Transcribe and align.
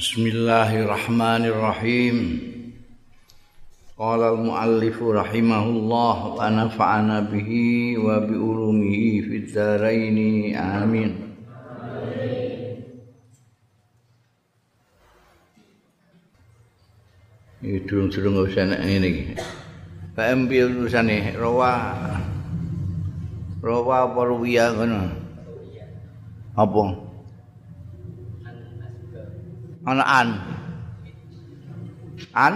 Bismillahirrahmanirrahim. 0.00 2.16
Qala 4.00 4.32
al-muallif 4.32 4.96
rahimahullah 4.96 6.40
wa 6.40 6.48
nafa'ana 6.48 7.28
bihi 7.28 8.00
wa 8.00 8.16
bi 8.24 8.32
ulumihi 8.32 9.20
fid 9.28 9.52
dharain. 9.52 10.16
Amin. 10.56 11.36
Iki 17.60 17.84
durung-durung 17.84 18.48
usah 18.48 18.72
nek 18.72 18.80
ngene 18.80 19.04
iki. 19.04 19.36
PM 20.16 20.48
piye 20.48 20.64
tulisane? 20.64 21.36
Rawa. 21.36 21.76
Rawa 23.60 24.08
apa 24.08 24.20
ruwiya 24.24 24.80
ngono? 24.80 25.12
Apa? 26.56 27.09
Ana 29.90 30.04
an 30.06 30.28
an 32.34 32.54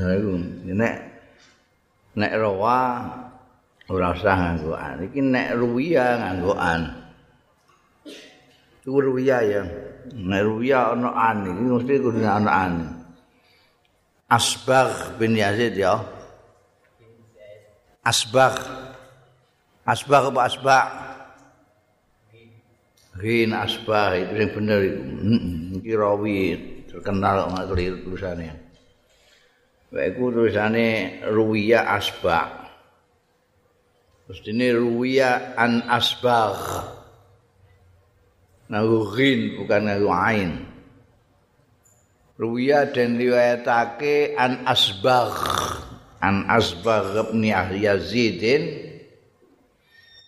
Iku 0.00 0.32
nek 0.70 0.96
nek 2.16 2.32
rawa 2.40 3.04
ora 3.92 4.16
usah 4.16 4.32
nganggo 4.32 4.72
an. 4.72 4.96
Iki 5.04 5.20
nek 5.20 5.48
ruwiya 5.60 6.06
nganggo 6.16 6.54
an. 6.56 6.82
Iku 8.80 8.96
ruwiya 8.96 9.38
ya. 9.44 9.62
Nek 10.16 10.40
ruwiya 10.46 10.96
ana 10.96 11.10
an 11.12 11.36
iki 11.44 11.62
mesti 11.68 11.94
kudu 12.00 12.22
ana 12.24 12.50
an. 12.50 12.74
Asbagh 14.30 15.20
bin 15.20 15.36
Yazid 15.36 15.76
ya. 15.76 16.00
Asbagh 18.00 18.56
Asbah 19.84 20.28
apa 20.28 20.40
asbah? 20.44 20.84
Rin 23.20 23.52
asbah 23.52 24.16
itu 24.16 24.32
yang 24.36 24.52
benar 24.54 24.80
itu. 24.80 25.00
Ini 25.80 25.92
rawi 25.96 26.40
terkenal 26.88 27.52
nggak 27.52 27.66
keliru 27.68 27.96
tulisannya. 28.04 28.54
Baikku 29.90 30.30
tulisannya 30.30 31.24
ruwiya 31.28 31.84
asbah. 31.96 32.70
Terus 34.30 34.40
ini 34.46 34.70
ruwiya 34.70 35.58
an 35.58 35.82
asbah. 35.90 36.54
Nahu 38.70 39.10
rin 39.18 39.58
bukan 39.58 39.82
nahu 39.90 40.06
ain. 40.14 40.50
Ruwiya 42.38 42.94
dan 42.94 43.18
riwayatake 43.18 44.38
an 44.38 44.62
asbah. 44.64 45.34
An 46.22 46.46
asbah 46.46 47.26
ibn 47.26 47.42
Yazidin. 47.42 48.89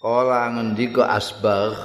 Kala 0.02 0.50
ngendika 0.50 1.06
asbagh? 1.14 1.78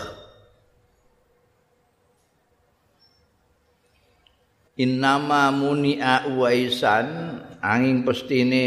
Innama 4.74 5.54
muni'a 5.54 6.26
uwaisan 6.26 7.38
angin 7.62 8.02
pestine 8.02 8.66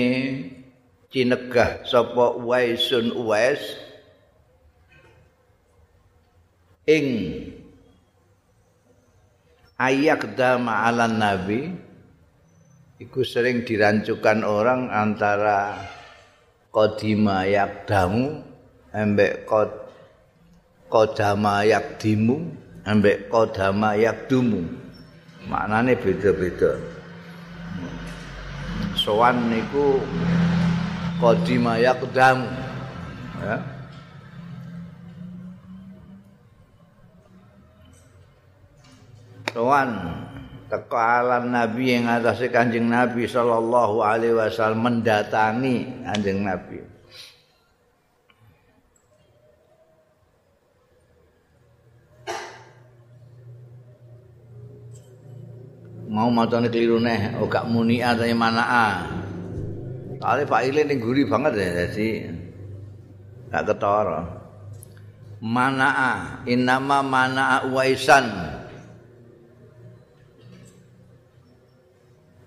cinegah 1.11 1.83
sapa 1.83 2.39
uwaisun 2.39 3.11
uwais. 3.11 3.59
Ing 6.87 7.07
ayak 9.83 10.39
dama 10.39 10.87
ala 10.87 11.11
nabi 11.11 11.75
iku 13.03 13.27
sering 13.27 13.67
dirancukan 13.67 14.47
orang 14.47 14.95
antara 14.95 15.75
kodima 16.71 17.51
yak 17.51 17.91
damu 18.91 18.99
embek 18.99 19.47
kod 19.47 19.71
kodama 20.91 21.63
yakdimu 21.63 22.51
embek 22.87 23.31
kodama 23.31 23.95
yakdumu 23.95 24.67
maknane 25.47 25.95
beda-beda. 25.95 26.79
Sowan 28.99 29.49
niku 29.49 30.03
kodima 31.23 31.79
yakdamu 31.79 32.51
ya. 33.47 33.57
Sowan 39.51 39.91
teko 40.71 40.95
alam 40.95 41.51
nabi 41.51 41.99
yang 41.99 42.07
atasnya 42.07 42.55
kanjeng 42.55 42.87
nabi 42.87 43.27
sallallahu 43.27 43.99
alaihi 43.99 44.39
wasallam 44.39 44.87
mendatangi 44.87 46.07
kanjeng 46.07 46.47
nabi 46.47 47.00
mau 56.21 56.29
macane 56.29 56.69
keliru 56.69 57.01
neh 57.01 57.41
oh 57.41 57.49
gak 57.49 57.65
muni 57.65 58.05
atane 58.05 58.37
manaa 58.37 59.09
kali 60.21 60.45
Pak 60.45 60.63
Ile 60.69 60.85
ning 60.85 61.01
guri 61.01 61.25
banget 61.25 61.57
ya 61.57 61.69
jadi 61.89 62.29
gak 63.49 63.65
ketara 63.73 64.41
manaa 65.41 66.45
inama 66.45 67.01
manaa 67.01 67.67
waisan. 67.73 68.29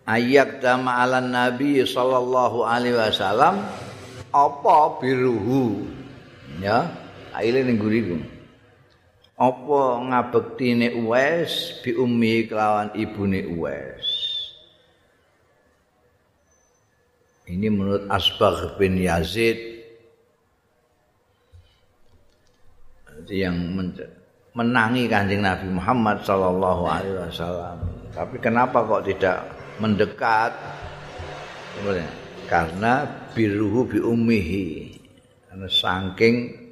Ayak 0.03 0.59
dama 0.62 1.00
ala 1.00 1.23
nabi 1.23 1.81
sallallahu 1.81 2.67
alaihi 2.67 3.00
wasallam 3.00 3.66
apa 4.29 4.78
biruhu? 5.01 5.88
Ya 6.62 6.91
aile 7.33 7.66
ning 7.66 7.81
guri 7.81 8.03
apa 9.44 9.81
ngabektine 10.08 10.96
Uwais 11.04 11.84
bi 11.84 11.92
ummi 11.92 12.48
kelawan 12.48 12.96
ibune 12.96 13.44
Uwais? 13.52 14.08
Ini 17.44 17.68
menurut 17.68 18.08
Asbagh 18.08 18.80
bin 18.80 18.96
Yazid. 18.96 19.84
Yang 23.28 23.56
menangi 24.56 25.12
kanjeng 25.12 25.44
Nabi 25.44 25.68
Muhammad 25.72 26.24
sallallahu 26.24 26.84
alaihi 26.88 27.20
wasallam. 27.20 27.78
Tapi 28.16 28.36
kenapa 28.40 28.84
kok 28.88 29.04
tidak 29.04 29.44
mendekat? 29.80 30.56
Karena 32.48 33.04
biruhu 33.36 33.90
bi 33.90 34.00
ummihi 34.00 34.94
karena 35.50 35.68
saking 35.68 36.62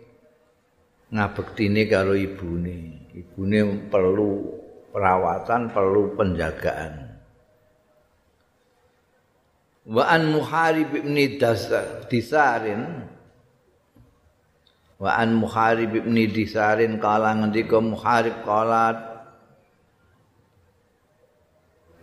ngabektine 1.12 1.86
karo 1.92 2.16
ibune. 2.16 3.12
Ibune 3.12 3.92
perlu 3.92 4.48
perawatan, 4.96 5.70
perlu 5.76 6.16
penjagaan. 6.16 7.12
Wa 9.92 10.14
an 10.14 10.32
Muharib 10.32 10.94
ibn 10.94 11.18
Disarin 12.06 13.02
Wa 15.02 15.18
an 15.18 15.42
Muharib 15.42 15.98
ibn 15.98 16.14
Disarin 16.30 17.02
kala 17.02 17.34
ngendika 17.34 17.82
Muharib 17.82 18.46
kala 18.46 18.94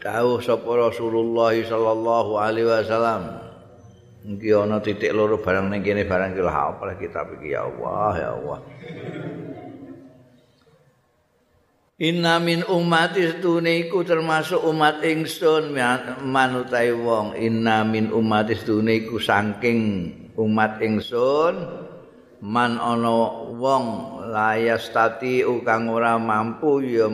Tahu 0.03 0.43
sapa 0.43 0.71
Rasulullah 0.75 1.55
sallallahu 1.55 2.39
alaihi 2.39 2.67
wasallam 2.67 3.48
Iki 4.29 4.53
ana 4.53 4.77
titik 4.85 5.17
loro 5.17 5.41
barang 5.41 5.73
ning 5.73 5.81
kene 5.81 6.05
barang 6.05 6.37
ki 6.37 6.43
lha 6.45 6.77
apa 6.77 6.93
kitab 7.01 7.33
iki 7.41 7.57
ya 7.57 7.65
Allah 7.65 8.13
ya 8.13 8.31
Allah. 8.37 8.59
Inna 11.99 12.37
min 12.37 12.61
ummati 12.69 13.25
stune 13.25 13.89
iku 13.89 14.05
termasuk 14.05 14.61
umat 14.69 15.01
ingsun 15.01 15.73
manutai 16.29 16.93
wong. 16.93 17.41
Inna 17.41 17.89
min 17.89 18.13
ummati 18.13 18.53
stune 18.53 19.01
iku 19.01 19.17
saking 19.17 20.13
umat 20.37 20.77
ingsun 20.85 21.89
man 22.45 22.77
ana 22.77 23.49
wong 23.57 23.85
layastati 24.29 25.41
kang 25.65 25.89
ora 25.89 26.21
mampu 26.21 26.85
ya 26.85 27.09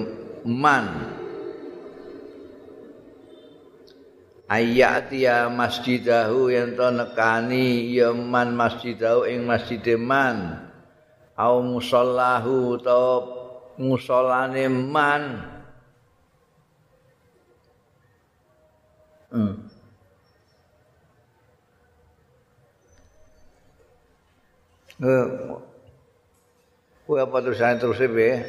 man 0.44 1.13
ayati 4.55 5.27
masjidahu 5.51 6.55
yen 6.55 6.79
to 6.79 6.87
nekani 6.95 7.91
ya 7.91 8.15
man 8.15 8.55
masjidahu 8.55 9.27
ing 9.27 9.43
masjide 9.43 9.99
man. 9.99 10.71
Au 11.35 11.59
musallahu 11.67 12.79
to 12.79 13.03
musallane 13.83 14.71
man. 14.71 15.23
Hmm. 19.35 19.67
Eh, 25.03 25.27
Kue 27.05 27.21
apa 27.21 27.37
tulisannya 27.45 27.83
terus 27.83 28.00
ya, 28.00 28.41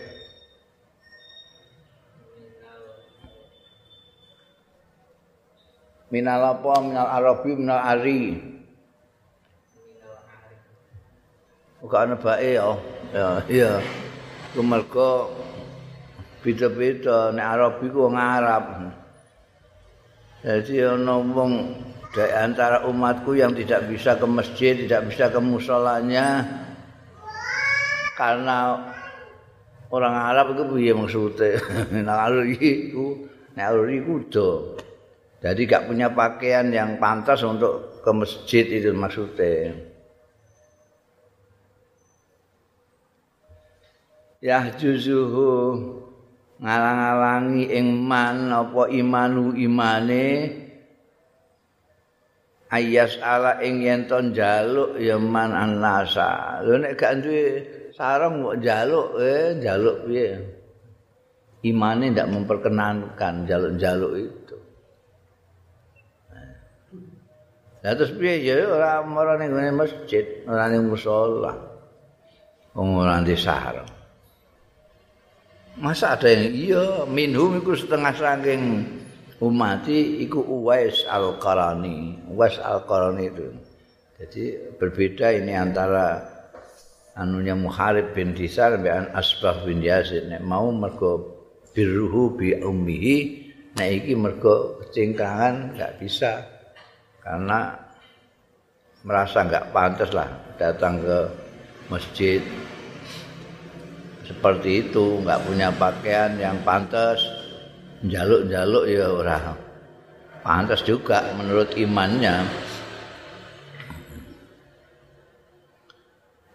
minal 6.15 6.55
apa? 6.55 6.79
Minal 6.79 7.07
arabi 7.11 7.51
minal 7.59 7.83
ari. 7.83 8.39
Bukan 11.83 12.01
ana 12.01 12.15
bae 12.15 12.55
ya? 12.55 12.71
Ya 13.11 13.29
iya. 13.51 13.71
Kemerga 14.55 15.27
beda-beda. 16.39 17.35
Nek 17.35 17.45
Arabi 17.45 17.85
ku 17.91 18.07
wong 18.07 18.15
Arab. 18.15 18.95
Jadi 20.39 20.81
ana 20.81 21.19
wong 21.19 21.51
dari 22.15 22.31
antara 22.31 22.87
umatku 22.87 23.35
yang 23.35 23.51
tidak 23.51 23.91
bisa 23.91 24.15
ke 24.15 24.23
masjid 24.23 24.73
tidak 24.87 25.11
bisa 25.11 25.27
ke 25.27 25.37
musolanya. 25.37 26.41
Karena 28.15 28.79
orang 29.91 30.15
Arab 30.15 30.55
itu 30.55 30.63
piye 30.71 30.93
maksudnya? 30.95 31.59
Nek 32.07 32.55
iku 32.55 33.29
nek 33.53 33.69
iku 33.93 34.13
jadi 35.45 35.61
gak 35.69 35.85
punya 35.85 36.09
pakaian 36.09 36.73
yang 36.73 36.97
pantas 36.97 37.45
untuk 37.45 38.01
ke 38.01 38.09
masjid 38.09 38.65
itu 38.65 38.89
maksudnya. 38.97 39.77
Ya 44.41 44.73
juzuhu 44.73 45.77
ngalang-alangi 46.57 47.69
ing 47.77 47.93
man 47.93 48.49
apa 48.49 48.89
imanu 48.89 49.53
imane. 49.53 50.49
Ayas 52.73 53.21
ala 53.21 53.61
ing 53.61 53.85
yen 53.85 54.09
to 54.09 54.17
njaluk 54.17 54.97
ya 54.97 55.21
man 55.21 55.53
annasa 55.53 56.57
lho 56.65 56.81
nek 56.81 56.97
gak 56.97 57.21
duwe 57.21 57.45
sarung 57.93 58.41
kok 58.41 58.57
njaluk 58.65 59.09
eh 59.21 59.53
njaluk 59.61 60.09
piye? 60.09 60.29
Imane 61.69 62.13
ndak 62.13 62.29
memperkenankan 62.33 63.45
njaluk-njaluk 63.45 64.13
itu 64.17 64.44
Lah 67.85 67.93
terus 67.93 68.17
piye 68.17 68.41
ya 68.41 68.65
ora 68.65 69.05
ora 69.05 69.37
ning 69.37 69.53
masjid, 69.77 70.25
ora 70.49 70.65
ning 70.73 70.89
musala. 70.89 71.53
Wong 72.73 72.97
ora 72.97 73.21
ndek 73.21 73.37
sarung. 73.37 73.85
Masa 75.77 76.17
ada 76.17 76.25
yang 76.25 76.49
iya 76.49 76.85
minhum 77.05 77.61
iku 77.61 77.77
setengah 77.77 78.09
saking 78.17 78.89
umati 79.37 80.25
iku 80.25 80.41
Uwais 80.41 81.05
Al-Qarani. 81.05 82.25
Uwais 82.33 82.57
Al-Qarani 82.57 83.23
itu. 83.29 83.53
Jadi 84.17 84.43
berbeda 84.81 85.29
ini 85.37 85.53
antara 85.53 86.25
anunya 87.13 87.53
Muharib 87.53 88.17
bin 88.17 88.33
Disar 88.33 88.81
dan 88.81 89.13
Asbah 89.13 89.61
bin 89.61 89.85
Yazid. 89.85 90.25
Nek 90.25 90.41
mau 90.41 90.73
mergo 90.73 91.37
birruhu 91.69 92.33
bi 92.33 92.57
ummihi, 92.57 93.17
nek 93.77 93.89
iki 93.93 94.17
mergo 94.17 94.81
cingkangan 94.89 95.77
enggak 95.77 96.01
bisa. 96.01 96.54
Karena 97.25 97.73
merasa 99.01 99.41
enggak 99.41 99.73
pantas 99.73 100.13
lah 100.13 100.29
datang 100.61 101.01
ke 101.01 101.19
masjid. 101.89 102.41
Seperti 104.21 104.85
itu 104.85 105.25
nggak 105.25 105.41
punya 105.49 105.73
pakaian 105.73 106.37
yang 106.37 106.61
pantas. 106.61 107.17
Jaluk-jaluk 108.05 108.85
ya 108.85 109.09
ora 109.09 109.37
pantas 110.45 110.85
juga 110.85 111.33
menurut 111.33 111.73
imannya. 111.73 112.45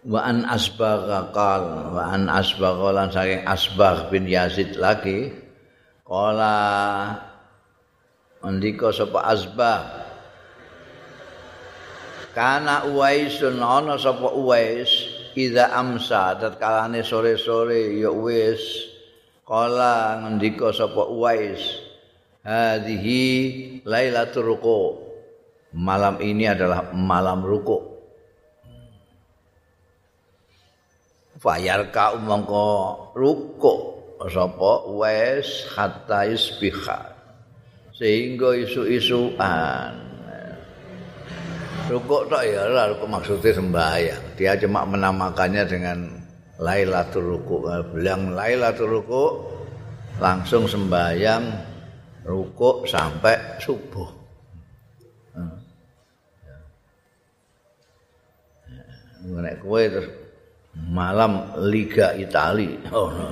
Wa 0.07 0.31
an 0.31 0.47
asbagha 0.47 1.35
qal 1.35 1.63
wa 1.99 2.15
an 2.15 2.31
asbagha 2.31 2.89
lan 2.95 3.11
saking 3.11 3.43
asbagh 3.43 4.09
bin 4.09 4.25
yazid 4.25 4.79
lagi 4.79 5.35
qala 6.07 6.57
andika 8.41 8.89
sapa 8.95 9.29
asbagh 9.29 10.00
kana 12.35 12.87
uwaisun 12.91 13.59
ana 13.63 13.99
sapa 13.99 14.33
uwais 14.35 15.21
Ida 15.31 15.71
amsa 15.79 16.35
tatkalane 16.35 17.07
sore-sore 17.07 17.95
ya 18.03 18.11
wis 18.11 18.91
kala 19.47 20.19
ngendika 20.19 20.75
sapa 20.75 21.07
Uwais 21.07 21.63
hadhihi 22.43 23.23
lailatul 23.87 24.51
ruku. 24.51 24.81
Malam 25.71 26.19
ini 26.19 26.51
adalah 26.51 26.91
malam 26.91 27.47
ruku. 27.47 27.79
Fayar 31.39 31.95
ka 31.95 32.19
umangka 32.19 33.15
ruku 33.15 33.75
sapa 34.27 34.91
Uwais 34.91 35.63
hatta 35.79 36.27
yusbiha 36.27 37.01
sehingga 37.95 38.59
isu-isuan 38.59 40.10
Rukuk 41.91 42.31
tok 42.31 42.47
ya 42.47 42.71
lah 42.71 42.95
rukuk 42.95 43.11
maksudnya 43.11 43.51
sembahyang. 43.51 44.39
Dia 44.39 44.55
cuma 44.55 44.87
menamakannya 44.87 45.67
dengan 45.67 45.99
Lailatul 46.63 47.35
Rukuk. 47.35 47.67
Bilang 47.91 48.31
Lailatul 48.31 48.95
Rukuk 48.95 49.33
langsung 50.23 50.71
sembahyang 50.71 51.43
rukuk 52.23 52.87
sampai 52.87 53.59
subuh. 53.59 54.11
Hmm. 55.35 55.57
Nek 59.41 59.59
kowe 59.65 59.81
terus 59.81 60.09
malam 60.95 61.59
Liga 61.67 62.15
Itali. 62.15 62.77
Oh, 62.93 63.11
no. 63.11 63.27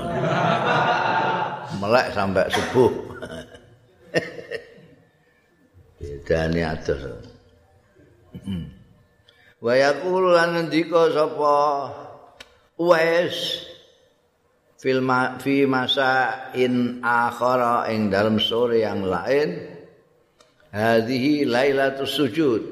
Melek 1.78 2.10
sampai 2.16 2.44
subuh. 2.50 2.90
Bedane 6.00 6.62
atus. 6.64 7.27
Wa 9.58 9.72
yaqulu 9.74 10.34
lan 10.38 10.54
ngendika 10.54 11.10
sapa? 11.10 11.56
Uwais 12.78 13.66
fil 14.78 15.02
fi 15.42 15.66
masa 15.66 16.54
in 16.54 17.02
akhara 17.02 17.90
ing 17.90 18.08
dalam 18.14 18.38
sore 18.38 18.86
yang 18.86 19.02
lain. 19.02 19.74
Hadhihi 20.70 21.48
lailatus 21.48 22.12
sujud. 22.14 22.62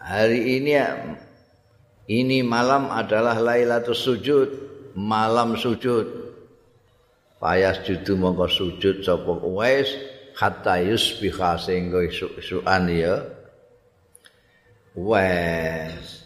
Hari 0.00 0.40
ini 0.62 0.72
ini 2.06 2.38
malam 2.46 2.88
adalah 2.88 3.36
lailatus 3.36 4.00
sujud 4.00 4.48
malam 4.96 5.58
sujud. 5.60 6.24
Payas 7.36 7.84
judu 7.84 8.16
mongko 8.16 8.48
sujud 8.48 9.04
sapa? 9.04 9.36
Uwais 9.44 10.15
hatta 10.36 10.84
yusbiha 10.84 11.56
sehingga 11.56 12.04
isu-isuan 12.04 12.92
ya. 12.92 13.24
Wes. 14.92 16.24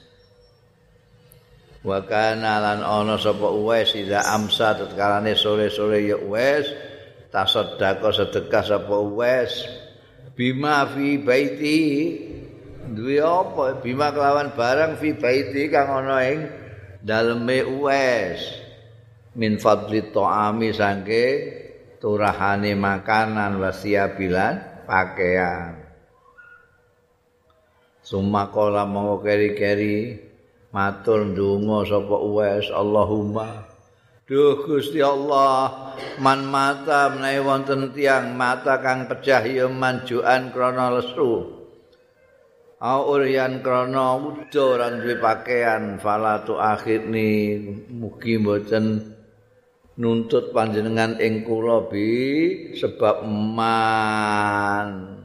Wa 1.81 2.05
kana 2.05 2.61
lan 2.61 2.81
ana 2.85 3.17
sapa 3.17 3.49
wes 3.57 3.97
ida 3.97 4.21
amsa 4.29 4.77
tetkalane 4.77 5.33
sore-sore 5.39 6.05
ya 6.05 6.19
wes. 6.19 6.67
Tasaddaqo 7.31 8.11
sedekah 8.11 8.65
sapa 8.67 8.97
wes. 8.99 9.65
Bima 10.35 10.91
fi 10.91 11.17
baiti. 11.23 11.81
Duwe 12.91 13.23
apa? 13.23 13.79
Bima 13.79 14.11
kelawan 14.11 14.51
barang 14.59 14.99
fi 14.99 15.15
baiti 15.15 15.71
kang 15.71 15.87
ana 15.87 16.27
ing 16.27 16.51
daleme 16.99 17.63
wes. 17.79 18.43
Min 19.39 19.63
fadli 19.63 20.11
ta'ami 20.11 20.75
saking 20.75 21.60
turahane 22.01 22.73
makanan 22.75 23.61
wasiabilan 23.61 24.85
pakaian 24.89 25.77
sumakola 28.01 28.83
mau 28.89 29.23
keri-keri 29.23 30.19
matur 30.75 31.31
ndonga 31.31 31.87
sapa 31.87 32.17
uwes 32.19 32.67
Allahumma. 32.75 33.71
Duh 34.31 34.63
Gusti 34.63 35.03
Allah 35.03 35.95
man 36.23 36.47
mata 36.47 37.11
menawi 37.11 37.43
wonten 37.43 37.91
tiyang 37.91 38.39
mata 38.39 38.79
kang 38.79 39.11
pecah 39.11 39.43
ya 39.43 39.67
manjuan 39.67 40.55
krana 40.55 40.95
lesu. 40.95 41.59
Aurian 42.81 43.61
krana 43.61 44.17
udo 44.17 44.79
duwe 44.79 45.15
pakaian 45.19 45.99
fala 45.99 46.47
tu 46.47 46.55
akhirni 46.57 47.59
mugi 47.91 48.39
mboten 48.39 49.19
nuntut 50.01 50.57
panjenengan 50.57 51.21
ing 51.21 51.45
kula 51.45 51.93
bi 51.93 52.73
sebab 52.73 53.29
man 53.29 55.21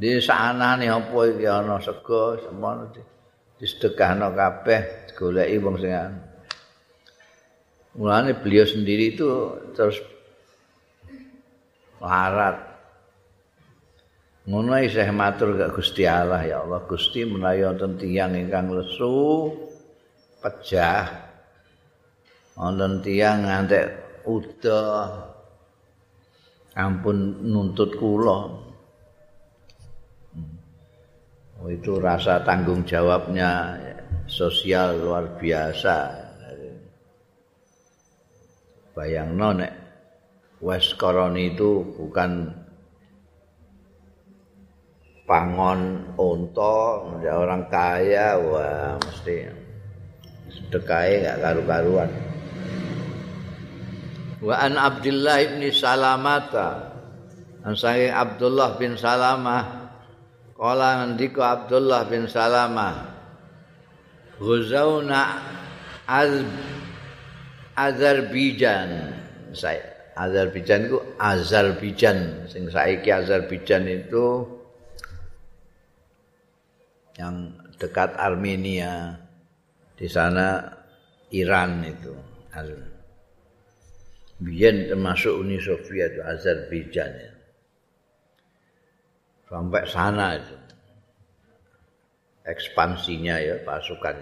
di 0.00 0.16
sana 0.24 0.80
apa 0.80 1.18
iki 1.28 1.44
ana 1.44 1.76
sego 1.78 2.40
semono 2.40 2.88
disedekahno 3.60 4.32
kabeh 4.32 5.12
goleki 5.12 5.56
wong 5.60 5.76
sing 5.76 5.92
mulane 7.94 8.32
beliau 8.40 8.66
sendiri 8.66 9.14
itu 9.14 9.28
terus 9.76 10.00
larat 12.00 12.74
ngono 14.44 14.76
isih 14.76 15.08
matur 15.08 15.56
gak 15.56 15.72
Gusti 15.72 16.04
Allah 16.04 16.44
ya 16.44 16.60
Allah. 16.68 16.84
Gusti 16.84 17.24
menawi 17.24 17.64
wonten 17.64 17.96
tiyang 17.96 18.36
ingkang 18.36 18.68
lesu 18.76 19.48
pejah 20.44 21.23
wonten 22.54 23.02
tiyang 23.02 23.46
ngantek 23.46 23.86
uda 24.26 25.10
ampun 26.74 27.42
nuntut 27.42 27.94
kula 27.98 28.64
Oh, 31.64 31.72
itu 31.72 31.96
rasa 31.96 32.44
tanggung 32.44 32.84
jawabnya 32.84 33.80
sosial 34.28 35.00
luar 35.00 35.40
biasa. 35.40 36.12
Bayang 38.92 39.32
nek 39.40 39.72
Wes 40.60 40.92
Koroni 40.92 41.56
itu 41.56 41.80
bukan 41.96 42.52
pangon 45.24 46.04
unta, 46.20 47.00
orang 47.32 47.64
kaya, 47.72 48.36
wah 48.36 49.00
mesti 49.00 49.48
sedekahnya 50.52 51.32
gak 51.32 51.38
karu-karuan. 51.40 52.33
Wa 54.44 54.60
an 54.60 54.76
Abdullah 54.76 55.40
bin 55.56 55.72
Salamata. 55.72 56.92
An 57.64 57.72
saking 57.72 58.12
Abdullah 58.12 58.76
bin 58.76 59.00
Salamah. 59.00 59.88
Kala 60.54 61.02
ngendika 61.02 61.64
Abdullah 61.64 62.06
bin 62.06 62.30
Salamah 62.30 63.10
Ghuzauna 64.38 65.42
Az 66.04 66.44
Azerbaijan. 67.74 69.18
Saya 69.50 69.82
Azerbaijan 70.14 70.86
itu 70.86 70.98
Azerbaijan 71.18 72.46
sing 72.46 72.70
saiki 72.70 73.10
Azerbaijan 73.10 73.82
itu 73.90 74.46
yang 77.18 77.50
dekat 77.80 78.14
Armenia. 78.14 79.18
Di 79.94 80.10
sana 80.10 80.70
Iran 81.30 81.82
itu 81.86 82.14
Biyen 84.42 84.90
termasuk 84.90 85.30
Uni 85.30 85.62
Soviet 85.62 86.18
Azerbaijan 86.18 87.10
ya. 87.14 87.32
Sampai 89.46 89.86
sana 89.86 90.34
itu. 90.34 90.56
Ekspansinya 92.44 93.40
ya 93.40 93.56
pasukan 93.62 94.16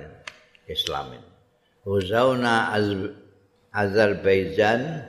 Islam 0.68 1.16
ini. 1.16 1.30
Huzauna 1.82 2.70
Azerbaijan 3.74 5.02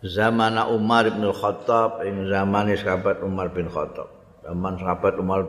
zaman 0.00 0.56
Umar 0.70 1.12
bin 1.12 1.28
Khattab 1.28 2.00
ing 2.06 2.30
zaman 2.30 2.72
sahabat 2.78 3.20
Umar 3.20 3.52
bin 3.52 3.68
Khattab. 3.68 4.08
Zaman 4.46 4.80
sahabat 4.80 5.14
Umar 5.20 5.44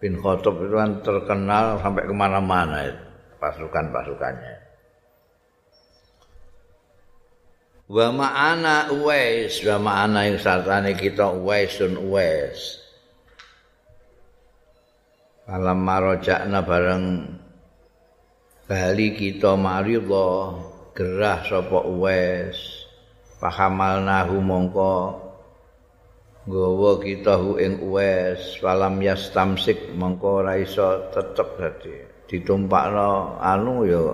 bin 0.00 0.16
Khattab 0.16 0.54
itu 0.64 0.74
kan 0.78 0.90
terkenal 1.04 1.76
sampai 1.82 2.06
ke 2.06 2.14
mana-mana 2.14 2.88
itu 2.88 3.04
pasukan-pasukannya. 3.42 4.67
Wa 7.88 8.12
ma'ana 8.12 8.92
uwais 8.92 9.64
wa 9.64 9.80
ma'ana 9.80 10.28
yang 10.28 10.36
sartane 10.36 10.92
kita 10.92 11.32
uwaisun 11.32 11.96
uwais. 11.96 12.84
Alam 15.48 15.80
marojakna 15.80 16.60
bareng 16.60 17.32
bali 18.68 19.16
kita 19.16 19.56
maridha 19.56 20.60
gerah 20.92 21.40
sapa 21.48 21.88
uwais. 21.88 22.60
Pahamal 23.40 24.04
nahu 24.04 24.36
mongko 24.44 24.96
nggawa 26.44 27.00
kita 27.00 27.40
hu 27.40 27.56
ing 27.56 27.80
uwais. 27.80 28.60
Falam 28.60 29.00
yastamsik 29.00 29.96
mongko 29.96 30.44
ora 30.44 30.60
iso 30.60 31.08
tetep 31.08 31.56
dadi. 31.56 31.96
Ditumpakno 32.28 33.40
anu 33.40 33.88
ya 33.88 34.04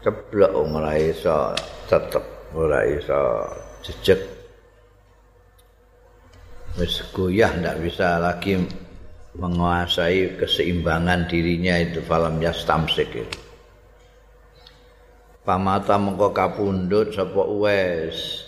ceblok 0.00 0.56
ora 0.56 0.96
iso 0.96 1.52
tetep 1.84 2.29
ora 2.54 2.82
iso 2.86 3.46
jejeg. 3.86 4.20
Wis 6.78 7.02
goyah 7.10 7.50
ndak 7.58 7.82
bisa 7.82 8.22
lagi 8.22 8.62
menguasai 9.34 10.38
keseimbangan 10.38 11.26
dirinya 11.30 11.78
itu 11.78 12.02
falam 12.02 12.38
yastamsik 12.38 13.10
itu. 13.14 13.38
Pamata 15.42 15.98
mengko 15.98 16.30
kapundhut 16.30 17.10
sapa 17.14 17.42
wes. 17.58 18.46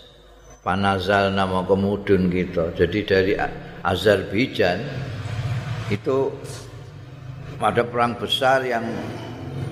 Panazal 0.62 1.34
nama 1.34 1.66
kemudun 1.66 2.30
kita. 2.30 2.70
Jadi 2.78 2.98
dari 3.02 3.32
Azerbaijan 3.82 4.78
itu 5.90 6.30
pada 7.58 7.82
perang 7.82 8.14
besar 8.14 8.62
yang 8.62 8.86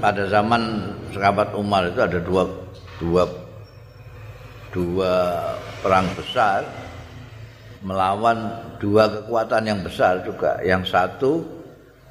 pada 0.03 0.27
zaman 0.27 0.91
sahabat 1.15 1.55
Umar 1.55 1.95
itu 1.95 2.01
ada 2.03 2.19
dua 2.19 2.51
dua 2.99 3.23
dua 4.71 5.39
perang 5.83 6.07
besar 6.15 6.63
melawan 7.81 8.61
dua 8.77 9.09
kekuatan 9.09 9.65
yang 9.67 9.81
besar 9.81 10.21
juga. 10.25 10.61
Yang 10.61 10.93
satu 10.93 11.33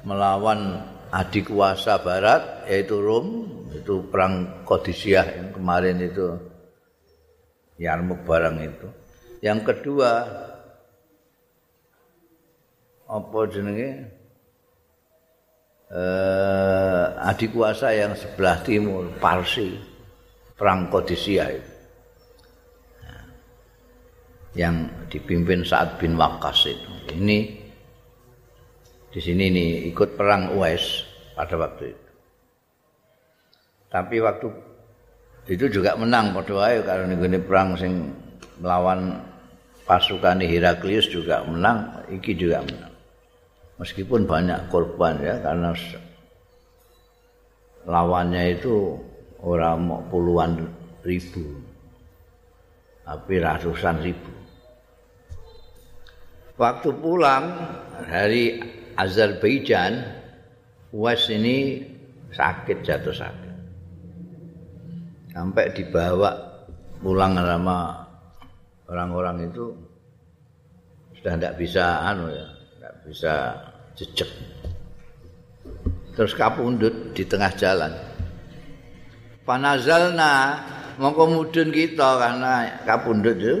melawan 0.04 0.82
adik 1.10 1.50
kuasa 1.50 1.98
barat 2.00 2.66
yaitu 2.70 2.98
Rom, 2.98 3.46
itu 3.74 4.02
perang 4.10 4.64
Kodisiah 4.66 5.26
yang 5.26 5.50
kemarin 5.54 5.98
itu 6.02 6.38
Yarmuk 7.80 8.28
barang 8.28 8.56
itu. 8.60 8.88
Yang 9.40 9.72
kedua 9.72 10.10
apa 13.10 13.38
jenenge? 13.48 14.20
Eh, 15.90 17.04
adik 17.26 17.50
kuasa 17.50 17.90
yang 17.90 18.14
sebelah 18.14 18.62
timur 18.62 19.10
Parsi 19.18 19.74
perang 20.54 20.86
Kodisiah 20.86 21.50
itu. 21.50 21.69
Yang 24.54 24.90
dipimpin 25.06 25.62
saat 25.62 25.98
bin 26.02 26.18
Waqqas 26.18 26.66
itu. 26.66 26.90
Ini 27.14 27.38
di 29.10 29.20
sini 29.20 29.50
nih 29.50 29.70
ikut 29.90 30.14
perang 30.14 30.54
Uwais 30.54 31.06
pada 31.34 31.54
waktu 31.58 31.94
itu. 31.94 32.08
Tapi 33.90 34.16
waktu 34.22 34.46
itu 35.50 35.66
juga 35.66 35.98
menang 35.98 36.30
waktu 36.34 36.54
karena 36.86 37.10
ini 37.10 37.38
perang 37.42 37.74
sing 37.74 38.14
melawan 38.62 39.18
pasukan 39.82 40.38
Heraklius 40.38 41.10
juga 41.10 41.42
menang, 41.42 42.06
iki 42.06 42.38
juga 42.38 42.62
menang. 42.62 42.94
Meskipun 43.82 44.28
banyak 44.28 44.70
korban 44.70 45.18
ya 45.18 45.42
karena 45.42 45.74
lawannya 47.88 48.60
itu 48.60 49.00
orang 49.40 49.88
puluhan 50.12 50.68
ribu 51.00 51.64
tapi 53.02 53.40
ratusan 53.40 54.04
ribu 54.04 54.39
waktu 56.60 56.92
pulang 57.00 57.56
dari 58.04 58.60
Azerbaijan 58.92 60.04
Wes 60.92 61.24
ini 61.32 61.80
sakit 62.28 62.84
jatuh 62.84 63.16
sakit. 63.16 63.54
Sampai 65.32 65.72
dibawa 65.72 66.36
pulang 67.00 67.32
sama 67.32 68.04
orang-orang 68.92 69.48
itu 69.48 69.72
sudah 71.16 71.32
tidak 71.40 71.56
bisa 71.56 72.04
anu 72.04 72.28
ya 72.28 72.46
tidak 72.76 72.94
bisa 73.08 73.34
jejak. 73.96 74.30
Terus 76.12 76.36
kapundut 76.36 77.16
di 77.16 77.24
tengah 77.24 77.54
jalan. 77.56 77.94
Panazalna 79.48 80.60
mongko 81.00 81.24
mudun 81.32 81.72
kita 81.72 82.20
karena 82.20 82.84
kapundut 82.84 83.38
itu 83.40 83.56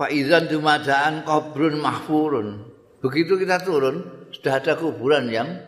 Faizan 0.00 0.48
dumadaan 0.48 1.28
kubrun 1.28 1.76
mahfurun. 1.76 2.64
Begitu 3.04 3.36
kita 3.36 3.60
turun, 3.60 4.00
sudah 4.32 4.56
ada 4.56 4.72
kuburan 4.80 5.28
yang 5.28 5.60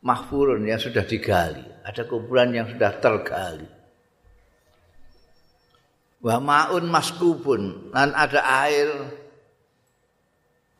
mahfurun 0.00 0.64
yang 0.64 0.80
sudah 0.80 1.04
digali. 1.04 1.60
Ada 1.84 2.08
kuburan 2.08 2.56
yang 2.56 2.72
sudah 2.72 2.96
tergali. 2.96 3.68
Wa 6.24 6.40
ma'un 6.40 6.88
maskubun 6.88 7.92
dan 7.92 8.16
ada 8.16 8.40
air 8.64 8.88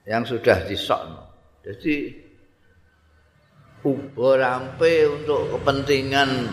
yang 0.08 0.24
sudah 0.24 0.64
disokno. 0.64 1.28
Jadi 1.60 2.24
ubo 3.84 4.32
rampe 4.40 5.04
untuk 5.12 5.60
kepentingan 5.60 6.48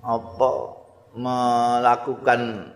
apa 0.00 0.81
melakukan 1.12 2.72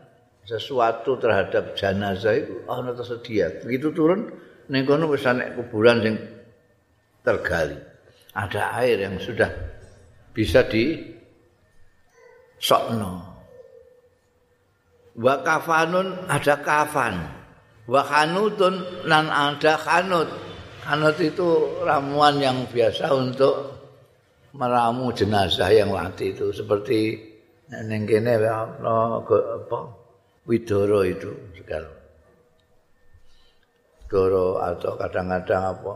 sesuatu 0.47 1.19
terhadap 1.19 1.75
jenazah 1.75 2.38
itu 2.38 2.62
ana 2.71 2.93
oh, 2.93 2.95
tersedia. 2.95 3.50
Begitu 3.66 3.90
turun 3.90 4.31
ning 4.71 4.87
kono 4.87 5.11
wis 5.11 5.26
ana 5.26 5.50
kuburan 5.59 6.05
sing 6.05 6.14
tergali. 7.26 7.76
Ada 8.37 8.78
air 8.85 9.02
yang 9.02 9.19
sudah 9.19 9.50
bisa 10.31 10.62
di 10.69 11.02
sokno. 12.62 13.25
Wa 15.16 15.40
kafanun 15.43 16.28
ada 16.28 16.61
kafan. 16.61 17.16
Wa 17.88 18.05
khanutun 18.05 19.09
nan 19.09 19.26
ada 19.33 19.75
khanut. 19.81 20.28
Khanut 20.87 21.19
itu 21.19 21.83
ramuan 21.83 22.38
yang 22.38 22.69
biasa 22.71 23.11
untuk 23.11 23.75
meramu 24.55 25.11
jenazah 25.11 25.69
yang 25.75 25.90
mati 25.90 26.31
itu 26.31 26.55
seperti 26.55 27.25
Neng 27.66 28.06
kene 28.06 28.38
apa 28.38 29.37
apa 29.58 29.78
widoro 30.46 31.02
itu 31.02 31.35
segala. 31.58 31.90
doro 34.06 34.62
atau 34.62 34.94
kadang-kadang 34.94 35.75
apa 35.75 35.92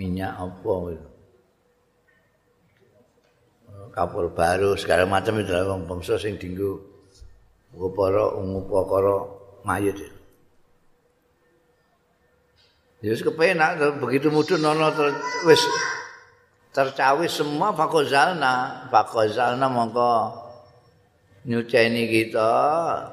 minyak 0.00 0.32
apa 0.32 0.72
gitu. 0.88 1.08
kapur 3.92 4.32
baru 4.32 4.72
segala 4.80 5.04
macam 5.04 5.36
itu 5.36 5.52
lah 5.52 5.76
bangsa 5.84 6.16
sing 6.16 6.40
dinggo 6.40 6.80
para 7.92 8.40
ngupakara 8.40 9.16
mayit 9.68 10.00
Ya 13.04 13.12
wis 13.12 13.20
kepenak 13.20 13.76
begitu 14.00 14.32
mudun 14.32 14.64
ana 14.64 14.88
wis 15.44 15.60
tercawis 16.76 17.32
semua 17.40 17.72
fakozalna. 17.72 18.84
Fakozalna 18.92 19.64
mongko 19.72 20.44
nyuceni 21.48 22.04
kita 22.12 22.52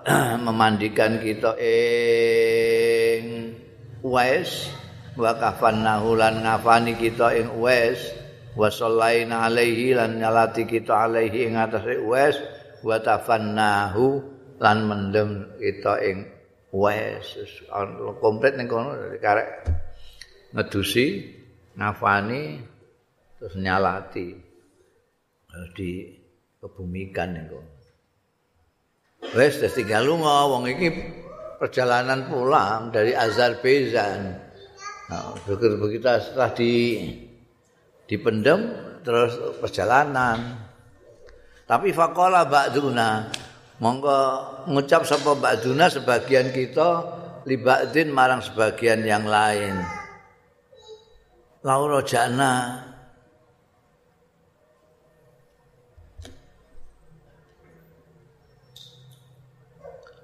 memandikan 0.46 1.24
kita 1.24 1.55
ing 1.55 3.24
wes 4.03 4.67
wa 5.15 5.32
kafannahu 5.38 6.20
lan 6.20 6.43
ngafani 6.43 6.98
kita 7.00 7.39
ing 7.39 7.62
wes 7.62 8.12
wa 8.58 8.67
sallaina 8.67 9.48
alaihi 9.48 9.93
lan 9.96 10.17
nyalati 10.20 10.65
kita 10.65 11.08
alaihi 11.08 11.48
ing 11.48 11.55
atase 11.55 12.01
wes 12.01 12.36
wa 12.82 12.98
tafannahu 12.98 14.20
lan 14.58 14.77
mendem 14.89 15.53
kita 15.62 16.01
ing 16.01 16.25
wes 16.74 17.38
komplit 18.17 18.58
ning 18.58 18.65
kono 18.65 18.98
karek 19.22 19.70
ngedusi 20.58 21.38
ngafani 21.77 22.73
terus 23.44 23.60
nyalati. 23.60 24.32
Terus 25.52 25.70
di 25.76 25.92
kebumikan 26.64 27.36
niku 27.36 27.74
wes 29.32 29.58
terus 29.58 29.76
tinggal 29.80 30.04
lunga 30.04 30.52
wong 30.52 30.68
iki 30.68 30.88
perjalanan 31.58 32.28
pulang 32.28 32.92
dari 32.92 33.16
Azerbaijan. 33.16 34.36
Nah, 35.08 35.36
begitu 35.48 35.76
begitu 35.80 36.08
setelah 36.20 36.52
di 36.52 36.72
dipendem 38.04 38.68
terus 39.02 39.40
perjalanan. 39.64 40.60
Tapi 41.64 41.96
fakola 41.96 42.44
ba'duna 42.44 43.32
monggo 43.80 44.20
ngucap 44.68 45.08
sapa 45.08 45.40
ba'duna 45.40 45.88
sebagian 45.88 46.52
kita 46.52 46.90
liba'din 47.48 48.12
marang 48.12 48.44
sebagian 48.44 49.02
yang 49.08 49.24
lain. 49.24 49.80
Laura 51.64 52.04
jana 52.04 52.84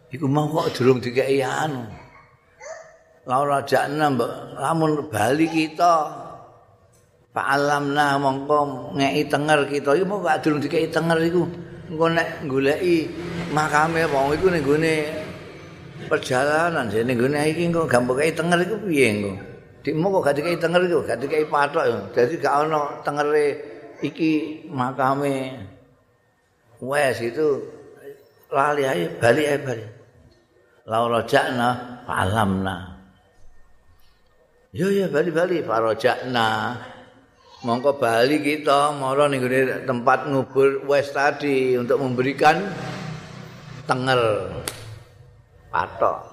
iku 0.09 0.25
mau 0.25 0.49
kok 0.49 0.73
durung 0.73 0.99
dikeki 1.01 1.41
anu. 1.45 1.85
Laura 3.29 3.61
jakna 3.61 4.09
mbok 4.09 4.57
lamun 4.57 5.05
bali 5.13 5.45
kita 5.45 5.93
Pak 7.29 7.45
alamna 7.45 8.17
mongko 8.17 8.89
ngeki 8.97 9.23
tenger 9.29 9.59
kita. 9.69 9.93
Iku 9.93 10.05
mau 10.09 10.17
gak 10.25 10.41
durung 10.41 10.57
dikeki 10.65 10.89
tenger 10.89 11.21
iku? 11.29 11.45
Engko 11.93 12.05
nek 12.09 12.49
goleki 12.49 13.05
makame 13.53 14.09
wong 14.09 14.33
iku 14.33 14.49
ning 14.49 14.65
gone 14.65 14.95
perjalanan. 16.09 16.89
Jene 16.89 17.13
gone 17.13 17.37
iki 17.45 17.69
engko 17.69 17.85
gampang 17.85 18.17
kei 18.17 18.33
tenger 18.33 18.65
iku 18.65 18.81
piye 18.81 19.07
engko? 19.13 19.33
Dikmu 19.85 20.09
kok 20.09 20.21
gak 20.25 20.35
dikeki 20.41 20.57
tenger 20.57 20.81
iku? 20.89 20.99
Gak 21.05 21.17
dikeki 21.21 21.45
patok 21.53 21.85
dadi 22.17 22.35
gak 22.41 22.55
ono 22.65 22.81
tengere 23.05 23.45
iki 24.01 24.65
makame. 24.73 25.53
Wes 26.81 27.21
itu 27.21 27.61
lali 28.49 28.89
ae 28.89 29.05
bali 29.21 29.43
ae 29.45 29.59
bali 29.61 29.98
laura 30.89 31.21
jakna 31.29 32.01
alamna. 32.09 32.97
Yo 34.73 34.89
yo 34.89 35.05
bali 35.13 35.29
bali 35.29 35.61
farajakna 35.61 36.77
mongko 37.61 38.01
bali 38.01 38.41
kita 38.41 38.97
mara 38.97 39.29
ning 39.29 39.45
tempat 39.85 40.25
ngubur 40.25 40.89
wes 40.89 41.13
tadi 41.13 41.77
untuk 41.77 42.01
memberikan 42.01 42.57
tenger 43.85 44.49
patok. 45.69 46.25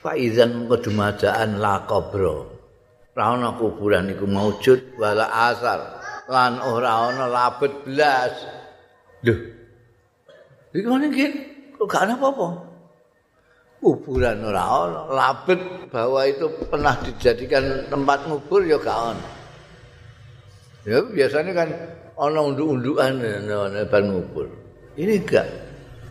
Faizan 0.00 0.64
kedumadaan 0.64 1.60
la 1.60 1.84
kubro 1.84 2.48
ora 3.20 3.52
kuburan 3.52 4.08
iku 4.12 4.24
maujud 4.24 4.96
wala 4.96 5.28
asar. 5.48 6.00
Lan 6.28 6.60
ora 6.62 7.10
ana 7.10 7.26
labet 7.28 7.84
blas 7.84 8.32
lho 9.26 9.34
iki 10.72 10.86
ngene 10.86 11.28
kok 11.76 11.84
gak 11.90 12.06
ana 12.06 12.14
apa-apa 12.16 12.69
kuburan 13.80 14.44
ora 14.44 14.84
labet 15.08 15.60
bahwa 15.88 16.20
itu 16.28 16.46
pernah 16.68 16.94
dijadikan 17.00 17.88
tempat 17.88 18.28
ngubur 18.28 18.60
ya 18.68 18.76
gak 18.76 19.16
ana 19.16 19.28
ya 20.84 21.00
biasanya 21.00 21.52
kan 21.56 21.68
ana 22.20 22.40
unduk-undukan 22.44 23.16
ana 23.24 23.82
ban 23.88 24.04
ngubur. 24.12 24.46
Ini 25.00 25.24
gak. 25.24 25.48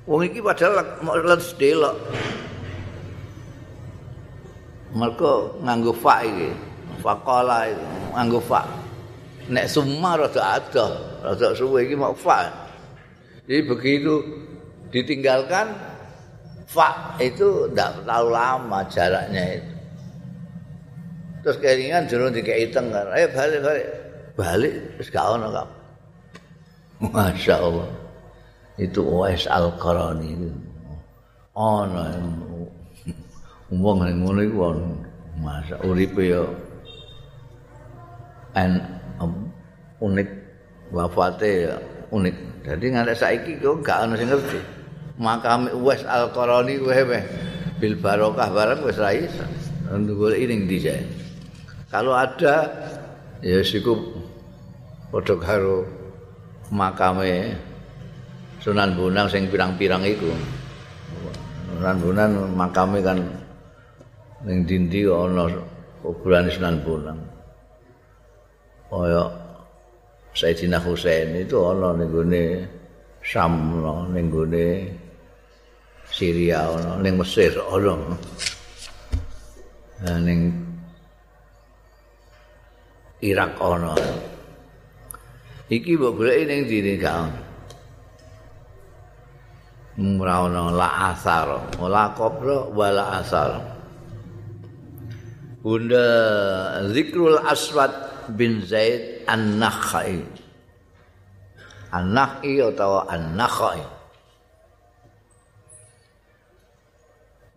Wong 0.10 0.26
iki 0.26 0.42
padahal 0.42 0.82
les 1.06 1.48
delok. 1.62 1.96
Mereka 4.90 5.62
nganggo 5.62 5.94
fa 5.94 6.26
iki 6.26 6.50
faqala 7.06 7.70
iki 7.70 7.86
nganggo 8.18 8.42
fa 8.42 8.66
nek 9.50 9.66
summa 9.66 10.18
rada 10.18 10.62
ada 10.62 10.88
rada 11.26 11.48
suwe 11.58 11.86
iki 11.86 11.98
mau 11.98 12.14
fa 12.14 12.50
jadi 13.50 13.66
begitu 13.66 14.22
ditinggalkan 14.94 15.74
fa 16.70 17.18
itu 17.18 17.66
tidak 17.74 17.98
terlalu 18.06 18.30
lama 18.38 18.80
jaraknya 18.94 19.58
itu. 19.58 19.74
Terus 21.42 21.58
keringan 21.58 22.06
jero 22.06 22.30
dikei 22.30 22.70
tengger. 22.70 23.10
Eh 23.18 23.26
balik 23.34 23.60
balik. 23.66 23.88
Balik 24.38 24.74
terus 25.02 25.10
ono 25.18 25.48
kamu. 25.50 25.76
Masya 27.10 27.56
Allah. 27.58 27.90
Itu 28.78 29.02
Uwais 29.02 29.50
Al-Qarani 29.50 30.30
itu. 30.30 30.50
Ono 31.58 32.06
wong 33.74 33.98
ning 34.06 34.18
ngono 34.22 34.40
iku 34.46 34.58
ono. 34.70 34.88
Masa 35.40 35.80
uripe 35.88 36.22
yo 36.28 36.44
en 38.54 38.78
unik 40.04 40.30
wafate 40.94 41.72
unik. 42.12 42.36
Jadi 42.68 42.86
ngantek 42.92 43.18
saiki 43.18 43.52
kok 43.58 43.80
gak 43.82 44.06
ono 44.06 44.14
sing 44.20 44.30
ngerti. 44.30 44.79
Makam 45.20 45.68
Uwais 45.76 46.02
Al-Qarani 46.08 46.80
kowe 46.80 46.96
weh 46.96 47.24
bil 47.78 47.96
barokah 48.00 48.50
barang 48.50 48.82
wis 48.88 48.98
ra 48.98 49.12
iso. 49.12 49.44
Ndugul 49.90 50.38
ini 50.40 50.70
dijak. 50.70 51.02
Kalau 51.90 52.14
ada 52.14 52.70
ya 53.42 53.60
siku 53.66 53.98
padha 55.10 55.36
karo 55.36 55.84
makame 56.70 57.58
Sunan 58.60 58.94
Bonang 58.94 59.32
sing 59.32 59.48
pirang-pirang 59.50 60.04
iku. 60.06 60.30
Sunan 61.74 61.98
Bonang 62.00 62.32
makame 62.54 63.00
kan 63.02 63.18
ning 64.46 64.68
dindi 64.68 65.10
ana 65.10 65.50
kuburan 66.06 66.48
Sunan 66.48 66.80
Bonang. 66.86 67.20
Kaya 68.90 69.26
Sayyidina 70.38 70.78
Husain 70.80 71.34
itu 71.34 71.58
ana 71.66 71.98
ning 71.98 72.14
gone 72.14 72.44
Sam 73.26 73.82
ning 74.14 74.30
gone 74.30 74.68
Syria 76.10 76.68
ana 76.70 77.00
ning 77.00 77.16
Mesir 77.18 77.54
ana. 77.58 77.96
Nah 80.04 80.18
ning 80.24 80.42
Irak 83.22 83.56
ana. 83.60 83.94
Iki 85.70 86.00
mbok 86.00 86.14
goleki 86.18 86.44
ning 86.50 86.62
ndi 86.66 86.98
gak 86.98 87.16
ana. 87.16 87.42
Ora 90.00 90.48
ana 90.48 90.62
la 90.72 90.90
asar, 91.12 91.48
la 91.76 92.06
qabra 92.16 92.72
wala 92.72 93.20
asar. 93.20 93.60
Bunda 95.60 96.08
Zikrul 96.88 97.36
Aswad 97.44 97.92
bin 98.32 98.64
Zaid 98.64 99.28
An-Nakhai. 99.28 100.24
An-Nakhai 101.92 102.64
atau 102.64 103.04
An-Nakhai. 103.04 103.99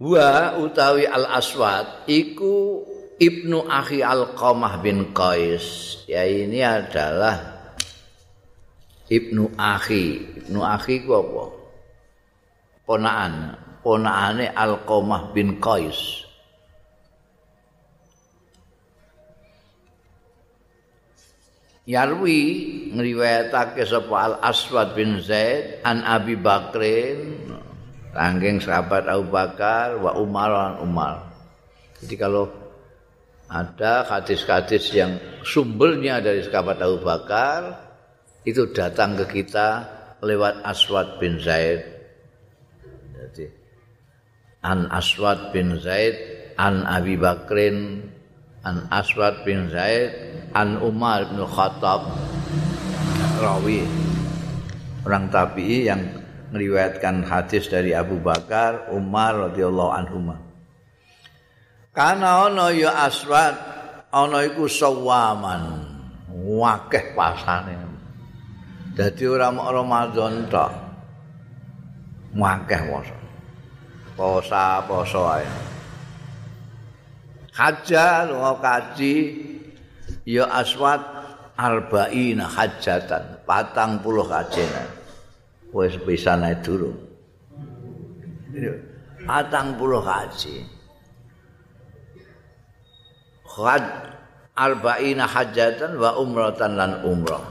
Wa 0.03 0.59
utawi 0.59 1.07
al 1.07 1.31
aswad 1.31 2.11
iku 2.11 2.83
ibnu 3.23 3.63
akhi 3.71 4.03
al 4.03 4.35
qamah 4.35 4.83
bin 4.83 5.15
qais. 5.15 6.03
Ya 6.11 6.27
ini 6.27 6.59
adalah 6.59 7.71
ibnu 9.07 9.55
akhi. 9.55 10.19
Ibnu 10.43 10.59
akhi 10.59 11.07
ku 11.07 11.11
apa? 11.15 11.45
Ponaan. 12.83 13.35
Ponaane 13.83 14.51
al 14.51 14.83
qamah 14.83 15.31
bin 15.31 15.63
qais. 15.63 16.27
Yarwi 21.83 22.39
ngriwayatake 22.95 23.83
sapa 23.83 24.15
Al 24.15 24.35
Aswad 24.39 24.95
bin 24.95 25.19
Zaid 25.19 25.83
an 25.83 26.07
Abi 26.07 26.39
Bakrin 26.39 27.42
Saking 28.13 28.61
sahabat 28.61 29.09
Abu 29.09 29.33
Bakar 29.33 29.97
wa 29.97 30.13
Umar 30.21 30.53
lan 30.53 30.75
Umar. 30.85 31.15
Jadi 32.05 32.15
kalau 32.21 32.45
ada 33.49 34.05
hadis-hadis 34.05 34.93
yang 34.93 35.17
sumbernya 35.41 36.21
dari 36.21 36.45
sahabat 36.45 36.77
Abu 36.85 37.01
Bakar 37.01 37.73
itu 38.45 38.69
datang 38.77 39.17
ke 39.17 39.41
kita 39.41 39.89
lewat 40.21 40.61
Aswad 40.61 41.17
bin 41.17 41.41
Zaid. 41.41 41.81
Jadi 43.17 43.47
an 44.61 44.93
Aswad 44.93 45.51
bin 45.57 45.81
Zaid 45.81 46.15
an 46.61 46.85
Abi 46.85 47.17
Bakrin 47.17 48.07
an 48.63 48.93
Aswad 48.93 49.41
bin 49.43 49.73
Zaid 49.73 50.13
an 50.53 50.79
Umar 50.85 51.33
bin 51.33 51.43
Khattab 51.49 52.13
rawi 53.41 53.83
orang 55.03 55.27
tabi'i 55.33 55.91
yang 55.91 56.22
meriwayatkan 56.53 57.25
hadis 57.25 57.67
dari 57.73 57.97
Abu 57.97 58.21
Bakar 58.21 58.93
Umar 58.93 59.51
radhiyallahu 59.51 59.93
anhu 59.97 60.37
Kana 61.93 62.49
ana 62.49 62.73
ya 62.73 62.93
Aswad 63.09 63.57
ana 64.13 64.45
iku 64.45 64.69
sawaman 64.69 65.89
wakeh 66.29 67.17
pasane. 67.17 67.77
Dadi 68.93 69.25
ora 69.25 69.49
mok 69.49 69.69
Ramadan 69.73 70.35
tok 70.53 70.73
wakeh 72.37 72.81
poso. 72.89 73.17
Posa 74.13 74.85
poso 74.85 75.25
ae. 75.33 75.49
Hajjal 77.53 78.33
wa 78.37 78.57
kaji 78.61 79.17
ya 80.25 80.49
aswad 80.49 81.01
arba'ina 81.57 82.49
hajjatan 82.49 83.45
patang 83.45 84.01
puluh 84.01 84.25
kajena 84.25 85.02
wis 85.73 85.97
bisa 86.05 86.37
naik 86.37 86.63
durung. 86.63 86.97
Patang 89.25 89.81
puluh 89.81 90.05
kaji 90.05 90.67
had 93.49 93.85
arba'ina 94.53 95.25
hajjatan 95.25 95.97
wa 95.97 96.21
umratan 96.21 96.73
lan 96.77 96.93
umrah. 97.03 97.45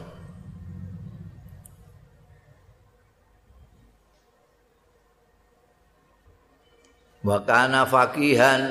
Wa 7.21 7.37
kana 7.45 7.85
fakihan 7.85 8.61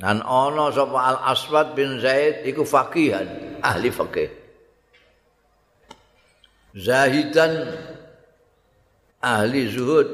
Dan 0.00 0.24
ana 0.24 0.72
sapa 0.72 0.96
Al 0.96 1.18
Aswad 1.36 1.76
bin 1.76 2.00
Zaid 2.00 2.48
iku 2.48 2.64
faqihan, 2.64 3.60
ahli 3.60 3.92
fikih. 3.92 4.32
Zahidan 6.72 7.52
ahli 9.20 9.68
zuhud. 9.68 10.08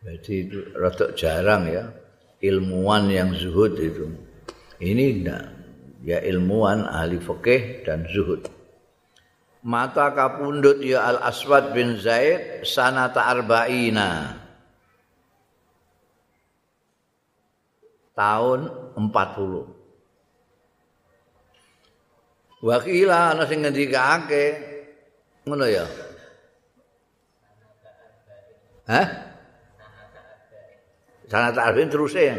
Jadi 0.00 0.32
itu 0.48 0.58
rada 0.72 1.12
jarang 1.12 1.68
ya 1.68 1.92
ilmuwan 2.40 3.12
yang 3.12 3.36
zuhud 3.36 3.76
itu. 3.76 4.08
Ini 4.80 5.04
enggak 5.20 5.44
ya 6.00 6.24
ilmuwan 6.24 6.88
ahli 6.88 7.20
fikih 7.20 7.84
dan 7.84 8.08
zuhud. 8.08 8.48
Mata 9.60 10.16
kapundut 10.16 10.80
ya 10.80 11.04
Al 11.04 11.20
Aswad 11.20 11.76
bin 11.76 12.00
Zaid 12.00 12.64
sanata 12.64 13.28
arba'ina. 13.28 14.40
tahun 18.20 18.60
40. 19.00 19.79
Wakila 22.60 23.32
ana 23.32 23.48
sing 23.48 23.64
ngendikake 23.64 24.44
ngono 25.48 25.64
ya. 25.64 25.88
Hah? 28.84 29.06
Sanat 31.30 31.56
arba'in 31.56 31.88
terus 31.88 32.12
ya. 32.12 32.36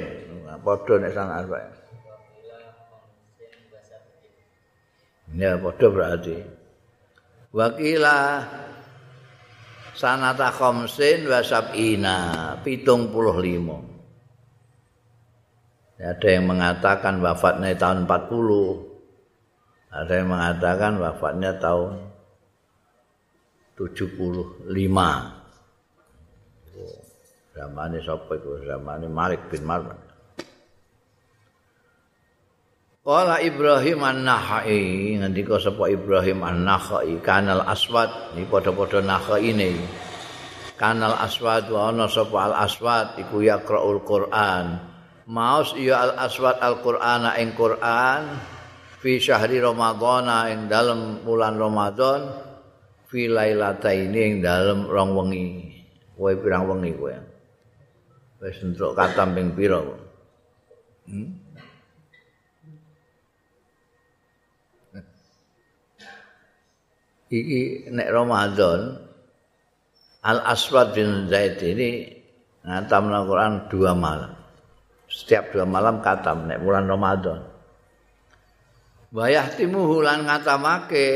Padha 0.62 0.94
nek 1.02 1.14
sanat 1.16 1.36
arba'in. 1.42 1.74
Ya 5.42 5.58
padha 5.58 5.88
berarti. 5.90 6.38
Wakila 7.52 8.46
sanata 9.98 10.54
khamsin 10.54 11.26
wa 11.26 11.42
sab'ina, 11.42 12.18
pitung 12.62 13.10
puluh 13.10 13.42
lima. 13.42 13.80
Ada 16.02 16.28
yang 16.34 16.50
mengatakan 16.50 17.22
wafatnya 17.22 17.78
tahun 17.78 18.10
40. 18.10 18.91
Ada 19.92 20.24
yang 20.24 20.32
mengatakan 20.32 20.96
wafatnya 21.04 21.60
tahun 21.60 22.00
75. 23.76 24.72
Zaman 27.52 27.88
ini 27.92 28.00
sapa 28.00 28.32
itu? 28.40 28.64
Zaman 28.64 29.04
ini 29.04 29.10
Malik 29.12 29.52
bin 29.52 29.68
Marwan. 29.68 30.00
Kala 33.02 33.44
Ibrahim 33.44 34.00
An-Nakhai 34.00 35.20
ngendika 35.20 35.60
sapa 35.60 35.92
Ibrahim 35.92 36.40
An-Nakhai 36.46 37.20
kanal 37.20 37.66
aswad 37.68 38.38
iki 38.38 38.48
padha-padha 38.48 39.04
nakhai 39.04 39.52
ini. 39.52 39.76
Kanal 40.80 41.20
aswad 41.20 41.68
wa 41.68 41.92
ana 41.92 42.08
sapa 42.08 42.38
al 42.48 42.56
aswad 42.64 43.20
iku 43.20 43.44
yaqraul 43.44 44.02
Quran. 44.08 44.88
maos 45.32 45.78
ya 45.78 46.02
al 46.10 46.14
aswad 46.28 46.60
al 46.60 46.82
qur'ana 46.82 47.38
ing 47.40 47.54
qur'an 47.56 48.36
fi 49.02 49.18
syahri 49.18 49.58
ramadhan 49.58 50.30
ing 50.54 50.60
dalem 50.70 51.26
bulan 51.26 51.58
ramadan 51.58 52.30
fi 53.10 53.26
lailataini 53.26 54.22
ing 54.22 54.36
dalem 54.46 54.86
rong 54.86 55.12
wengi 55.18 55.46
kowe 56.14 56.32
pirang 56.38 56.70
wengi 56.70 56.94
kowe 56.94 57.14
wis 58.46 58.62
entuk 58.62 58.94
katam 58.94 59.34
ping 59.34 59.58
pira 59.58 59.82
hmm? 61.10 61.30
iki 67.34 67.90
nek 67.90 68.10
ramadan 68.14 69.02
al 70.22 70.40
aswad 70.46 70.94
bin 70.94 71.26
zaid 71.26 71.58
ini 71.58 72.22
ngatam 72.62 73.10
Al-Quran 73.10 73.66
dua 73.74 73.98
malam 73.98 74.42
setiap 75.12 75.52
dua 75.52 75.68
malam 75.68 76.00
katam 76.00 76.48
nek 76.48 76.64
bulan 76.64 76.88
Ramadan. 76.88 77.51
Wayah 79.12 79.52
timuhu 79.60 80.00
lan 80.00 80.24
ngatamake 80.24 81.08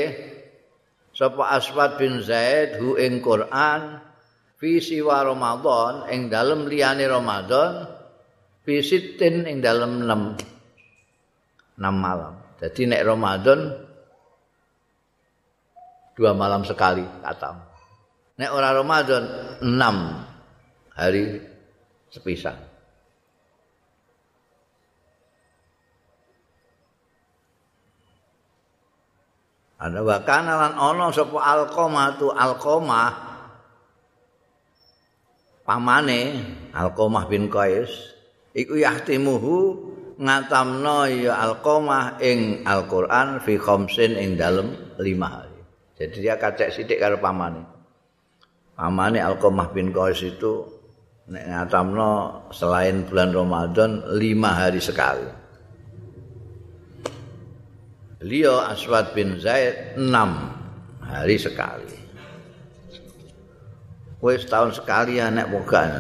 sapa 1.16 1.56
Aswad 1.56 1.96
bin 1.96 2.20
Zaid 2.20 2.76
hu 2.84 3.00
ing 3.00 3.24
Quran 3.24 4.04
fi 4.60 4.84
siwa 4.84 5.24
Ramadan 5.24 6.12
ing 6.12 6.28
dalem 6.28 6.68
liyane 6.68 7.08
Ramadan 7.08 7.88
fi 8.68 8.84
sitin 8.84 9.48
ing 9.48 9.64
dalem 9.64 10.04
6 10.04 11.80
6 11.80 11.88
malam. 11.96 12.36
Jadi 12.60 12.82
nek 12.84 13.04
Ramadan 13.08 13.60
dua 16.20 16.32
malam 16.36 16.68
sekali 16.68 17.04
katam. 17.24 17.64
Nek 18.36 18.52
ora 18.52 18.76
Ramadan 18.76 19.24
6 19.64 21.00
hari 21.00 21.40
sepisah. 22.12 22.75
Ana 29.76 30.00
wa 30.00 30.18
kana 30.24 30.56
lan 30.56 30.74
ana 30.80 31.12
sapa 31.12 31.36
alqamah 31.36 32.16
tu 32.16 32.32
alqamah 32.32 33.12
pamane 35.68 36.22
alqamah 36.72 37.28
bin 37.28 37.52
qais 37.52 37.92
iku 38.56 38.80
yahtimuhu 38.80 39.56
ngatamno 40.16 41.12
ya 41.12 41.36
alqamah 41.44 42.24
ing 42.24 42.64
Alquran 42.64 43.44
fi 43.44 43.60
khamsin 43.60 44.16
ing 44.16 44.40
dalem 44.40 44.96
5 44.96 45.04
hari. 45.28 45.60
Jadi 45.96 46.16
dia 46.24 46.40
kacek 46.40 46.72
sithik 46.72 47.00
karo 47.00 47.20
pamane. 47.20 47.68
Pamane 48.80 49.20
alqamah 49.20 49.76
bin 49.76 49.92
qais 49.92 50.24
itu 50.24 50.72
nek 51.28 51.44
ngatamno 51.52 52.12
selain 52.56 53.04
bulan 53.04 53.36
Ramadan 53.36 53.92
5 54.08 54.20
hari 54.48 54.80
sekali. 54.80 55.28
Beliau 58.26 58.58
Aswad 58.58 59.14
bin 59.14 59.38
Zaid 59.38 60.02
enam 60.02 60.50
hari 60.98 61.38
sekali. 61.38 61.94
Wes 64.18 64.42
setahun 64.42 64.82
sekali 64.82 65.22
anak 65.22 65.54
bukan. 65.54 65.86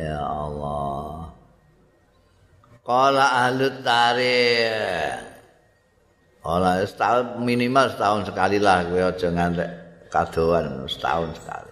ya 0.00 0.16
Allah. 0.16 1.28
Kala 2.80 3.26
ahli 3.44 3.68
tarikh. 3.84 5.20
Kala 6.40 6.80
setahun 6.80 7.36
minimal 7.44 7.92
setahun 7.92 8.32
sekali 8.32 8.56
lah 8.56 8.88
aja 8.88 9.28
ngantek 9.28 9.68
kadoan 10.08 10.88
setahun 10.88 11.36
sekali. 11.36 11.69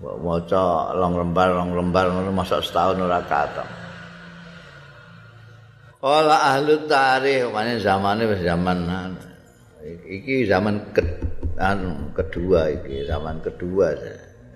Maca 0.00 0.96
long 0.96 1.14
lembar 1.20 1.52
long 1.52 1.76
lembar 1.76 2.08
ngono 2.08 2.32
masa 2.32 2.64
setahun 2.64 3.04
ora 3.04 3.20
katok. 3.20 3.68
Ola 6.00 6.56
ahli 6.56 6.88
tarikh 6.88 7.52
mana 7.52 7.76
zamane 7.76 8.24
wis 8.24 8.40
zaman 8.40 8.88
iki 10.08 10.48
zaman 10.48 10.80
ke, 10.96 11.04
anu, 11.60 12.08
kedua 12.16 12.72
iki 12.72 13.04
zaman 13.04 13.44
kedua 13.44 13.92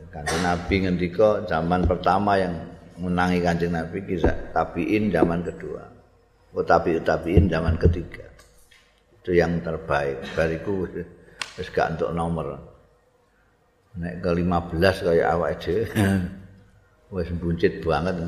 kanjeng 0.09 0.41
Nabi 0.41 0.75
ngendika 0.89 1.45
zaman 1.45 1.85
pertama 1.85 2.41
yang 2.41 2.57
menangi 2.97 3.45
kanjeng 3.45 3.77
Nabi 3.77 4.01
kisah 4.09 4.57
tabiin 4.57 5.13
zaman 5.13 5.45
kedua. 5.45 5.85
Oh 6.57 6.65
tapi 6.65 6.97
tabiin 7.05 7.53
zaman 7.53 7.77
ketiga. 7.77 8.25
Itu 9.21 9.37
yang 9.37 9.61
terbaik. 9.61 10.25
Bariku 10.33 10.89
wis 11.61 11.69
gak 11.69 12.01
untuk 12.01 12.17
nomor 12.17 12.74
nek 13.95 14.23
ke 14.23 14.31
15 14.31 15.07
kaya 15.07 15.25
awak 15.35 15.63
dhewe 15.63 15.87
wis 17.15 17.31
buncit 17.39 17.79
banget 17.83 18.19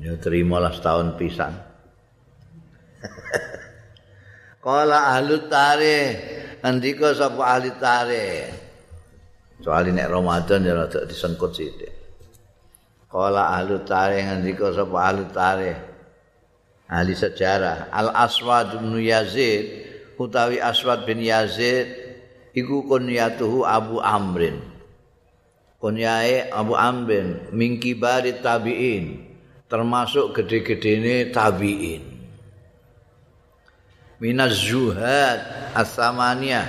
Ya 0.00 0.16
terimalah 0.16 0.72
setahun 0.72 1.20
pisan. 1.20 1.52
Kala 4.64 5.12
ahli 5.16 5.36
tarikh, 5.44 6.12
ndika 6.64 7.12
sapa 7.12 7.42
ahli 7.56 7.70
tarikh? 7.76 8.48
Soale 9.60 9.92
nek 9.92 10.08
Ramadan 10.08 10.64
ya 10.64 10.72
rada 10.72 11.04
disengkut 11.04 11.52
sithik. 11.52 11.92
Kala 13.12 13.60
ahli 13.60 13.76
tarikh 13.84 14.24
ndika 14.40 14.72
sapa 14.72 14.96
ahli 15.04 15.24
tarikh? 15.28 15.80
Ahli 16.90 17.14
sejarah 17.14 17.92
Al 17.92 18.10
Aswad 18.16 18.80
bin 18.80 18.98
Yazid 18.98 19.86
utawi 20.16 20.58
Aswad 20.58 21.06
bin 21.06 21.22
Yazid 21.22 21.86
iku 22.56 22.86
kunyatuhu 22.86 23.62
Abu 23.66 24.02
Amrin. 24.02 24.70
kunyae 25.80 26.52
Abu 26.52 26.76
Ambin 26.76 27.50
mingki 27.56 27.96
bari 27.96 28.36
tabiin 28.38 29.32
termasuk 29.66 30.36
gede-gedene 30.36 31.32
tabiin. 31.32 32.04
Minaz 34.20 34.60
zuhad 34.60 35.40
asamaniyah 35.72 36.68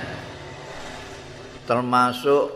termasuk 1.68 2.48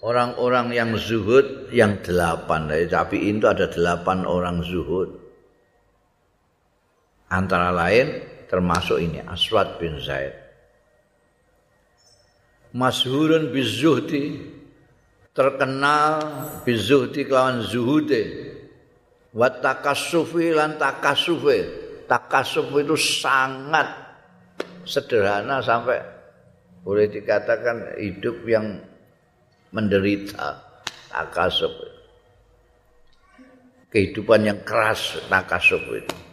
orang-orang 0.00 0.72
yang 0.72 0.96
zuhud 0.96 1.68
yang 1.68 2.00
delapan. 2.00 2.72
Dari 2.72 2.88
tabiin 2.88 3.36
itu 3.36 3.46
ada 3.46 3.68
delapan 3.68 4.24
orang 4.24 4.64
zuhud. 4.64 5.12
Antara 7.28 7.68
lain 7.68 8.24
termasuk 8.48 9.04
ini 9.04 9.20
Aswad 9.28 9.76
bin 9.76 10.00
Zaid 10.00 10.47
masyhurun 12.74 13.52
bizuhdi 13.52 14.42
terkenal 15.32 16.20
bizuhdi 16.66 17.24
kelawan 17.28 17.62
zuhude. 17.62 18.54
Wa 19.32 19.52
takassufi 19.52 20.56
lan 20.56 20.80
takassufi 20.80 21.86
takasuf 22.08 22.72
itu 22.72 22.96
sangat 22.96 23.86
sederhana 24.88 25.60
sampai 25.60 26.00
boleh 26.80 27.12
dikatakan 27.12 28.00
hidup 28.00 28.40
yang 28.48 28.80
menderita. 29.70 30.64
Takasuf 31.08 31.72
kehidupan 33.88 34.44
yang 34.44 34.60
keras 34.64 35.16
takasuf 35.32 35.80
itu 35.92 36.27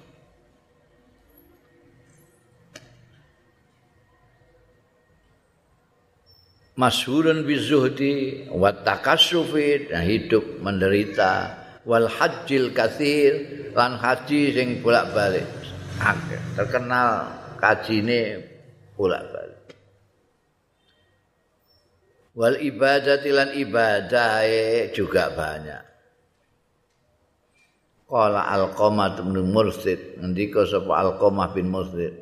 masyhurun 6.75 7.47
bizuhdi 7.47 8.47
wa 8.51 8.71
takassufi 8.71 9.89
dan 9.89 10.03
hidup 10.03 10.43
menderita. 10.59 11.63
Wal 11.85 12.09
hajjil 12.09 12.73
katsir 12.73 13.33
lan 13.77 14.01
haji 14.01 14.57
sing 14.57 14.81
bolak-balik. 14.81 15.45
Terkenal 16.57 17.29
kajine 17.61 18.41
bolak-balik. 18.97 19.77
Wal 22.33 22.57
ibadati 22.57 23.29
lan 23.29 23.53
ibadah 23.53 24.43
juga 24.91 25.29
banyak. 25.29 25.83
Qala 28.05 28.49
Alqamah 28.49 29.21
bin 29.21 29.49
Mursid 29.49 30.17
ngendika 30.21 30.65
Alqamah 30.65 31.53
bin 31.53 31.69
Mursid 31.69 32.13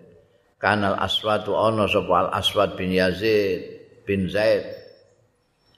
kanal 0.60 0.96
aswatu 0.96 1.60
ana 1.60 1.92
sapa 1.92 2.28
Al 2.28 2.30
Aswad 2.39 2.80
bin 2.80 2.92
Yazid 2.96 3.73
bin 4.04 4.28
Zaid. 4.30 4.63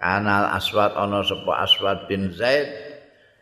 Kanal 0.01 0.53
aswad 0.53 0.93
ana 0.93 1.25
sapa 1.25 1.65
aswad 1.65 2.05
bin 2.05 2.29
Zaid? 2.35 2.67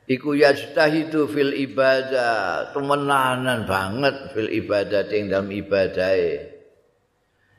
Iku 0.08 0.36
yajtahidu 0.36 1.28
fil 1.32 1.56
ibadah. 1.56 2.72
Temenanan 2.72 3.68
banget 3.68 4.36
fil 4.36 4.52
ibadah 4.52 5.08
ing 5.12 5.32
dalam 5.32 5.52
ibadahe. 5.52 6.52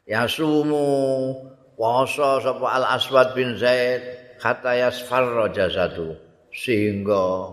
Ya 0.05 0.29
sumu 0.29 1.33
puasa 1.77 2.45
sapa 2.45 2.67
al 2.69 2.85
aswad 2.97 3.33
bin 3.33 3.57
Zaid 3.57 4.05
kata 4.41 4.77
yasfarra 4.77 5.53
jasadu. 5.53 6.17
Sehingga 6.55 7.51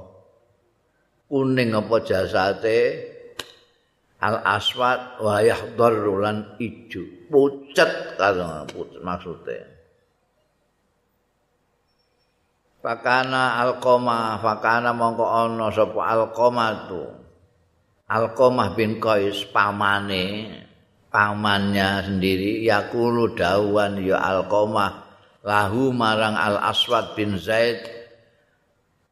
kuning 1.31 1.73
apa 1.73 1.95
jasate? 2.05 2.79
Al 4.21 4.38
aswad 4.45 5.17
wa 5.17 5.41
yahdharu 5.41 6.21
lan 6.21 6.55
ijo 6.62 7.20
pucet 7.31 8.19
maksude. 8.99 9.57
Fakana 12.83 13.61
alqoma 13.63 14.41
fakana 14.43 14.91
mongko 14.91 15.25
ana 15.25 15.71
sapa 15.71 16.01
alqoma 16.11 16.67
tu. 16.91 17.01
Alqomah 18.11 18.75
bin 18.75 18.99
Qais 18.99 19.47
pamane 19.55 20.51
pamannya 21.07 22.03
sendiri 22.03 22.59
yakulu 22.67 23.31
dawan 23.39 24.03
ya 24.03 24.19
alqomah 24.19 25.07
lahu 25.47 25.95
marang 25.95 26.35
al 26.35 26.59
aswad 26.59 27.15
bin 27.15 27.39
zaid 27.39 27.79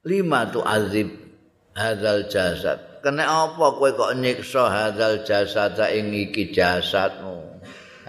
lima 0.04 0.52
tu 0.52 0.60
azib 0.60 1.08
hadzal 1.78 2.28
jasad. 2.28 3.00
Kena 3.00 3.48
apa 3.48 3.80
kowe 3.80 3.90
kok 3.96 4.20
nyiksa 4.20 4.68
hadzal 4.68 5.24
jasad 5.24 5.80
ing 5.96 6.12
iki 6.12 6.52
jasadmu 6.52 7.40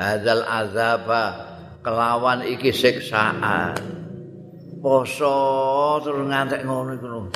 hadzal 0.00 0.48
azaba 0.48 1.22
kelawan 1.84 2.48
iki 2.48 2.72
siksaan. 2.72 3.76
Poso 4.80 5.36
terus 6.00 6.24
ngantek 6.24 6.64
ngono 6.64 6.96
iku 6.96 7.28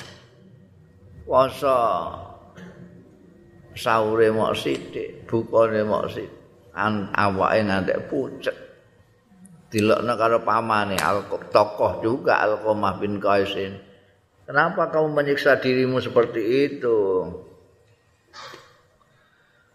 poso. 1.29 1.81
Sahure 3.74 4.31
mok 4.33 4.57
sithik 4.57 5.29
bukane 5.29 5.85
mok 5.85 6.09
sithik. 6.09 6.72
An 6.72 7.12
awake 7.12 7.61
ngantek 7.68 8.09
pucet. 8.09 8.57
Dilokno 9.68 10.14
karo 10.16 10.40
pamane 10.40 10.96
al 10.96 11.27
tokoh 11.50 11.98
juga 11.98 12.38
alqamah 12.46 12.94
bin 13.03 13.18
qaisin 13.18 13.74
Kenapa 14.44 14.92
kamu 14.92 15.09
menyiksa 15.16 15.57
dirimu 15.57 16.05
seperti 16.05 16.68
itu? 16.68 17.00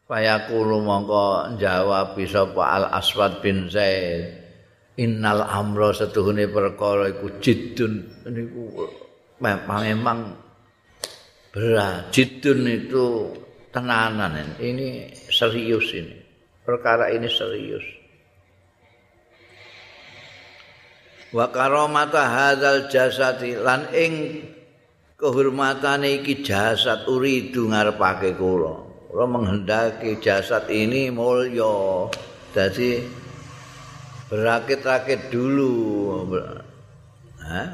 Fayaqulu 0.10 0.82
mongko 0.82 1.54
jawab 1.62 2.18
sapa 2.26 2.64
Al 2.66 2.86
Aswad 2.98 3.46
bin 3.46 3.70
Zaid. 3.70 4.42
Innal 4.98 5.46
amra 5.46 5.94
setuhune 5.94 6.50
perkara 6.50 7.14
iku 7.14 7.38
jiddun 7.38 8.10
niku 8.26 8.90
memang 9.38 10.34
berat. 11.54 12.10
Jiddun 12.10 12.66
itu 12.66 13.32
tenanan 13.70 14.58
ini 14.58 15.14
serius 15.30 15.94
ini. 15.94 16.18
Perkara 16.66 17.14
ini 17.14 17.30
serius. 17.30 17.86
Wa 21.30 21.54
karamata 21.54 22.26
hadzal 22.26 22.90
jasadi 22.90 23.54
lan 23.62 23.94
ing 23.94 24.42
kehormatane 25.22 26.26
iki 26.26 26.42
jasad 26.42 27.06
uridu 27.06 27.70
ngarepake 27.70 28.34
kula. 28.34 28.89
Kula 29.10 29.26
menghendaki 29.26 30.22
jasad 30.22 30.70
ini 30.70 31.10
mulya. 31.10 32.06
Dadi 32.54 33.02
berakit-rakit 34.30 35.34
dulu. 35.34 36.30
Hah? 37.42 37.70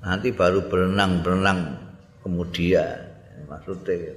Nanti 0.00 0.32
baru 0.32 0.64
berenang-berenang 0.64 1.60
kemudian. 2.24 3.12
Maksudnya 3.44 4.16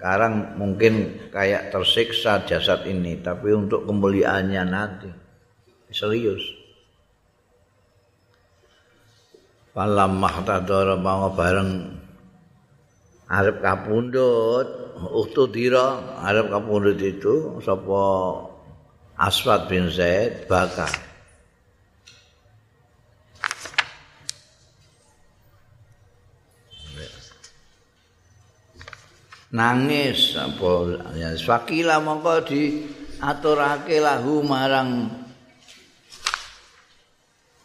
sekarang 0.00 0.56
mungkin 0.56 1.28
kayak 1.28 1.68
tersiksa 1.68 2.40
jasad 2.48 2.88
ini, 2.88 3.20
tapi 3.20 3.52
untuk 3.52 3.84
kemuliaannya 3.84 4.62
nanti 4.64 5.12
serius. 5.92 6.40
Falam 9.76 10.16
mahtadara 10.16 10.96
mau 10.96 11.28
bareng 11.36 12.00
arep 13.28 13.60
kapundhut, 13.60 14.68
uktu 15.08 15.48
dira 15.48 16.18
arep 16.20 16.52
kapundhut 16.52 17.00
itu 17.00 17.60
sapa 17.64 18.02
Aswad 19.20 19.68
bin 19.68 19.88
Zaid 19.88 20.48
bakar. 20.48 21.10
nangis 29.50 30.38
ya 31.18 31.30
fakila 31.42 31.98
mongko 31.98 32.46
diaturake 32.46 33.98
lahu 33.98 34.46
marang 34.46 35.10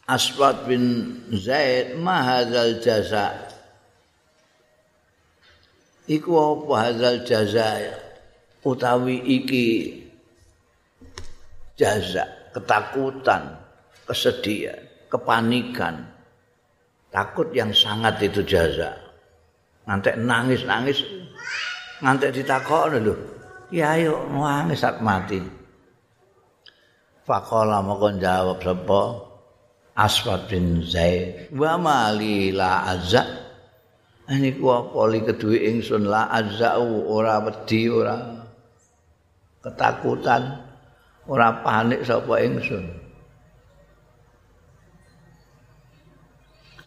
Aswad 0.09 0.65
bin 0.65 1.13
Zaid 1.33 1.97
mahadzal 1.97 2.81
jaza 2.81 3.44
Iku 6.05 6.31
apa 6.37 6.73
hadzal 6.85 7.25
jaza 7.25 7.81
utawi 8.61 9.17
iki 9.25 9.65
jaza 11.73 12.29
ketakutan 12.53 13.57
kesedihan 14.05 14.77
kepanikan. 15.09 16.05
Takut 17.09 17.49
yang 17.55 17.71
sangat 17.71 18.21
itu 18.21 18.45
jaza 18.45 18.91
nanti 19.85 20.13
nangis-nangis 20.17 21.01
nanti 22.01 22.29
ditakok 22.29 23.01
lho. 23.01 23.15
Ya 23.73 23.97
ayo 23.97 24.29
nangis 24.29 24.85
saat 24.85 25.01
mati. 25.01 25.41
Fakola 27.25 27.81
mau 27.81 27.97
jawab 28.13 28.61
sapa? 28.61 29.01
Aswad 29.97 30.51
bin 30.51 30.85
Zaid. 30.85 31.49
Wa 31.49 31.79
mali 31.79 32.53
la 32.53 32.85
azza 32.93 33.44
ini 34.25 34.57
ku 34.57 34.73
apa? 34.73 34.97
Li 35.09 35.21
kedue 35.21 35.57
ingsun 35.69 36.09
la 36.09 36.25
azza 36.33 36.81
ora 36.81 37.37
wedi 37.45 37.85
ora 37.89 38.17
ketakutan 39.61 40.65
ora 41.29 41.61
panik 41.61 42.01
sapa 42.01 42.41
ingsun. 42.41 42.85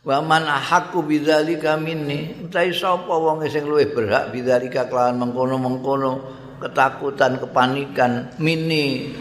Wa 0.03 0.18
man 0.24 0.51
ahqqu 0.51 0.98
bidzalika 1.07 1.79
minni. 1.79 2.35
Utahe 2.42 2.74
sapa 2.74 3.12
wong 3.12 3.46
sing 3.46 3.66
luwih 3.66 3.90
berhak 3.94 4.35
bidzalika 4.35 4.90
kelawan 4.90 5.22
mengkono-mengkono 5.22 6.12
ketakutan 6.59 7.38
kepanikan 7.38 8.35
mini 8.42 9.14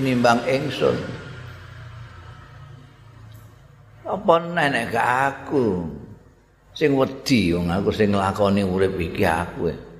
ini 0.00 0.12
bang 0.16 0.40
ingsun. 0.48 0.96
Apa 4.04 4.34
nenek 4.40 4.92
gak 4.92 5.08
aku 5.28 6.03
sing 6.74 6.98
wedi 6.98 7.54
wong 7.54 7.70
aku 7.70 7.94
sing 7.94 8.10
nglakoni 8.10 8.66
urip 8.66 8.98
iki 8.98 9.24
aku 9.24 9.94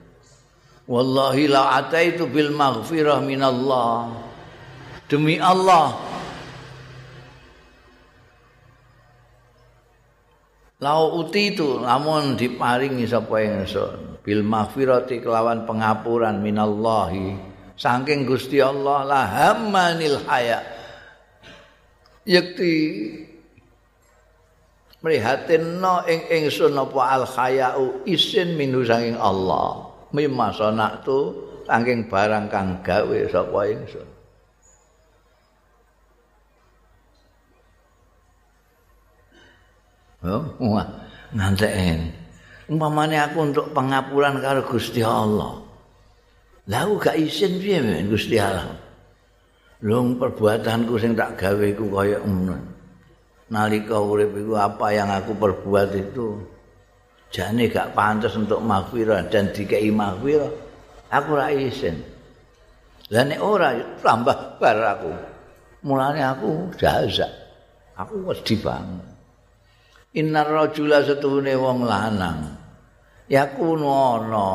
wallahi 0.88 1.48
la 1.48 1.80
ataitu 1.80 2.28
bil 2.28 2.52
maghfirah 2.52 3.20
minallah. 3.24 4.12
Demi 5.04 5.36
Allah. 5.36 6.00
Lau 10.84 11.24
uti 11.24 11.56
itu 11.56 11.80
namun 11.80 12.36
diparingi 12.36 13.08
sapa 13.08 13.40
ingsun 13.40 14.20
bil 14.20 14.44
maghfirati 14.44 15.24
kelawan 15.24 15.64
pengapuran 15.64 16.44
minallahi. 16.44 17.56
Saking 17.74 18.28
Gusti 18.28 18.60
Allah 18.60 19.02
la 19.02 19.22
hammanil 19.24 20.20
haya. 20.28 20.60
Yakti 22.24 22.74
mrihatinna 25.04 26.08
ing 26.08 26.20
ingsun 26.32 26.72
apa 26.80 27.00
al 27.04 27.24
khayau 27.28 28.00
isin 28.08 28.56
minu 28.56 28.80
saking 28.80 29.20
Allah 29.20 29.84
mimma 30.16 30.48
sanatu 30.56 31.44
saking 31.68 32.08
barang 32.08 32.48
kang 32.48 32.80
gawe 32.80 33.18
sapa 33.28 33.60
ingsun 33.68 34.08
Oh, 40.24 40.40
wah, 40.56 40.88
ngantek. 41.36 42.00
Umpamane 42.72 43.20
aku 43.20 43.44
untuk 43.44 43.76
pengapuran 43.76 44.40
karo 44.40 44.64
Gusti 44.64 45.04
Allah. 45.04 45.60
Lah 46.64 46.80
aku 46.88 46.96
gak 46.96 47.20
isin 47.20 47.60
piye 47.60 48.08
Gusti 48.08 48.40
Allah. 48.40 48.72
Lung 49.84 50.16
perbuatanku 50.16 50.96
sing 50.96 51.12
tak 51.12 51.36
gawe 51.36 51.60
iku 51.60 51.92
kaya 51.92 52.24
ngono. 52.24 52.73
Nalika 53.52 54.00
urip 54.00 54.32
iku 54.36 54.54
apa 54.56 54.86
yang 54.94 55.08
aku 55.12 55.36
perbuat 55.36 55.90
itu 55.96 56.40
jane 57.28 57.68
gak 57.68 57.92
pantas 57.92 58.38
untuk 58.38 58.62
maghfirah 58.62 59.28
dan 59.28 59.52
dikei 59.52 59.90
maghfirah 59.90 60.52
aku 61.10 61.28
ora 61.34 61.50
isin 61.52 62.14
lah 63.12 63.24
nek 63.28 63.40
ora 63.44 63.76
tambah 64.00 64.56
bar 64.56 64.78
aku. 64.96 65.12
Mulane 65.84 66.24
aku 66.24 66.72
jaza. 66.80 67.28
Aku 68.00 68.24
wedi 68.24 68.56
banget 68.56 69.14
innar 70.14 70.46
rajula 70.46 71.02
setuhune 71.04 71.52
wong 71.58 71.84
lanang. 71.84 72.54
Yakunu 73.28 73.86
ana. 73.90 74.50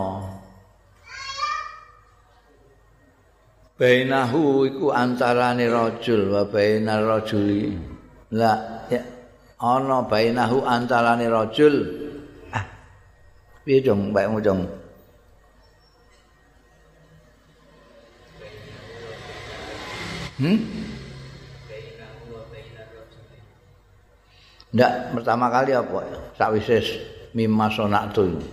Bainahu 3.80 4.67
iku 4.67 4.91
antarane 4.91 5.63
rajul 5.71 6.36
wa 6.36 6.43
bainar 6.43 6.99
rajuli 6.99 7.80
la 8.29 8.85
ya 8.93 9.01
ana 9.57 10.05
bainahu 10.05 10.61
antarane 10.61 11.25
rajul 11.25 11.75
ah 12.53 12.65
piye 13.65 13.81
dong 13.81 14.13
mbakmu 14.13 14.37
dong 14.41 14.61
hmm 20.37 20.59
Ndak, 24.69 25.17
pertama 25.17 25.49
kali 25.49 25.73
apa? 25.73 26.05
Sakwise 26.37 26.77
mimma 27.33 27.73
sonatu 27.73 28.21
ini. 28.21 28.49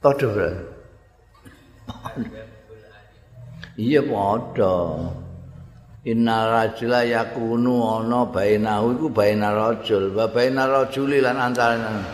Berarti. 0.00 0.69
Iya 3.80 4.04
padha. 4.04 4.76
Inna 6.00 6.48
rajula 6.48 7.04
yakunu 7.04 7.84
ana 8.00 8.24
bainahu 8.24 8.96
iku 8.96 9.08
baina 9.12 9.52
rajul, 9.52 10.16
wa 10.16 10.24
baina 10.32 10.64
rajuli 10.64 11.20
lan 11.20 11.36
antarane 11.36 12.04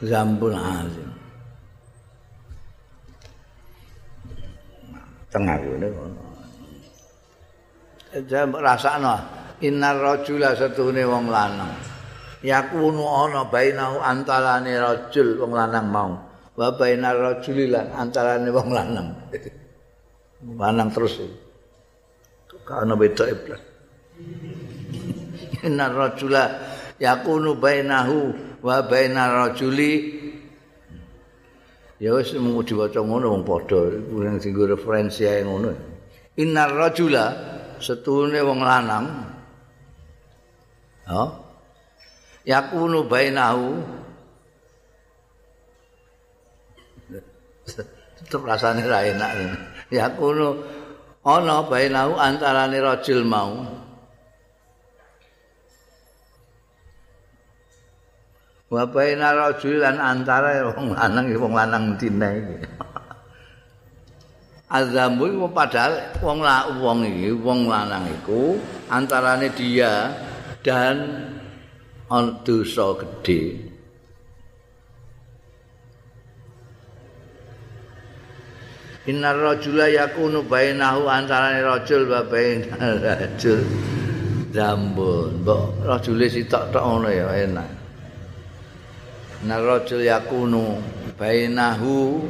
zambul 0.00 0.56
azim. 0.56 1.12
Tengah 5.28 5.60
ngene 5.60 5.86
ngono. 5.92 6.22
Jam 8.24 8.56
rasakno 8.56 9.12
inna 9.60 9.92
rajula 9.92 10.56
setune 10.56 11.04
wong 11.04 11.28
lanang. 11.28 11.76
Yakunu 12.40 13.04
ana 13.04 13.44
bainahu 13.44 14.00
antarane 14.00 14.72
rajul 14.72 15.36
wong 15.36 15.52
lanang 15.52 15.86
mau. 15.92 16.27
Wa 16.58 16.74
bainar 16.74 17.14
rajuli 17.14 17.70
lan 17.70 17.86
antarane 17.94 18.50
wong 18.50 18.68
lanang. 18.74 19.08
Lanang 20.58 20.90
terus. 20.90 21.22
Kana 22.66 22.98
beda 22.98 23.30
iblis. 23.30 23.62
Inna 25.66 25.86
rajula 25.94 26.44
yakunu 26.98 27.54
bainahu 27.62 28.34
wa 28.66 28.82
bainar 28.82 29.30
rajuli 29.46 30.18
Ya 31.98 32.14
wis 32.14 32.30
mung 32.38 32.62
diwaca 32.62 33.02
ngono 33.02 33.34
wong 33.34 33.42
padha 33.42 33.90
iku 33.90 34.22
sing 34.22 34.38
dienggo 34.38 34.70
referensi 34.70 35.26
ae 35.26 35.42
ngono. 35.42 35.74
Inna 36.38 36.70
rajula 36.70 37.24
setune 37.82 38.38
wong 38.38 38.62
lanang. 38.62 39.06
Ha? 41.10 41.22
Yakunu 42.46 43.02
bainahu 43.10 43.97
tetep 47.68 48.40
rasane 48.42 48.82
ra 48.88 49.04
enak. 49.04 49.30
Ya 49.92 50.08
kuno 50.12 50.58
ana 51.22 51.62
bainahu 51.64 52.16
antarane 52.16 52.78
rajul 52.80 53.22
mau. 53.22 53.64
Wa 58.68 58.84
baina 58.84 59.32
rajul 59.32 59.80
lan 59.80 59.96
antara 59.96 60.60
wong 60.76 60.92
lanang 60.92 61.26
wong 61.36 61.52
lanang 61.56 61.84
dine 61.96 62.30
iki. 62.36 62.56
Azambu 64.68 65.24
iku 65.32 65.48
padahal 65.48 66.20
wong 66.20 66.44
la 66.44 66.68
wong 66.76 67.00
iki 67.08 67.32
wong 67.32 67.72
lanang 67.72 68.04
iku 68.20 68.60
antarane 68.92 69.48
dia 69.56 70.12
dan 70.60 71.24
dosa 72.44 72.92
gedhe. 73.00 73.67
Innar 79.08 79.40
rajula 79.40 79.88
yakunu 79.88 80.44
bainahu 80.44 81.08
antarane 81.08 81.64
rajul 81.64 82.12
wa 82.12 82.20
bainal 82.28 83.00
rajul 83.00 83.64
dambun. 84.52 85.40
Mbok 85.40 85.88
rajule 85.88 86.28
sitok 86.28 86.68
tok 86.68 86.84
ngono 86.84 87.08
ya 87.08 87.24
enak. 87.48 87.70
Innar 89.40 89.64
rajul 89.64 90.04
yakunu 90.04 90.76
bainahu 91.16 92.20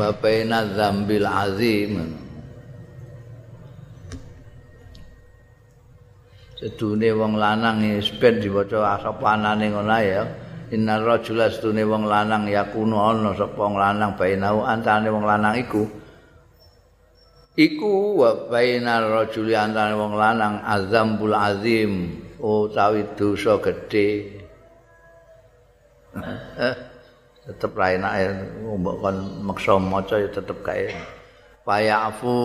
wa 0.00 0.08
bainal 0.16 0.72
dzambil 0.72 1.28
azim. 1.28 2.22
sedune 6.62 7.10
wong 7.10 7.42
lanang 7.42 7.82
ispen 7.98 8.38
diwaca 8.38 8.94
asapanane 8.94 9.66
ngono 9.66 9.98
ya 9.98 10.22
inna 10.72 10.96
rajula 10.98 11.52
sedune 11.52 11.84
wong 11.84 12.08
lanang 12.08 12.48
yakunu 12.48 12.96
ana 12.96 13.36
sapa 13.36 13.60
wong 13.60 13.76
lanang 13.76 14.16
bainau. 14.16 14.64
Antane 14.64 15.12
wong 15.12 15.28
lanang 15.28 15.60
iku 15.60 15.84
iku 17.52 18.16
wa 18.16 18.48
bainar 18.48 19.04
rajuli 19.04 19.52
antane 19.52 19.92
wong 19.92 20.16
lanang 20.16 20.64
azambul 20.64 21.36
azim 21.36 22.24
utawi 22.40 23.04
dosa 23.12 23.60
gedhe. 23.60 24.40
Eh, 26.60 26.76
tetep 27.42 27.72
ra 27.72 27.92
enak 27.96 28.12
mbok 28.78 28.96
kon 29.00 29.16
maksa 29.42 29.80
maca 29.80 30.16
ya 30.20 30.28
tetep 30.28 30.60
kae 30.60 30.92
payafu 31.64 32.36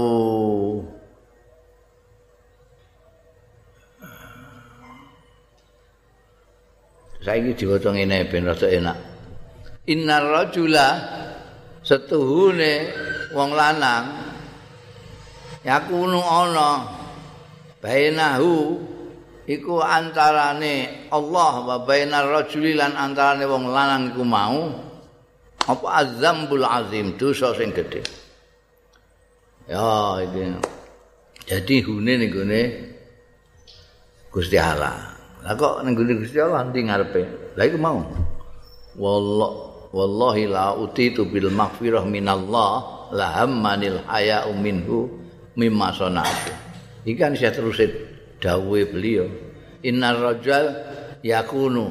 saiki 7.21 7.53
diwaca 7.57 7.89
ngene 7.93 8.27
ben 8.29 8.45
rada 8.45 8.67
enak. 8.67 8.97
Innar 9.87 10.25
rajula 10.27 10.87
setuhune 11.81 12.91
wong 13.31 13.51
lanang 13.55 14.05
yakunu 15.63 16.19
ana. 16.19 16.97
Bainahu 17.77 18.81
iku 19.47 19.79
antarane 19.79 21.07
Allah 21.13 21.53
wa 21.63 21.77
bainar 21.85 22.27
rajuli 22.27 22.73
lan 22.75 22.97
antarane 22.97 23.45
wong 23.47 23.71
lanang 23.71 24.11
iku 24.11 24.23
mau. 24.27 24.61
Apa 25.67 26.03
azambul 26.03 26.63
azim 26.63 27.15
dosa 27.19 27.51
sing 27.55 27.71
gedhe. 27.71 28.03
Ya 29.67 30.19
iki. 30.23 30.43
Jadi 31.47 31.75
hune 31.87 32.13
ning 32.19 32.31
gone 32.31 32.61
Gusti 34.31 34.59
Allah 34.59 35.06
lah 35.47 35.55
kok 35.55 35.79
ning 35.87 35.95
gone 35.95 36.11
Gusti 36.19 36.43
Allah 36.43 36.67
ndi 36.67 36.91
ngarepe? 36.91 37.55
Lah 37.55 37.63
iku 37.63 37.79
mau. 37.79 38.03
Wallah 38.99 39.51
wallahi 39.95 40.43
la 40.51 40.75
utitu 40.75 41.23
bil 41.23 41.47
maghfirah 41.47 42.03
minallah 42.03 42.83
la 43.15 43.39
hammanil 43.39 44.03
haya'u 44.03 44.51
minhu 44.51 45.07
mimma 45.55 45.95
sana'atu 45.95 46.51
iki 47.07 47.15
kan 47.15 47.31
saya 47.39 47.55
terus 47.55 47.79
dawuhe 48.43 48.91
beliau. 48.91 49.31
Innar 49.87 50.19
rajal 50.19 50.75
yakunu. 51.23 51.87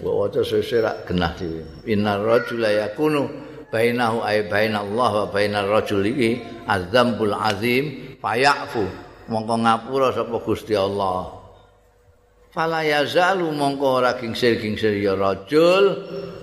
Waca 0.00 0.40
seserak 0.46 1.10
genah 1.10 1.34
dhewe. 1.34 1.66
Innar 1.90 2.22
rajula 2.22 2.70
yakunu 2.70 3.26
bainahu 3.74 4.22
ay 4.22 4.46
bainallah 4.46 5.10
wa 5.12 5.26
bainar 5.34 5.66
rajul 5.66 6.06
iki 6.06 6.38
azambul 6.70 7.34
azim 7.34 8.14
fayafu. 8.22 8.86
Mongko 9.26 9.54
ngapura 9.66 10.14
sapa 10.14 10.38
Gusti 10.38 10.78
Allah 10.78 11.39
fala 12.50 12.82
yazalu 12.82 13.50
mongko 13.54 14.02
ora 14.02 14.12
kingsir-kingsir 14.18 14.98
ya 14.98 15.14
rajul 15.14 15.98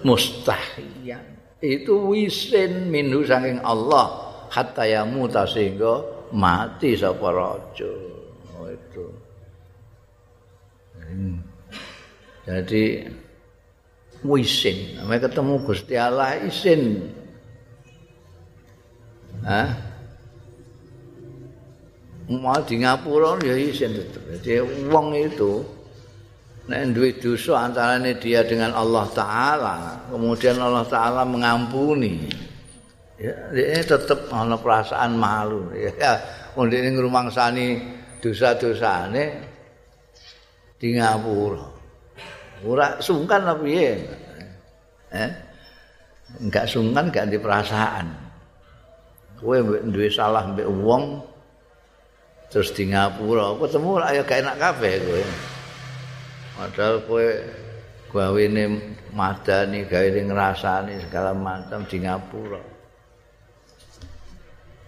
mustahiyan 0.08 1.24
itu 1.60 1.94
wisin 2.08 2.88
minhu 2.88 3.28
saking 3.28 3.60
Allah 3.64 4.36
hatta 4.48 4.88
yamuta 4.88 5.44
sehingga 5.44 6.04
mati 6.32 6.96
sapa 6.96 7.28
rajul 7.32 8.00
oh 8.56 8.68
itu 8.72 9.06
hmm. 10.96 11.38
jadi 12.48 12.84
wisin. 14.26 14.98
Namanya 14.98 15.30
ketemu 15.30 15.54
Gusti 15.62 15.94
Allah 16.00 16.40
isin. 16.42 17.12
Hah? 19.46 19.70
Mau 22.28 22.60
di 22.68 22.84
ngapura 22.84 23.40
ya 23.40 23.56
isin 23.56 23.96
tetap. 23.96 24.24
Jadi 24.42 24.60
wong 24.92 25.16
itu 25.16 25.64
nek 26.68 26.82
duwe 26.92 27.16
dosa 27.16 27.68
antarane 27.68 28.20
dia 28.20 28.44
dengan 28.44 28.76
Allah 28.76 29.06
taala, 29.16 29.78
kemudian 30.12 30.60
Allah 30.60 30.84
taala 30.88 31.24
mengampuni. 31.24 32.28
Ya, 33.18 33.34
dia 33.50 33.82
tetap 33.82 34.30
ana 34.30 34.60
perasaan 34.60 35.18
malu. 35.18 35.74
Ya, 35.74 36.22
wong 36.54 36.70
dene 36.70 36.94
ngrumangsani 36.94 37.82
dosa-dosane 38.22 39.26
di 40.78 40.94
ngapura. 40.94 41.78
ora 42.66 42.98
sungkan 42.98 43.46
apa 43.46 43.62
piye 43.62 44.02
eh 45.14 45.32
enggak 46.42 46.66
sungkan 46.66 47.14
enggak 47.14 47.30
di 47.30 47.38
perasaan 47.38 48.08
kowe 49.38 49.58
duwe 49.86 50.10
salah 50.10 50.50
mbek 50.50 50.66
wong 50.66 51.22
terus 52.50 52.74
di 52.74 52.90
ngapura 52.90 53.54
ketemu 53.62 53.92
lah 54.02 54.10
ya 54.10 54.22
gak 54.26 54.40
enak 54.42 54.58
kabeh 54.58 54.94
kowe 55.06 55.24
padahal 56.58 57.06
kowe 57.06 57.28
gawene 58.10 58.98
madani 59.14 59.86
gawene 59.86 60.26
ngrasani 60.26 60.98
segala 61.06 61.32
macam 61.38 61.86
di 61.86 61.98
ngapura. 62.02 62.62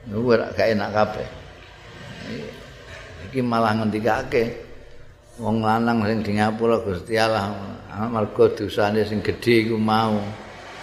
Kowe 0.10 0.36
gak 0.58 0.68
enak 0.74 0.90
kabeh. 0.90 1.30
Iki 3.30 3.40
malah 3.46 3.78
ngendikake 3.78 4.66
wong 5.38 5.62
lanang 5.62 6.04
sing 6.10 6.26
di 6.26 6.42
ngapura 6.42 6.82
Gusti 6.82 7.16
Allah 7.16 7.54
amarga 7.94 8.50
dosane 8.58 9.06
sing 9.06 9.22
gedhe 9.22 9.70
iku 9.70 9.78
mau. 9.78 10.18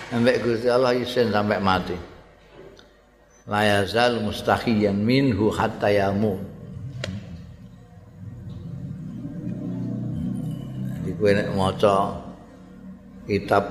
Sampai 0.06 0.38
Gusti 0.38 0.70
Allah 0.70 0.94
isin 0.94 1.34
sampai 1.34 1.58
mati. 1.58 1.98
La 3.50 3.62
yazal 3.66 4.22
mustahiyan 4.22 4.94
minhu 4.94 5.50
hatta 5.50 5.90
yamu 5.90 6.55
kowe 11.16 11.30
nek 11.32 11.48
maca 11.56 11.96
kitab 13.24 13.64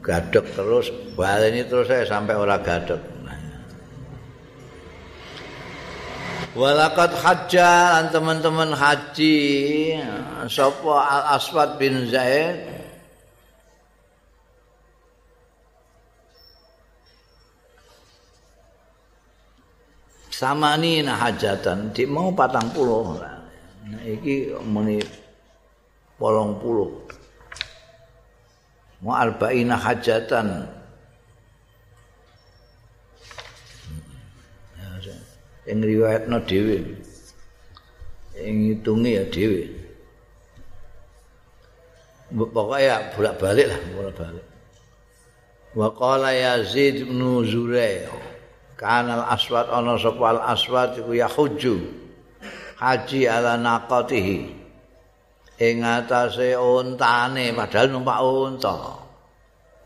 gadek 0.00 0.46
terus 0.54 0.88
baleni 1.18 1.66
terus 1.66 1.90
saya 1.90 2.06
sampai 2.06 2.38
ora 2.38 2.56
gadek 2.62 3.18
Walakat 6.58 7.14
hajjah 7.22 8.02
dan 8.02 8.06
teman-teman 8.10 8.74
haji 8.74 9.38
Sopo 10.50 10.90
al-Aswad 10.90 11.78
bin 11.78 12.10
Zaid? 12.10 12.66
Sama 20.34 20.74
ini 20.82 21.06
hajatan 21.06 21.94
Di 21.94 22.10
mau 22.10 22.34
patang 22.34 22.66
puluh. 22.74 23.22
Meni 24.66 24.98
Polong 26.18 26.58
puluh. 26.58 26.90
Mau 29.00 29.14
arba'ina 29.14 29.78
hajatan. 29.78 30.66
Yang 35.64 35.80
riwayatno 35.94 36.42
dhewe. 36.42 36.98
Yang 38.34 38.56
ngitungi 38.58 39.10
ya 39.14 39.24
dhewe. 39.30 39.62
Pokoknya 42.28 42.82
ya 42.82 42.96
bolak-balik 43.16 43.66
lah 43.72 43.80
bolak-balik. 43.96 44.46
Wa 45.72 45.88
qala 45.94 46.34
yazid 46.34 47.06
bin 47.06 47.20
zurai 47.46 48.04
kanal 48.74 49.22
aswad 49.30 49.70
ana 49.70 49.94
sapa 50.00 50.36
al 50.36 50.40
aswad 50.54 50.96
iku 50.96 51.12
ya 51.12 51.28
hujju 51.28 51.76
haji 52.78 53.26
ala 53.26 53.54
naqatihi 53.58 54.57
ing 55.58 55.82
atase 55.82 56.54
ontane 56.54 57.50
padahal 57.50 57.90
numpak 57.90 58.18
unta. 58.22 58.76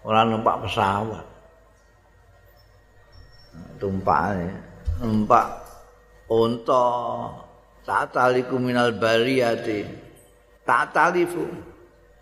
Ora 0.05 0.20
numpak 0.29 0.68
pesawat. 0.68 1.27
Tumpakane 3.81 4.49
numpak 5.01 5.47
unta. 6.29 6.87
Tataliku 7.83 8.62
minal 8.62 8.95
bariyati 8.95 9.83
tatalifu 10.62 11.43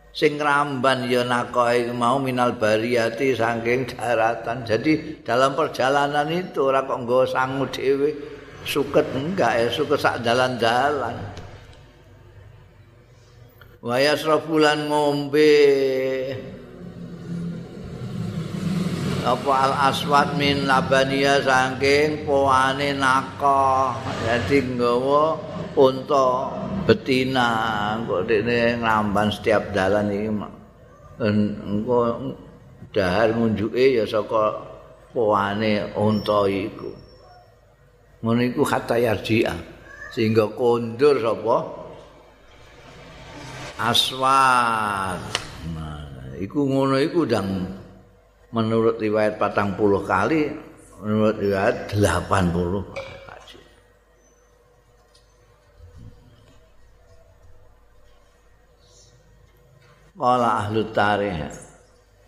sing 0.09 0.41
ramban 0.41 1.05
ya 1.05 1.21
nakoe 1.21 1.93
mau 1.93 2.17
minal 2.17 2.57
bariyati 2.57 3.37
saking 3.37 3.93
daratan. 3.93 4.65
Jadi 4.65 5.21
dalam 5.21 5.53
perjalanan 5.53 6.33
itu 6.33 6.65
ora 6.65 6.81
kok 6.87 7.05
nggo 7.05 7.29
sangu 7.29 7.69
dhewe. 7.69 8.41
Suket 8.61 9.05
enggak 9.17 9.57
ya 9.57 9.69
suket 9.73 10.01
sak 10.01 10.21
dalan-dalan 10.21 11.40
wayas 13.81 14.25
rafulan 14.29 14.89
ngombe. 14.89 15.53
Apa 19.21 19.53
al 19.53 19.75
aswad 19.93 20.41
min 20.41 20.65
labania 20.65 21.45
saking 21.45 22.25
poane 22.25 22.97
naka 22.97 23.93
jadi 24.25 24.65
nggawa 24.65 25.37
unta 25.77 26.29
betina. 26.89 27.49
Kok 28.09 28.25
dene 28.25 28.81
ngramban 28.81 29.29
setiap 29.29 29.77
dalan 29.77 30.09
iki 30.09 30.29
engko 31.21 31.99
dahar 32.97 33.37
ngunjuke 33.37 34.01
ya 34.01 34.09
saka 34.09 34.57
poane 35.13 35.93
unta 36.01 36.49
iku. 36.49 36.89
Ngono 38.25 38.41
iku 38.41 38.65
hatta 38.65 38.97
yarji'a 38.97 39.57
sehingga 40.17 40.49
kondur 40.57 41.21
sapa 41.21 41.80
aswad 43.89 45.21
nah, 45.73 46.37
iku 46.37 46.69
ngono 46.69 47.01
iku 47.01 47.25
dang 47.25 47.49
menurut 48.53 49.01
riwayat 49.01 49.41
patang 49.41 49.73
puluh 49.79 50.05
kali 50.05 50.53
menurut 51.01 51.37
riwayat 51.41 51.89
delapan 51.97 52.53
puluh 52.53 52.85
Kala 60.21 60.69
ahlu 60.69 60.85
tarikh. 60.93 61.49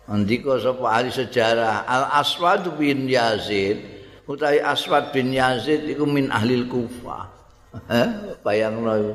Andika 0.09 0.57
sapa 0.57 0.97
ahli 0.97 1.13
sejarah 1.13 1.85
Al 1.85 2.25
Aswad 2.25 2.65
bin 2.73 3.05
Yazid 3.05 3.85
utawi 4.25 4.57
Aswad 4.65 5.13
bin 5.13 5.29
Yazid 5.29 5.85
iku 5.85 6.09
min 6.09 6.33
ahli 6.33 6.65
Kufah. 6.65 7.29
Bayangno 8.45 9.13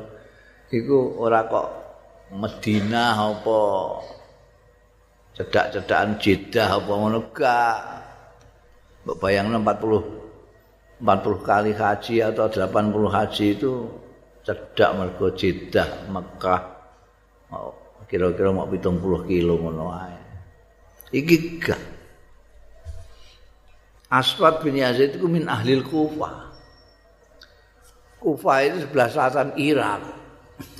iku 0.71 1.19
ora 1.19 1.43
kok 1.51 1.88
Madinah 2.29 3.17
apa 3.17 3.59
cedak-cedakan 5.33 6.21
Jeddah 6.21 6.77
apa 6.77 6.91
ngono 6.93 7.19
gak. 7.33 7.77
Mbok 9.05 9.17
bayangno 9.17 9.57
40 9.63 11.01
40 11.01 11.47
kali 11.47 11.71
haji 11.71 12.15
atau 12.21 12.45
80 12.51 13.15
haji 13.15 13.45
itu 13.55 13.71
cedak 14.43 14.91
mergo 14.99 15.27
Jeddah 15.33 15.89
Mekah. 16.11 16.61
Kira-kira 18.09 18.49
mau 18.49 18.65
pitung 18.65 18.97
puluh 18.97 19.21
kilo 19.29 19.57
ngono 19.61 19.93
ae. 19.93 20.17
Iki 21.13 21.37
gak. 21.61 21.81
Aswad 24.09 24.65
bin 24.65 24.81
Yazid 24.81 25.21
itu 25.21 25.25
min 25.29 25.45
ahli 25.45 25.77
Kufah. 25.85 26.49
Kufah 28.17 28.57
itu 28.65 28.77
sebelah 28.85 29.07
selatan 29.13 29.49
Irak. 29.57 30.01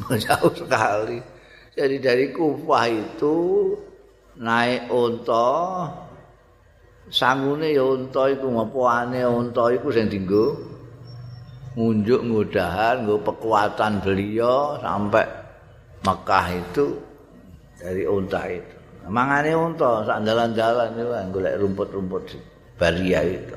Jauh 0.26 0.54
sekali. 0.58 1.39
Jadi 1.80 1.96
dari 2.04 2.28
Kufah 2.36 2.92
itu 2.92 3.36
naik 4.36 4.92
unta 4.92 5.88
sangune 7.08 7.72
ya 7.72 7.88
unta 7.88 8.28
iku 8.28 8.52
ngopoane 8.52 9.24
unta 9.24 9.72
iku 9.72 9.88
sing 9.88 10.12
dienggo 10.12 10.60
ngunjuk 11.80 12.20
ngudahan 12.28 13.08
nggo 13.08 13.24
kekuatan 13.24 14.04
beliau 14.04 14.76
sampai 14.84 15.24
Mekah 16.04 16.46
itu 16.52 17.00
dari 17.80 18.04
unta 18.04 18.44
itu. 18.52 18.76
Mangane 19.08 19.56
unta 19.56 20.04
sak 20.04 20.20
jalan-jalan 20.28 21.00
itu 21.00 21.08
golek 21.32 21.56
rumput-rumput 21.64 22.24
baria 22.76 23.24
itu. 23.24 23.56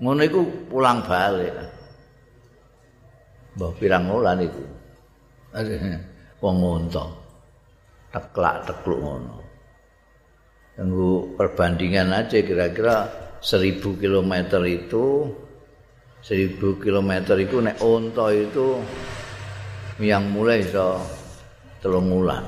Ngono 0.00 0.20
iku 0.24 0.40
pulang 0.72 1.04
balik. 1.04 1.52
Mbah 3.60 3.72
pirang 3.76 4.08
wulan 4.08 4.40
iku. 4.40 4.64
Wong 6.42 6.58
unta. 6.58 7.06
Teklak 8.10 8.66
tekluk 8.66 8.98
ngono. 8.98 9.38
Tunggu 10.74 11.38
perbandingan 11.38 12.10
aja 12.10 12.42
kira-kira 12.42 13.06
seribu 13.38 13.94
kilometer 13.96 14.58
itu 14.66 15.30
seribu 16.18 16.80
kilometer 16.82 17.38
itu 17.38 17.62
nek 17.62 17.78
unta 17.78 18.34
itu 18.34 18.82
yang 20.02 20.26
mulai 20.34 20.66
so 20.66 20.98
telung 21.78 22.10
wulan. 22.10 22.42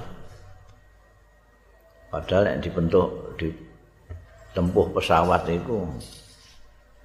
Padahal 2.10 2.54
yang 2.54 2.62
dibentuk 2.62 3.08
di 3.38 3.50
tempuh 4.54 4.86
pesawat 4.94 5.50
itu 5.50 5.86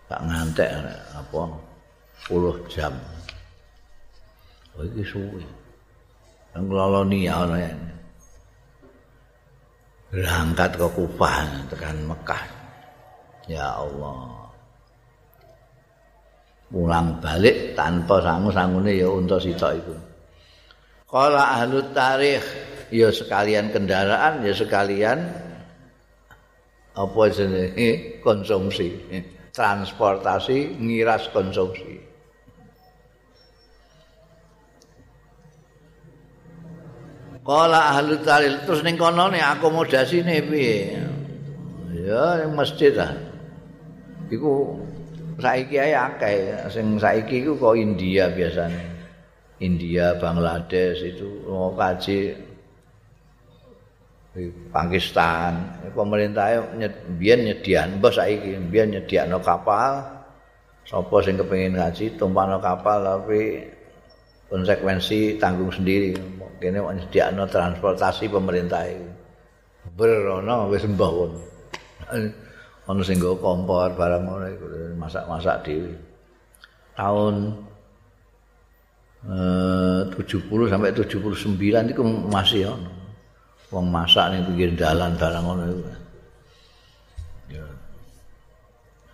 gak 0.09 0.21
ngantek 0.25 0.69
apa 1.13 1.41
puluh 2.25 2.57
jam. 2.69 2.93
Oh 4.77 4.85
ini 4.85 5.03
ngeloloni 6.59 7.27
ya 7.27 7.43
orang 7.43 7.79
Berangkat 10.09 10.73
ke 10.73 10.87
Kufah 10.89 11.69
tekan 11.69 11.97
Mekah. 12.09 12.43
Ya 13.45 13.77
Allah. 13.77 14.49
Pulang 16.69 17.17
balik 17.21 17.77
tanpa 17.77 18.17
sangu-sangune 18.21 18.93
ya 18.93 19.09
untuk 19.09 19.37
sitok 19.37 19.73
itu. 19.77 19.95
Kalau 21.09 21.41
ahlu 21.41 21.81
tarikh 21.93 22.45
ya 22.89 23.09
sekalian 23.13 23.69
kendaraan 23.69 24.45
ya 24.45 24.53
sekalian 24.53 25.17
apa 26.93 27.21
jenenge 27.29 28.21
konsumsi 28.21 28.97
transportasi 29.53 30.77
ngiras 30.77 31.29
konsumsi 31.29 32.08
Kala 37.49 37.97
ahli 37.97 38.21
taril 38.21 38.61
terus 38.61 38.85
ning 38.85 38.93
kono 38.93 39.25
ne 39.33 39.41
akomodasine 39.41 40.37
piye? 40.45 41.01
Ya 42.05 42.45
masjid 42.53 42.93
lah. 42.93 43.09
Iku 44.29 44.77
saiki 45.41 45.81
ae 45.81 45.97
akeh 45.97 46.69
sing 46.69 47.01
saiki 47.01 47.41
iku 47.41 47.57
kok 47.57 47.73
India 47.73 48.29
biasanya. 48.29 49.01
India, 49.65 50.13
Bangladesh 50.21 51.01
itu 51.01 51.49
mau 51.49 51.73
kaji 51.73 52.37
di 54.29 54.45
Pakistan 54.69 55.81
pemerintah 55.97 56.69
biyen 57.17 57.49
nyedian 57.49 57.97
mbah 57.97 58.13
saiki 58.13 58.61
biyen 58.69 58.93
nyediakno 58.93 59.41
kapal 59.41 60.05
sapa 60.85 61.15
sing 61.25 61.33
kepengin 61.35 61.81
ngaji 61.81 62.13
tumpahno 62.13 62.61
kapal 62.61 63.01
tapi 63.01 63.67
konsekuensi 64.47 65.41
tanggung 65.41 65.73
sendiri 65.73 66.13
kene 66.59 66.83
nyediakno 66.83 67.47
transportasi 67.47 68.27
pemerintah 68.27 68.83
iki 68.85 69.09
berono 69.95 70.69
wis 70.69 70.85
mbah 70.85 71.11
won 71.11 71.31
ono 72.89 73.01
sing 73.01 73.17
nggo 73.17 73.39
kompor 73.39 73.95
barang 73.95 74.23
ngono 74.27 74.45
iku 74.51 74.65
masak-masak 74.99 75.65
dhewe 75.65 75.93
tahun 76.99 77.35
eh, 79.25 80.01
70 80.13 80.71
sampai 80.71 80.91
79 80.91 81.93
itu 81.95 82.01
masih 82.27 82.69
ono 82.69 82.99
wong 83.69 83.85
masak 83.93 84.33
ning 84.33 84.41
pinggir 84.49 84.73
dalan 84.73 85.13
barang 85.13 85.43
ngono 85.45 85.63
iku. 85.69 85.81
Ya. 87.53 87.65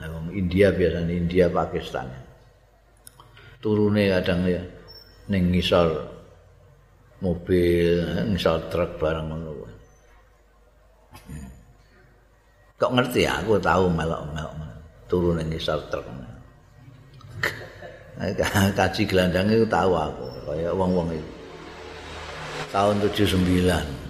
Wong 0.08 0.32
India 0.32 0.72
biasanya 0.72 1.12
India 1.12 1.46
Pakistan. 1.52 2.08
Turune 3.60 4.12
kadang 4.12 4.48
ya 4.48 4.64
ning 5.28 5.52
ngisor 5.52 6.08
mobil, 7.24 8.04
ngisor 8.32 8.68
truk 8.68 9.00
barang 9.00 9.28
ngono. 9.28 9.52
Kok 12.76 12.92
ngerti 12.92 13.24
ya, 13.24 13.40
aku 13.40 13.56
tahu 13.56 13.88
melok-melok 13.88 14.52
turun 15.08 15.40
ning 15.40 15.48
ngisor 15.54 15.80
truk. 15.88 16.04
Kaji 18.76 19.02
gelandang 19.08 19.48
itu 19.48 19.64
tahu 19.68 19.96
aku, 19.96 20.28
kayak 20.52 20.76
wong-wong 20.76 21.16
itu. 21.16 21.32
Tahun 22.76 23.00
79. 23.00 24.04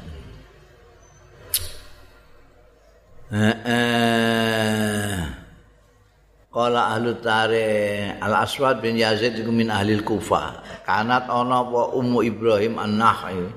Kala 6.49 6.81
ahlu 6.95 7.19
tarikh 7.19 8.17
Al 8.17 8.33
Aswad 8.41 8.79
bin 8.81 8.95
Yazid 8.97 9.37
iku 9.37 9.51
min 9.53 9.69
ahli 9.69 9.99
Kufah. 10.01 10.64
Kanat 10.85 11.25
ana 11.25 11.65
apa 11.65 11.97
Ummu 11.97 12.21
Ibrahim 12.21 12.77
An-Nakhai. 12.77 13.49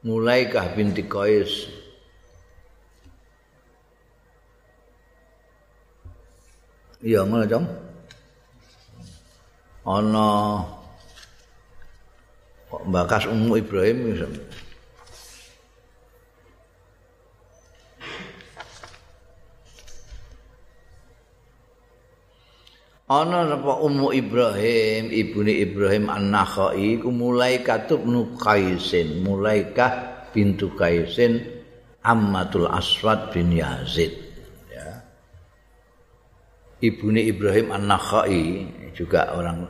Mulaikah 0.00 0.72
binti 0.72 1.04
Qais. 1.04 1.68
Iya 7.04 7.28
ngono, 7.28 7.44
Jom. 7.44 7.64
Ana 9.84 10.28
mbakas 12.88 13.28
Ummu 13.28 13.60
Ibrahim 13.60 14.16
ana 23.14 23.46
sapa 23.46 23.78
ummu 23.78 24.10
Ibrahim 24.10 25.14
ibune 25.14 25.54
Ibrahim 25.62 26.10
An-Nakhai 26.10 26.98
iku 26.98 27.14
mulai 27.14 27.62
katub 27.62 28.02
Nukaisin 28.02 29.22
mulaikah 29.22 30.26
bintu 30.34 30.74
Kaisin 30.74 31.38
Ammatul 32.02 32.66
Aswad 32.66 33.30
bin 33.30 33.54
Yazid 33.54 34.10
ya. 34.66 34.98
Ibune 36.82 37.22
Ibrahim 37.22 37.70
An-Nakhai 37.70 38.66
juga 38.98 39.30
orang 39.38 39.62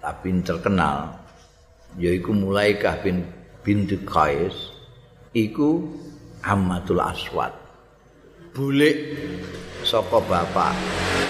tapi 0.00 0.32
terkenal 0.40 1.20
yaiku 2.00 2.32
mulaikah 2.32 2.96
bin 3.04 3.28
bintu 3.60 4.00
Kais 4.08 4.72
iku 5.36 5.84
Ammatul 6.40 7.04
Aswad 7.04 7.65
bulik 8.56 8.96
saka 9.84 10.16
bapak 10.24 10.72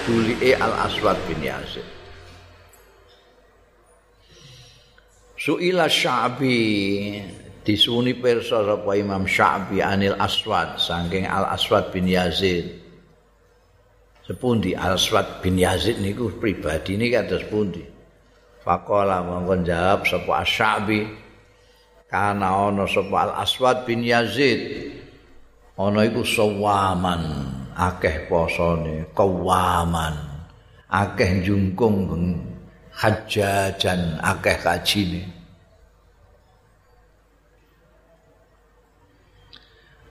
bulike 0.06 0.54
Al 0.54 0.86
Aswad 0.86 1.18
bin 1.26 1.42
Yazid. 1.42 1.82
Suila 5.34 5.90
Sya'bi 5.90 6.54
disuni 7.66 8.14
perso 8.14 8.62
sapa 8.62 8.94
Imam 8.94 9.26
Sya'bi 9.26 9.82
anil 9.82 10.14
Aswad 10.22 10.78
saking 10.78 11.26
Al 11.26 11.50
Aswad 11.50 11.90
bin 11.90 12.06
Yazid. 12.06 12.78
Sepundi 14.22 14.78
Al 14.78 14.94
Aswad 14.94 15.42
bin 15.42 15.58
Yazid 15.58 15.98
niku 15.98 16.30
pribadi 16.38 16.94
ini 16.94 17.10
kados 17.10 17.42
pundi? 17.50 17.82
Faqala 18.62 19.26
mongkon 19.26 19.66
jawab 19.66 20.06
sapa 20.06 20.46
Sya'bi 20.46 21.02
kana 22.06 22.70
ana 22.70 22.86
sapa 22.86 23.16
Al 23.18 23.32
Aswad 23.42 23.82
bin 23.82 24.06
Yazid 24.06 24.94
ana 25.76 26.08
iku 26.08 26.24
sawaman 26.24 27.52
akeh 27.76 28.24
posone 28.32 29.12
kawaman 29.12 30.16
akeh 30.88 31.44
jungkung 31.44 32.08
hajajan 32.96 34.16
akeh 34.24 34.56
kajine. 34.56 35.22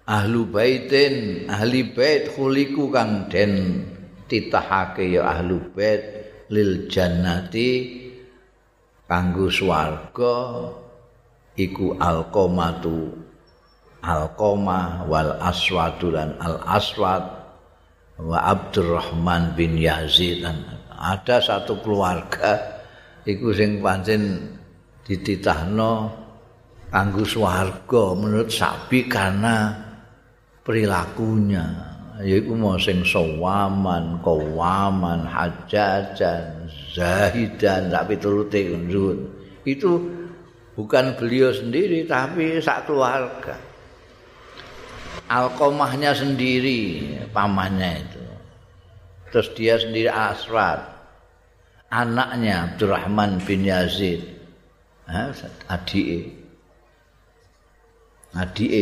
Ahlu 0.05 0.45
baitin 0.53 1.49
ahli 1.49 1.89
bait 1.89 2.29
khuliku 2.29 2.93
kang 2.93 3.25
den 3.25 3.81
titahake 4.29 5.17
ya 5.17 5.25
ahlu 5.25 5.57
bait 5.73 6.29
lil 6.53 6.85
jannati 6.85 7.69
kanggo 9.09 9.49
swarga 9.49 10.69
iku 11.57 11.97
alqamatu 11.97 13.24
alqama 14.05 15.01
wal 15.09 15.33
aswadu 15.41 16.13
lan 16.13 16.37
al 16.37 16.61
aswad 16.69 17.25
wa 18.21 18.37
abdurrahman 18.45 19.57
bin 19.57 19.75
yazid. 19.81 20.45
Ada 20.95 21.41
satu 21.41 21.81
keluarga 21.81 22.55
iku 23.25 23.51
sing 23.51 23.81
pancen 23.81 24.53
dititahno 25.03 26.13
kanggo 26.93 27.25
swarga 27.27 28.15
menurut 28.15 28.49
sapi 28.53 29.09
karena 29.09 29.73
perilakunya. 30.61 31.91
Yaiku 32.15 32.55
mau 32.55 32.79
sing 32.79 33.03
sawaman 33.03 34.23
kawaman 34.23 35.27
hajajan 35.27 36.63
zahidan 36.95 37.91
tapi 37.91 38.15
turute 38.15 38.71
itu 39.67 39.91
bukan 40.79 41.11
beliau 41.19 41.51
sendiri 41.51 42.07
tapi 42.07 42.63
sak 42.63 42.87
keluarga 42.87 43.74
alkomahnya 45.27 46.11
sendiri 46.15 47.11
pamannya 47.31 47.91
itu. 48.01 48.23
Terus 49.31 49.47
dia 49.57 49.75
sendiri 49.75 50.07
asrat 50.07 50.95
anaknya 51.91 52.71
Abdurrahman 52.71 53.39
bin 53.43 53.67
Yazid. 53.67 54.21
Adik 55.69 56.33
adik 58.35 58.73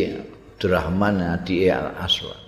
Abdurrahman 0.56 1.20
adike 1.20 1.68
Al 1.68 1.92
Aswad. 2.00 2.40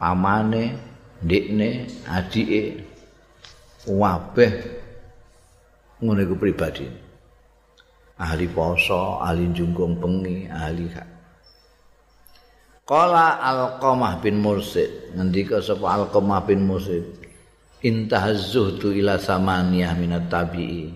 Pamane, 0.00 0.76
ndikne, 1.22 1.86
adike. 2.08 2.84
Wabeh 3.88 4.52
ngono 6.04 6.36
pribadi. 6.36 6.84
Ahli 8.20 8.44
poso, 8.52 9.16
ahli 9.24 9.48
jungkung 9.56 9.96
bengi, 9.96 10.44
ahli 10.52 10.84
Qala 12.90 13.38
Al-Qamah 13.38 14.18
bin 14.18 14.42
Mursid, 14.42 15.14
ngendika 15.14 15.62
sapa 15.62 15.94
Al-Qamah 15.94 16.42
bin 16.42 16.66
Mursid, 16.66 17.06
intahazzuhtu 17.86 18.90
ila 18.98 19.14
samaniyah 19.14 19.94
minat 19.94 20.26
tabi'i. 20.26 20.90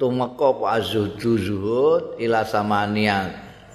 tumeka 0.00 0.56
apa 0.56 0.80
azhudu 0.80 1.36
zuhud 1.36 2.04
ila 2.16 2.40
samania 2.48 3.28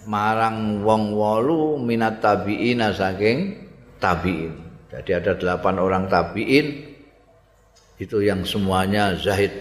marang 0.10 0.82
wong 0.82 1.14
wolu 1.14 1.78
minat 1.78 2.18
tabiin 2.18 2.82
saking 2.90 3.70
tabiin. 4.02 4.58
Jadi 4.90 5.12
ada 5.14 5.38
delapan 5.38 5.78
orang 5.78 6.10
tabiin. 6.10 6.98
Itu 8.02 8.26
yang 8.26 8.44
semuanya 8.44 9.14
zahid 9.16 9.54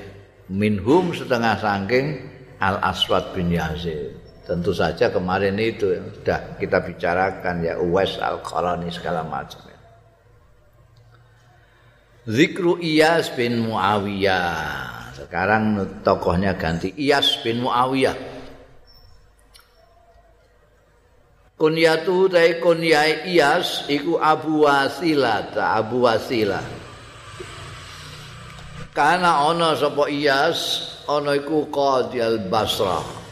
minhum 0.49 1.13
setengah 1.13 1.61
saking 1.61 2.33
al 2.59 2.81
aswad 2.81 3.37
bin 3.37 3.53
yazid 3.53 4.24
tentu 4.45 4.77
saja 4.77 5.09
kemarin 5.09 5.57
itu 5.57 5.97
yang 5.97 6.07
sudah 6.13 6.61
kita 6.61 6.79
bicarakan 6.85 7.65
ya 7.65 7.81
Uwais 7.81 8.21
al 8.21 8.45
Qarani 8.45 8.93
segala 8.93 9.25
macam 9.25 9.65
Zikru 12.25 12.81
Iyas 12.81 13.29
bin 13.37 13.69
Muawiyah 13.69 14.95
Sekarang 15.15 15.79
tokohnya 16.03 16.59
ganti 16.59 16.91
Iyas 16.99 17.39
bin 17.41 17.63
Muawiyah. 17.63 18.17
Kunyatu 21.55 22.27
tai 22.27 22.59
kunyai 22.59 23.31
Iyas 23.31 23.87
iku 23.87 24.19
Abu 24.19 24.67
Wasilah, 24.67 25.55
Abu 25.55 26.03
Wasilah. 26.03 26.67
Karena 28.91 29.47
ana 29.47 29.79
sapa 29.79 30.11
Iyas, 30.11 30.59
ana 31.07 31.39
iku 31.39 31.71
Qadhi 31.71 32.19
al-Basrah. 32.19 33.24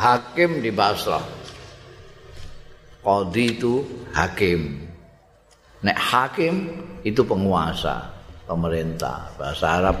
Hakim 0.00 0.64
di 0.64 0.72
Basrah. 0.72 1.20
Qadhi 3.04 3.44
itu 3.52 3.84
hakim. 4.16 4.88
Nek 5.84 5.96
hakim 5.96 6.54
itu 7.04 7.20
penguasa, 7.20 8.08
pemerintah. 8.48 9.28
Bahasa 9.36 9.66
Arab 9.80 9.96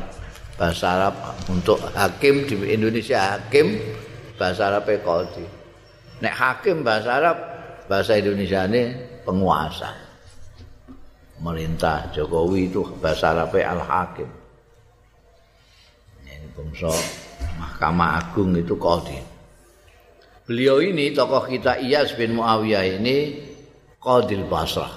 bahasa 0.60 0.92
Arab 0.92 1.14
untuk 1.48 1.80
hakim 1.96 2.44
di 2.44 2.52
Indonesia 2.68 3.36
hakim 3.36 3.80
bahasa 4.36 4.68
Arab 4.68 4.84
qadi. 4.88 5.44
Nek 6.20 6.34
hakim 6.36 6.84
bahasa 6.84 7.16
Arab 7.16 7.36
bahasa 7.88 8.20
Indonesia 8.20 8.68
ini 8.68 8.92
penguasa. 9.24 9.88
Pemerintah 11.40 12.12
Jokowi 12.12 12.68
itu 12.68 12.84
bahasa 13.00 13.32
Arab 13.32 13.56
al-hakim. 13.56 14.28
Ini 16.28 16.52
bangsa 16.52 16.92
Mahkamah 17.56 18.20
Agung 18.20 18.52
itu 18.52 18.76
qadi. 18.76 19.29
Beliau 20.50 20.82
ini 20.82 21.14
tokoh 21.14 21.46
kita 21.46 21.78
Iyas 21.78 22.18
bin 22.18 22.34
Muawiyah 22.34 22.98
ini 22.98 23.38
Qadil 24.02 24.50
Basrah. 24.50 24.90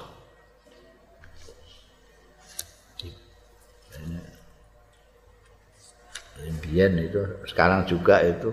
Biyen 6.65 6.97
itu 7.05 7.21
sekarang 7.45 7.85
juga 7.85 8.25
itu 8.25 8.49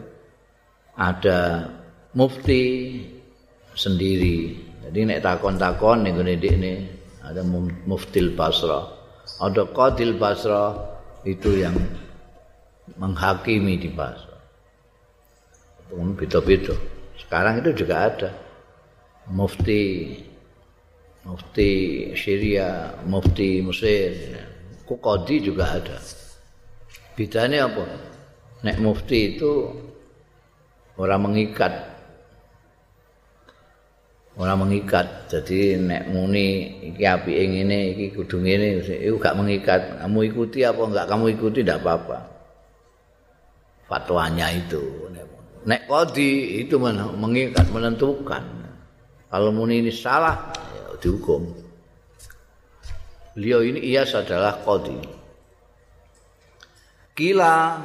ada 0.93 1.73
mufti 2.13 3.01
sendiri. 3.73 4.61
Jadi 4.85 4.99
nek 5.09 5.25
takon-takon 5.25 6.05
ning 6.05 6.21
ngene 6.21 6.37
ini 6.37 6.73
ada 7.25 7.41
muftil 7.89 8.37
Basra. 8.37 8.85
Ada 9.41 9.73
qadil 9.73 10.21
Basra 10.21 10.77
itu 11.25 11.65
yang 11.65 11.81
menghakimi 13.01 13.81
di 13.81 13.89
Basra. 13.89 14.30
Beda-beda. 15.91 16.75
Sekarang 17.19 17.59
itu 17.59 17.85
juga 17.85 18.07
ada 18.07 18.31
mufti 19.31 20.15
mufti 21.27 21.71
Syria, 22.17 22.97
mufti 23.05 23.61
Mesir, 23.61 24.41
kukodi 24.89 25.43
juga 25.45 25.77
ada. 25.77 25.99
Bedanya 27.15 27.69
apa? 27.69 27.85
Nek 28.65 28.77
mufti 28.81 29.37
itu 29.37 29.69
orang 30.97 31.29
mengikat. 31.29 31.73
Orang 34.41 34.65
mengikat. 34.65 35.29
Jadi 35.29 35.77
nek 35.77 36.09
muni 36.09 36.81
iki 36.95 37.05
api 37.05 37.33
ing 37.45 37.51
ngene, 37.61 37.79
iki 37.93 38.07
kudu 38.17 38.41
ngene, 38.41 38.81
iku 38.81 39.17
gak 39.21 39.37
mengikat. 39.37 40.01
Kamu 40.01 40.19
ikuti 40.33 40.65
apa 40.65 40.81
enggak 40.81 41.07
kamu 41.13 41.25
ikuti 41.37 41.61
ndak 41.61 41.85
apa-apa. 41.85 42.19
Fatwanya 43.85 44.49
itu. 44.55 44.81
Nek 45.13 45.29
kodi 45.65 46.63
itu 46.65 46.81
mengikat, 46.81 47.69
menentukan. 47.69 48.45
Kalau 49.31 49.51
muni 49.55 49.85
ini 49.85 49.93
salah, 49.95 50.51
ya 50.75 50.97
dihukum. 50.99 51.47
Beliau 53.37 53.63
ini 53.63 53.79
ia 53.79 54.03
adalah 54.03 54.59
kodi. 54.67 55.21
kila 57.21 57.77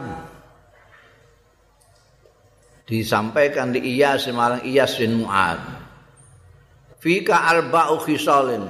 disampaikan 2.88 3.76
di 3.76 3.84
Iyas 3.84 4.32
marang 4.32 4.64
Iyas 4.64 4.96
bin 4.96 5.26
Mu'ad 5.26 5.60
fika 7.04 7.52
arba'u 7.52 8.00
khisalin 8.00 8.64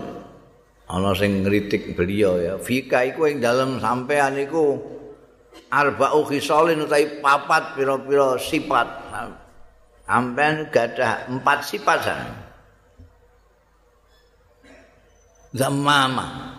ana 0.89 1.12
sing 1.14 1.45
ngritik 1.45 1.93
beliau 1.93 2.41
ya 2.41 2.53
fika 2.58 3.06
iku 3.06 3.30
ing 3.30 3.38
dalem 3.38 3.78
sampean 3.78 4.41
iku 4.41 4.82
arba'u 5.70 6.26
khisalin 6.28 6.86
utawi 6.86 7.22
papat 7.22 7.78
pira-pira 7.78 8.38
sifat. 8.38 8.88
Sampean 10.05 10.70
gadah 10.70 11.26
empat 11.34 11.66
sifat 11.66 11.99
sana 12.05 12.45
zamama 15.55 16.51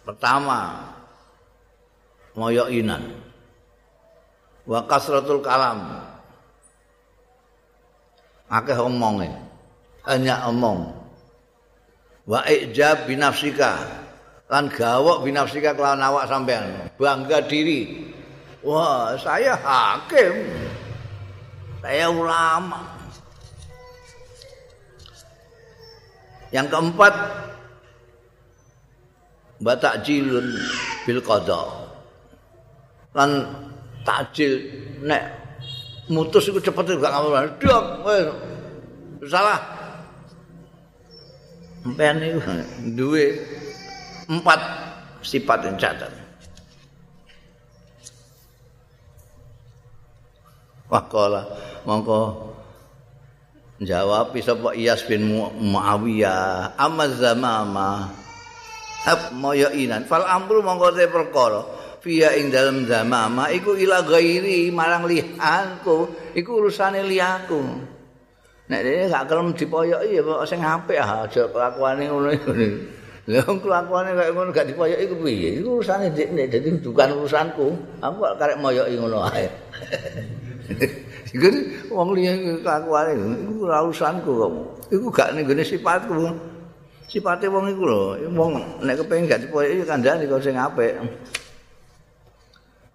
pertama 0.00 0.88
moyo 2.32 2.72
inan 2.72 3.20
wa 4.64 4.80
kasratul 4.88 5.44
kalam. 5.44 6.08
Akeh 8.50 8.74
omonge. 8.74 9.30
Hanya 10.10 10.50
omong. 10.50 10.90
Wa 12.26 12.42
ijab 12.50 13.06
binafsika. 13.06 13.78
Lan 14.50 14.66
gawok 14.66 15.22
binafsika 15.22 15.70
kelawan 15.78 16.02
awak 16.02 16.26
sampean. 16.26 16.90
Bangga 16.98 17.46
diri 17.46 18.10
wah 18.64 19.16
saya 19.16 19.56
hakim. 19.56 20.34
Saya 21.80 22.06
ulama. 22.12 22.80
Yang 26.52 26.66
keempat 26.76 27.14
batak 29.64 30.04
jilun 30.04 30.60
bil 31.08 31.20
qada. 31.24 31.62
Lan 33.16 33.30
takjil 34.04 34.60
nek 35.02 35.24
mutus 36.10 36.50
iku 36.50 36.58
cepet 36.58 36.98
gak 36.98 37.12
ngawur 37.12 37.46
dok 37.62 37.84
salah. 39.30 39.60
Empen 41.80 42.20
iku 42.20 42.40
duwe 42.92 43.40
empat 44.28 44.60
sifat 45.24 45.64
yang 45.64 45.76
catat 45.80 46.19
Wakola. 50.90 51.42
Mongko 51.86 52.20
jawab 53.80 54.34
sapa 54.42 54.74
Iyas 54.74 55.06
bin 55.06 55.30
Muawiyah. 55.30 56.74
Amma 56.76 57.06
zamama 57.14 58.10
hab 59.06 59.30
moyo 59.32 59.70
inan. 59.70 60.04
Fal 60.04 60.26
amru 60.26 60.60
mongko 60.60 60.90
te 60.92 61.06
perkara. 61.06 61.62
Fiya 62.00 62.32
ing 62.40 62.48
dalem 62.48 62.88
zamama 62.88 63.52
iku 63.52 63.76
ila 63.76 64.00
ghairi 64.00 64.72
marang 64.72 65.04
lihanku 65.04 66.32
iku 66.32 66.50
urusane 66.64 67.04
liyaku 67.04 67.60
nek 68.70 68.80
dene 68.86 69.04
gak 69.10 69.26
kelem 69.26 69.50
dipoyoki 69.52 70.16
ya 70.16 70.22
kok 70.22 70.46
sing 70.46 70.62
apik 70.62 70.96
ah 70.96 71.26
aja 71.26 71.44
kelakuane 71.50 72.06
ngono 72.06 72.30
lha 73.30 73.42
kelakuane 73.44 74.10
kaya 74.14 74.30
ngono 74.30 74.48
gak 74.54 74.70
dipoyoki 74.70 75.10
ku 75.10 75.16
piye? 75.20 75.60
Iku 75.60 75.82
urusane 75.82 76.08
dekne 76.14 76.48
dadi 76.48 76.72
bukan 76.80 77.08
urusanku 77.20 77.66
aku 78.00 78.18
karek 78.38 78.56
moyoki 78.62 78.94
ngono 78.96 79.26
ae 79.26 79.44
Iku 81.34 81.46
wong 81.94 82.18
liya 82.18 82.34
kelakuane 82.62 83.14
iku 83.14 83.66
ora 83.66 83.86
urusanku 83.86 84.30
kok. 84.30 84.52
Iku 84.90 85.06
gak 85.14 85.30
ning 85.34 85.46
gone 85.46 85.62
sifatku. 85.62 86.34
Sipate 87.10 87.46
wong 87.50 87.70
iku 87.70 87.82
lho, 87.86 88.02
wong 88.34 88.82
nek 88.82 89.02
kepengin 89.02 89.30
gak 89.30 89.42
dipoyoki 89.46 89.86
kandhane 89.86 90.26
kok 90.26 90.42
sing 90.42 90.58
apik. 90.58 90.94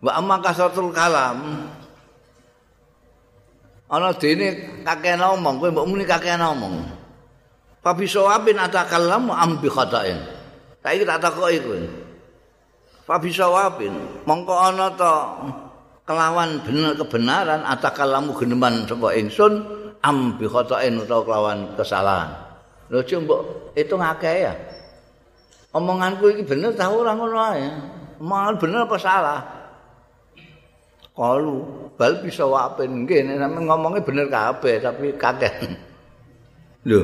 Wa 0.04 0.20
amma 0.20 0.40
kasatul 0.44 0.92
kalam. 0.92 1.68
Ana 3.86 4.12
dene 4.18 4.82
kakek 4.84 5.16
ngomong, 5.22 5.56
kowe 5.62 5.70
mbok 5.72 5.88
muni 5.88 6.04
kakek 6.04 6.42
ngomong. 6.42 6.84
Fa 7.86 7.94
bisa 7.94 8.18
wabin 8.20 8.58
atakallamu 8.58 9.30
am 9.32 9.62
bi 9.62 9.70
khata'in. 9.70 10.20
Saiki 10.82 11.06
tak 11.06 11.22
takoki 11.22 11.62
kowe. 11.62 11.80
Fa 13.06 13.22
wabin, 13.48 13.94
mongko 14.26 14.54
ana 14.58 14.90
to 14.98 15.14
kelawan 16.06 16.62
bener 16.62 16.94
kebenaran 16.94 17.66
atakalamu 17.66 18.38
geneman 18.38 18.86
sapa 18.86 19.18
ingsun 19.18 19.66
am 20.06 20.38
bi 20.38 20.46
khata'in 20.46 21.02
utawa 21.02 21.22
kelawan 21.26 21.60
kesalahan. 21.74 22.30
Lho 22.94 23.02
mbok 23.02 23.74
itu 23.74 23.98
ngakeh 23.98 24.36
ya. 24.46 24.54
Omonganku 25.74 26.32
iki 26.32 26.46
bener 26.46 26.78
ta 26.78 26.94
ora 26.94 27.18
ngono 27.18 27.38
ae. 27.42 27.66
Omongan 28.22 28.56
bener 28.62 28.80
apa 28.86 28.98
salah? 29.02 29.42
Kalu 31.16 31.90
bal 31.98 32.22
bisa 32.22 32.46
wapin 32.46 33.04
nggih 33.04 33.26
nek 33.26 33.58
ngomongnya 33.66 34.06
bener 34.06 34.30
kabeh 34.30 34.78
tapi 34.78 35.18
kakek. 35.18 35.74
Lho. 36.86 37.02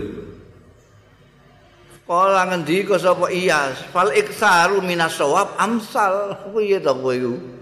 Kala 2.06 2.44
ngendika 2.44 3.00
sapa 3.00 3.32
Iyas, 3.32 3.88
fal 3.90 4.12
iksaru 4.12 4.84
minas 4.84 5.16
sawab 5.16 5.56
amsal. 5.58 6.36
Kuwi 6.52 6.76
to 6.84 6.92
kowe 6.92 7.16
iku. 7.16 7.61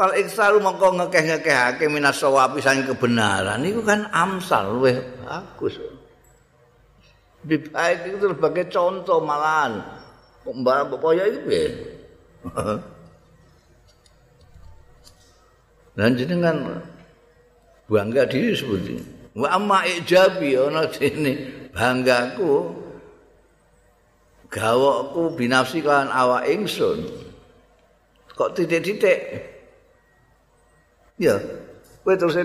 Fal 0.00 0.16
iksaru 0.16 0.64
mongko 0.64 0.96
ngekeh-ngekehake 0.96 1.84
minas 1.92 2.24
saking 2.24 2.88
kebenaran 2.88 3.60
niku 3.60 3.84
kan 3.84 4.08
amsal 4.08 4.80
luwih 4.80 4.96
bagus. 5.28 5.76
Lebih 7.44 7.68
baik 7.68 8.08
itu 8.08 8.32
sebagai 8.32 8.72
contoh 8.72 9.20
malahan. 9.20 9.84
Mbak 10.48 10.96
poyo 10.96 11.20
itu 11.20 11.44
piye? 11.44 11.68
Dan 16.00 16.16
jenengan 16.16 16.80
bangga 17.84 18.24
diri 18.24 18.56
seperti 18.56 19.04
Wa 19.36 19.52
amma 19.52 19.84
ijabi 19.84 20.56
ana 20.56 20.88
dene 20.88 21.68
banggaku 21.76 22.72
gawokku 24.48 25.36
binafsi 25.36 25.84
kan 25.84 26.08
awak 26.08 26.48
ingsun. 26.48 27.04
Kok 28.32 28.56
titik-titik? 28.56 29.49
Ya, 31.20 31.36
kowe 32.00 32.16
terus 32.16 32.32
e. 32.40 32.44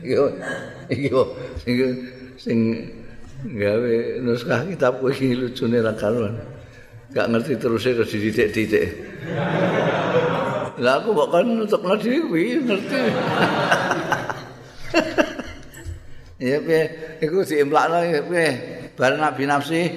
Yo, 0.00 0.32
yo, 0.88 1.20
sing 1.60 1.76
sing 2.40 2.58
gawe 3.44 4.24
nuskah 4.24 4.64
kitab 4.72 5.04
kowe 5.04 5.12
iki 5.12 5.36
lucune 5.36 5.84
ra 5.84 5.92
karuan. 5.92 6.40
Gak 7.12 7.28
ngerti 7.28 7.60
terus 7.60 7.84
e 7.84 7.92
dididik-didik. 7.92 8.88
Lah 10.80 11.04
aku 11.04 11.12
kok 11.12 11.28
kan 11.28 11.44
nutup 11.44 11.84
dhewe 12.00 12.56
ngerti. 12.64 13.00
Ya 16.40 16.56
piye 16.56 16.82
iku 17.20 17.44
diimplakno 17.44 18.00
piye 18.32 18.48
bar 18.96 19.12
nabi 19.20 19.44
nafsi 19.44 19.92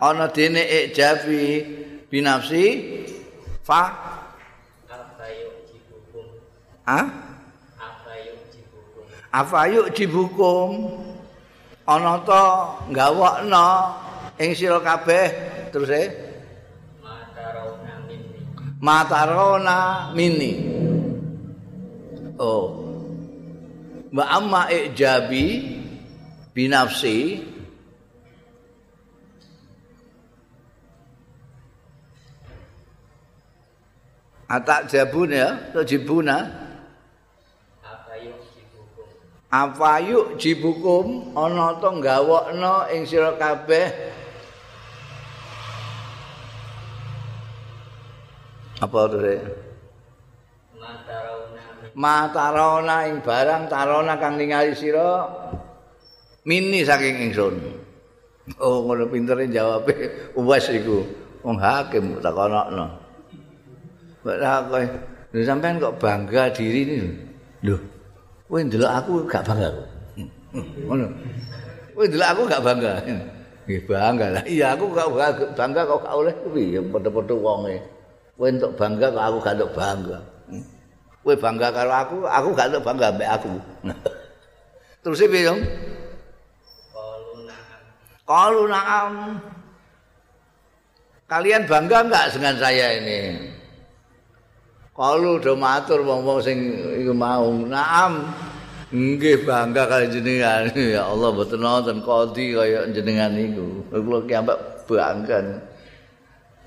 ana 0.00 0.26
dene 0.32 0.62
ijabi 0.64 1.64
binafsi. 2.10 2.64
Fa? 3.62 3.82
Ha? 6.88 7.00
Afayuk 9.30 9.94
dibukum 9.94 10.98
ana 11.86 12.18
to 12.26 12.44
gawokno 12.90 13.68
ing 14.42 14.56
sira 14.58 14.80
kabeh. 14.82 15.26
Terus 15.70 15.90
e? 15.94 16.04
Matarona 18.82 20.10
mini. 20.16 20.52
Oh. 22.40 22.90
Wa 24.10 24.24
amma 24.34 24.66
ijabi 24.66 25.78
binafsi 26.50 27.38
Atak 34.50 34.90
jabun 34.90 35.30
ya, 35.30 35.70
atau 35.70 35.86
jibuna. 35.86 36.50
Apa 39.50 39.98
yuk 40.02 40.38
jibukum 40.38 41.34
ana 41.34 41.74
to 41.82 41.90
gawokno 41.98 42.86
ing 42.94 43.02
sira 43.02 43.34
kabeh 43.34 43.90
Apa 48.78 49.10
to 49.10 49.18
Matarona 51.98 53.10
ing 53.10 53.18
barang 53.26 53.66
tarona 53.66 54.14
kang 54.22 54.38
ningali 54.38 54.70
sira 54.78 55.26
mini 56.46 56.86
saking 56.86 57.26
ingsun. 57.26 57.58
Oh 58.62 58.86
ngono 58.86 59.10
pintere 59.10 59.50
jawabe 59.50 60.30
wes 60.38 60.70
iku. 60.70 61.02
Wong 61.42 61.58
hakim 61.58 62.22
takonokno. 62.22 62.99
Kowe 64.20 64.84
lho 65.30 65.40
sampean 65.46 65.80
kok 65.80 65.96
bangga 65.96 66.52
diri 66.52 66.80
ini 66.84 66.96
lho. 67.64 67.76
Kowe 68.50 68.60
ndelok 68.60 68.92
aku 68.92 69.10
gak 69.24 69.46
bangga. 69.46 69.70
Ngono. 70.84 71.06
Kowe 71.94 72.04
ndelok 72.04 72.28
aku 72.34 72.42
gak 72.50 72.64
bangga. 72.66 72.92
Nggih 73.64 73.82
bangga 73.86 74.26
lah. 74.34 74.42
Iya 74.44 74.66
aku 74.76 74.84
gak 74.92 75.08
bangga 75.56 75.80
kok 75.86 76.00
gak 76.04 76.14
oleh 76.18 76.34
kuwi 76.44 76.64
ya 76.76 76.80
padha-padha 76.84 77.34
wonge. 77.38 77.76
Kowe 78.36 78.46
entuk 78.50 78.72
bangga 78.76 79.06
kok 79.08 79.24
aku 79.24 79.36
gak 79.40 79.54
entuk 79.56 79.72
bangga. 79.72 80.18
Kowe 81.20 81.34
bangga 81.36 81.68
karo 81.68 81.92
aku, 81.92 82.16
aku 82.24 82.48
gak 82.56 82.66
entuk 82.72 82.84
bangga 82.84 83.06
mbek 83.12 83.30
aku. 83.30 83.52
Terus 85.04 85.24
piye, 85.32 85.48
Dong? 85.48 85.60
Kalu 88.28 88.62
na'am. 88.68 89.40
Kalian 91.30 91.62
bangga 91.66 91.98
enggak 92.04 92.26
dengan 92.34 92.54
saya 92.58 92.86
ini? 93.00 93.18
Kalau 95.00 95.40
do 95.40 95.56
matur 95.56 96.04
wong-wong 96.04 96.44
sing 96.44 96.76
iku 97.00 97.16
mau, 97.16 97.48
naam. 97.64 98.20
Nggih 98.92 99.48
bangga 99.48 99.88
kali 99.88 100.12
jenengan. 100.12 100.68
Ya 100.92 101.08
Allah 101.08 101.32
mboten 101.32 101.56
nonton 101.56 102.04
kodi 102.04 102.52
kaya 102.52 102.84
jenengan 102.92 103.32
niku. 103.32 103.80
Kula 103.88 104.28
ki 104.28 104.34
ambek 104.36 104.58
bangga 104.84 105.40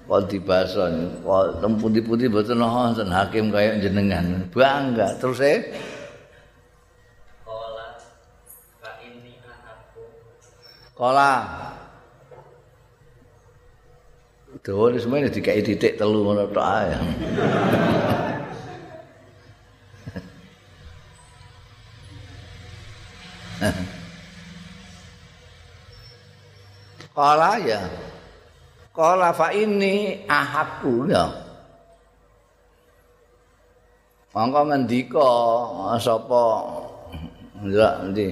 kok 0.03 0.21
dibasa 0.27 0.89
kok 1.21 1.61
temputi-puti 1.61 2.25
mboten 2.25 2.57
wonten 2.57 3.13
hakim 3.13 3.53
kaya 3.53 3.77
jenengan. 3.77 4.49
Bangga. 4.49 5.13
Terus 5.21 5.37
e 5.37 5.55
Kala 10.97 11.31
Dawa 11.33 11.72
ini 14.63 14.95
semuanya 14.95 15.27
dikai 15.27 15.59
titik 15.59 15.99
telu 15.99 16.23
ngono 16.23 16.47
tok 16.47 16.63
ae. 16.63 16.95
Kala 27.11 27.59
ya. 27.59 27.83
Kala 28.95 29.35
fa 29.35 29.51
ini 29.51 30.23
ahakku 30.31 31.11
ya. 31.11 31.27
Mongko 34.31 34.71
ngendika 34.71 35.31
sapa 35.99 36.43
ndak 37.67 38.15
ndi? 38.15 38.31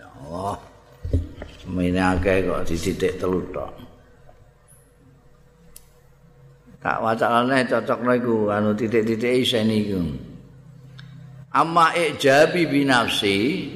Ya 0.00 0.08
Allah. 0.24 0.56
Semene 1.60 2.00
akeh 2.00 2.48
kok 2.48 2.64
dititik 2.64 3.20
telu 3.20 3.44
tok. 3.52 3.83
Tak 6.84 7.00
wacane 7.00 7.64
cocokno 7.64 8.12
iku 8.12 8.52
anu 8.52 8.76
titik-titik 8.76 9.40
isen 9.40 9.72
iku. 9.72 10.04
Amma 11.56 11.96
ijabi 11.96 12.68
binafsi 12.68 13.72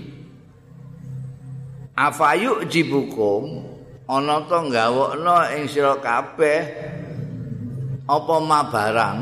afayu 1.97 2.69
jibukum 2.69 3.65
ana 4.05 4.45
to 4.45 4.61
gawokno 4.69 5.41
ing 5.57 5.65
sira 5.73 5.97
kabeh 6.05 6.61
apa 8.05 8.35
ma 8.45 8.61
barang 8.69 9.19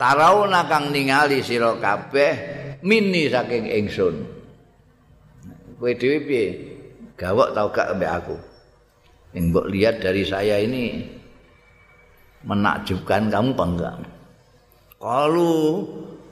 tarauna 0.00 0.64
kang 0.64 0.88
ningali 0.88 1.44
sira 1.44 1.76
kabeh 1.76 2.32
mini 2.80 3.28
saking 3.28 3.76
ingsun. 3.76 4.24
Kowe 5.76 5.92
dhewe 5.92 6.16
piye? 6.24 6.44
Gawok 7.20 7.52
tau 7.52 7.68
gak 7.68 7.92
mbek 8.00 8.12
aku? 8.24 8.36
Yang 9.36 9.44
mbok 9.52 9.66
lihat 9.68 10.00
dari 10.00 10.24
saya 10.24 10.56
ini 10.64 11.15
menakjubkan 12.46 13.28
kamu 13.28 13.50
apa 13.52 13.64
enggak 13.66 13.96
kalau 15.02 15.84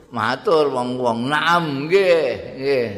matur 0.09 0.71
wong-wong 0.71 1.27
naam 1.27 1.85
nggih 1.85 2.55
nggih 2.57 2.89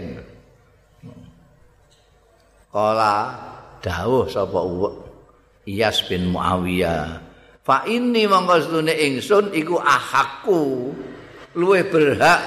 Kala 2.78 3.34
dawuh 3.82 4.30
sapa 4.30 4.62
Iyas 5.66 6.06
bin 6.06 6.30
Muawiyah. 6.30 7.26
Fa 7.66 7.84
inni 7.90 8.30
mongko 8.30 8.56
sedune 8.64 8.94
ingsun 8.94 9.50
iku 9.52 9.82
ahakku 9.82 10.94
luwih 11.58 11.84
berhak 11.90 12.40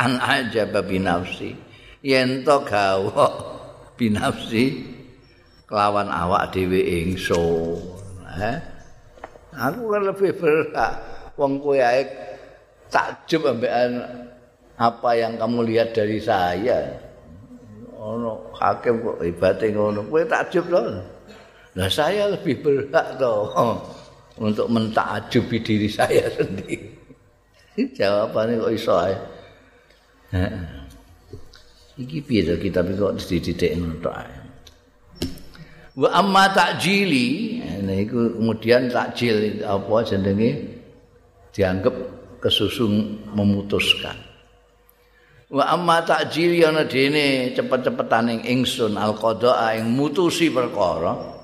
an 0.00 0.16
aja 0.24 0.64
binafsi. 0.66 1.52
Yen 2.00 2.42
to 2.48 2.64
gawok 2.64 3.32
binafsi 4.00 4.88
kelawan 5.68 6.08
awak 6.08 6.48
dhewe 6.56 6.80
ingsun. 6.80 7.99
Eh? 8.38 8.58
Aku 9.50 9.90
kan 9.90 10.02
lebih 10.06 10.30
berhak. 10.38 10.92
Wong 11.34 11.58
kowe 11.58 11.74
ae 11.74 12.06
takjub 12.86 13.50
ambekan 13.50 13.98
apa 14.78 15.10
yang 15.18 15.34
kamu 15.34 15.66
lihat 15.66 15.90
dari 15.96 16.22
saya. 16.22 17.10
ono 18.00 18.48
hakim 18.56 19.02
kok 19.02 19.18
ibate 19.26 19.74
ngono. 19.74 20.06
Kowe 20.06 20.22
takjub 20.24 20.64
to? 20.70 20.80
Lah 21.76 21.90
saya 21.90 22.30
lebih 22.30 22.62
berhak 22.62 23.18
to. 23.18 23.34
Untuk 24.46 24.72
mentakjubi 24.72 25.60
diri 25.60 25.88
saya 25.90 26.24
sendiri. 26.38 26.96
Jawabannya 27.76 28.62
kok 28.62 28.72
iso 28.72 28.94
ae. 28.96 29.14
Iki 32.00 32.18
piye 32.24 32.54
kita 32.56 32.80
kok 32.86 33.18
dididik 33.18 33.76
ngono 33.76 33.96
to 34.00 34.10
ae 34.14 34.39
wa 36.00 36.08
amma 36.16 36.48
takjili 36.56 37.60
nah 37.84 37.96
iku 37.96 38.40
kemudian 38.40 38.88
takjil 38.88 39.60
apa 39.64 39.94
jenenge? 40.06 40.50
Dianggap 41.50 41.96
kesusun 42.38 43.26
memutuskan. 43.34 44.16
Wa 45.50 45.74
amma 45.74 45.98
ta'jil 46.06 46.62
yana 46.62 46.86
dene 46.86 47.50
cepet-cepetaning 47.58 48.46
ingsun 48.46 48.94
al 48.94 49.18
qada 49.18 49.74
ing 49.74 49.90
mutusi 49.90 50.46
perkara. 50.46 51.42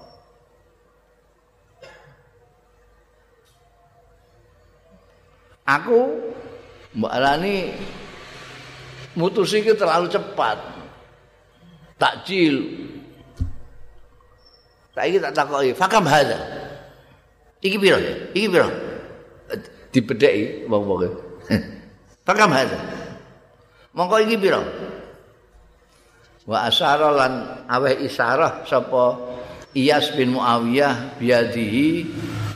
Aku 5.66 6.00
mbak 6.94 7.10
alani 7.10 7.74
mutusi 9.18 9.66
ki 9.66 9.74
terlalu 9.74 10.06
cepat. 10.06 10.58
Takjil 11.98 12.54
tak 14.96 15.04
iki 15.12 15.20
tak 15.20 15.36
takoki 15.36 15.76
fakam 15.76 16.08
hadza 16.08 16.40
iki 17.60 17.76
piro 17.76 18.00
iki 18.32 18.48
piro 18.48 18.72
dibedheki 19.92 20.64
wong-wong 20.64 21.12
fakam 22.26 22.48
hadza 22.48 22.80
Mongko 23.96 24.20
iki 24.28 24.36
pira? 24.36 24.60
Wa 26.44 26.68
asyara 26.68 27.10
lan 27.16 27.32
aweh 27.64 28.04
isyarah 28.04 28.62
sapa 28.68 29.16
Iyas 29.72 30.12
bin 30.12 30.36
Muawiyah 30.36 31.16
biadihi 31.16 32.04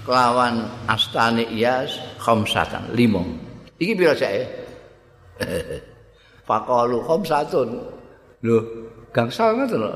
kelawan 0.05 0.69
astane 0.85 1.49
Iyas 1.49 1.97
khamsatan 2.21 2.93
limo. 2.93 3.25
Iki 3.81 3.93
pira 3.97 4.13
sae? 4.13 4.45
Faqalu 6.49 7.01
khamsatun. 7.09 7.69
Lho, 8.45 8.57
gangsal 9.17 9.57
ngoten 9.57 9.81
lho. 9.81 9.91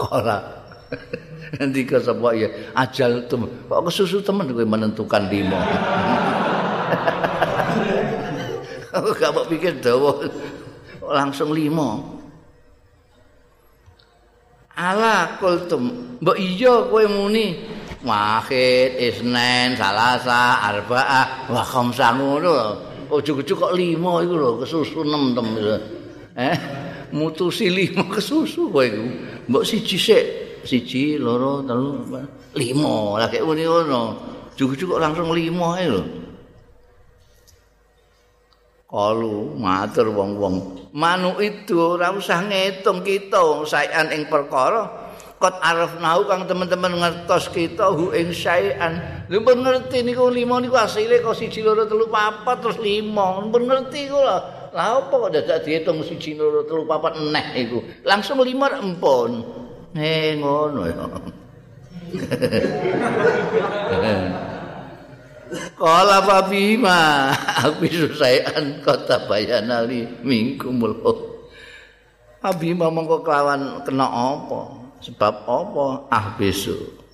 Kala 0.00 0.60
nanti 1.60 1.84
ke 1.84 1.98
ya 2.38 2.48
ajal 2.78 3.26
tuh 3.28 3.44
kok 3.68 3.82
kesusu 3.84 4.22
temen 4.24 4.48
kowe 4.48 4.64
menentukan 4.64 5.28
limo. 5.28 5.58
Aku 8.90 9.14
gak 9.14 9.30
mau 9.30 9.46
pikir 9.46 9.78
dawa 9.78 10.26
langsung 11.04 11.54
lima. 11.54 12.18
Ala 14.80 15.36
kultum, 15.36 16.16
mbok 16.24 16.38
iya 16.40 16.88
kowe 16.88 17.04
muni 17.04 17.60
wahid, 18.00 18.96
isnen, 18.96 19.76
salasa, 19.76 20.64
arba'ah, 20.72 21.52
wa 21.52 21.62
khamsa 21.62 22.16
ngono. 22.16 22.88
Ujug-ujug 23.10 23.58
kok 23.58 23.74
lima 23.74 24.22
iku 24.22 24.34
lho 24.38 24.50
kesusu 24.62 25.02
nem 25.02 25.34
tem. 25.34 25.48
Eh, 26.38 26.56
mutusi 27.12 27.70
lima 27.70 28.06
kesusu 28.14 28.70
kowe 28.70 28.84
iku. 28.86 29.04
Mbok 29.50 29.64
siji 29.66 29.98
sik, 29.98 30.24
siji, 30.64 31.18
loro, 31.18 31.62
telu, 31.66 32.06
lima. 32.54 33.18
Lah 33.20 33.28
kek 33.28 33.42
ngene 33.42 33.64
ngono. 33.66 34.02
Kok 34.54 35.00
langsung 35.00 35.32
lima 35.32 35.80
ae 35.80 35.88
lho. 35.88 36.20
kalu 38.90 39.54
matur 39.54 40.10
wong-wong 40.10 40.90
manu 40.90 41.38
itu 41.38 41.78
ora 41.78 42.10
usah 42.10 42.42
ngitung 42.42 43.06
kita 43.06 43.38
saean 43.62 44.10
ing 44.10 44.26
perkara 44.26 45.14
kot 45.38 45.56
arafnahu 45.62 46.26
kang 46.26 46.50
teman-teman 46.50 46.98
ngertos 46.98 47.54
kita 47.54 47.86
hu 47.94 48.10
ing 48.10 48.34
saean 48.34 49.24
lho 49.30 49.46
pun 49.46 49.62
ngerti 49.62 50.02
niku 50.02 50.26
lima 50.26 50.58
niku 50.58 50.74
asile 50.74 51.22
kok 51.22 51.38
siji 51.38 51.62
loro 51.62 51.86
telu 51.86 52.10
papat 52.10 52.66
terus 52.66 52.82
lima 52.82 53.38
pun 53.46 53.62
ngerti 53.62 54.10
kula 54.10 54.38
lha 54.70 55.02
apa 55.02 55.16
dadak 55.34 55.66
diitung 55.66 56.02
siji 56.06 56.38
loro 56.38 56.62
telu 56.66 56.86
papat 56.86 57.18
eneh 57.18 57.46
iku? 57.66 57.78
Langsung 58.06 58.40
lima 58.42 58.70
empun 58.78 59.42
eh 59.94 60.38
ngono 60.38 60.80
ya. 60.86 61.04
Kala 65.74 66.22
babima 66.22 67.34
aku 67.66 67.90
susayan 67.90 68.78
kota 68.86 69.26
bayanali 69.26 70.06
mingkumul 70.22 70.94
Abima 72.40 72.88
mongko 72.88 73.20
kelawan 73.20 73.84
kena 73.84 74.08
apa? 74.08 74.60
Sebab 75.04 75.34
apa? 75.44 75.86
Ah 76.08 76.32
besok. 76.40 77.04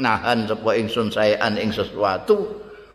Nahan 0.00 0.48
sapa 0.48 0.72
ingsun 0.80 1.12
sayan 1.12 1.60
ing 1.60 1.68
sesuatu 1.68 2.48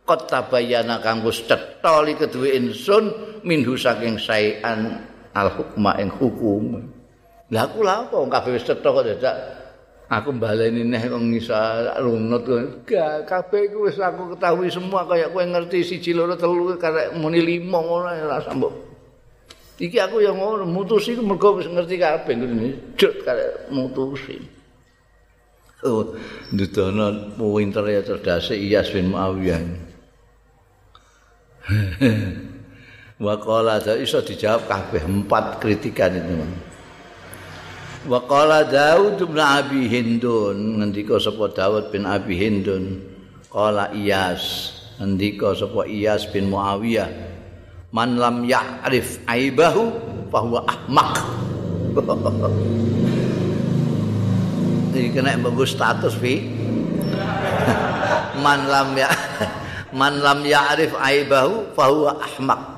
kota 0.07 0.47
bayana 0.47 1.03
kanggo 1.03 1.29
cetha 1.35 1.99
li 2.07 2.15
kedue 2.15 2.55
ingsun 2.55 3.11
minhu 3.43 3.75
saking 3.75 4.15
sayan 4.15 5.03
al 5.35 5.51
hukma 5.51 5.99
ing 5.99 6.07
hukum 6.07 6.79
lha 7.51 7.67
aku 7.67 7.83
lha 7.83 8.07
apa 8.07 8.15
kabeh 8.15 8.55
wis 8.55 8.63
cetha 8.63 8.87
kok 8.87 9.03
dadak 9.03 9.35
aku 10.07 10.31
baleni 10.31 10.87
neh 10.87 11.03
kok 11.03 11.19
ngisa 11.19 11.59
lunut 11.99 12.47
gak 12.87 13.27
kabeh 13.27 13.67
iku 13.67 13.91
wis 13.91 13.99
aku 13.99 14.31
ketahui 14.31 14.71
semua 14.71 15.03
kaya 15.03 15.27
kowe 15.27 15.43
ngerti 15.43 15.83
siji 15.83 16.15
loro 16.15 16.39
telu 16.39 16.79
karek 16.79 17.11
muni 17.19 17.43
lima 17.43 17.83
ngono 17.83 18.07
ora 18.07 18.39
sambok 18.39 18.87
Iki 19.77 19.97
aku 20.01 20.25
yang 20.25 20.41
ngono 20.41 20.65
mutusi 20.65 21.13
ku 21.13 21.21
mergo 21.21 21.61
wis 21.61 21.69
ngerti 21.69 22.01
kabeh 22.01 22.33
ngene. 22.33 22.97
Jut 22.97 23.21
kare 23.21 23.69
mutusi. 23.69 24.41
Oh, 25.85 26.17
ndudono 26.49 27.37
pinter 27.37 27.85
ya 27.85 28.01
cerdas 28.01 28.49
Iyas 28.49 28.89
bin 28.89 29.13
Muawiyah. 29.13 29.61
Wa 33.25 33.33
qala 33.41 33.81
iso 33.97 34.21
dijawab 34.21 34.69
kabeh 34.69 35.03
empat 35.03 35.57
kritikan 35.57 36.13
itu. 36.13 36.35
Wa 38.07 38.23
qala 38.23 38.63
Daud 38.63 39.19
bin 39.19 39.41
Abi 39.41 39.89
Hindun 39.89 40.79
ngendika 40.79 41.17
sapa 41.17 41.49
Daud 41.51 41.89
bin 41.89 42.05
Abi 42.05 42.37
Hindun? 42.37 43.01
Qala 43.49 43.91
Iyas. 43.91 44.73
Ngendika 45.01 45.57
sapa 45.57 45.89
Iyas 45.89 46.29
bin 46.29 46.53
Muawiyah? 46.53 47.09
Man 47.91 48.21
lam 48.21 48.45
ya'rif 48.45 49.23
aibahu 49.25 49.91
fahuwa 50.29 50.67
ahmak 50.67 51.17
ini 54.93 55.09
kena 55.15 55.33
bagus 55.41 55.73
status 55.73 56.13
fi. 56.17 56.45
Man 58.43 58.69
lam 58.69 58.93
ya 58.93 59.09
man 59.95 60.19
lam 60.19 60.43
ya'rif 60.43 60.91
aibahu 60.95 61.71
fahuwa 61.77 62.19
ahmak 62.19 62.77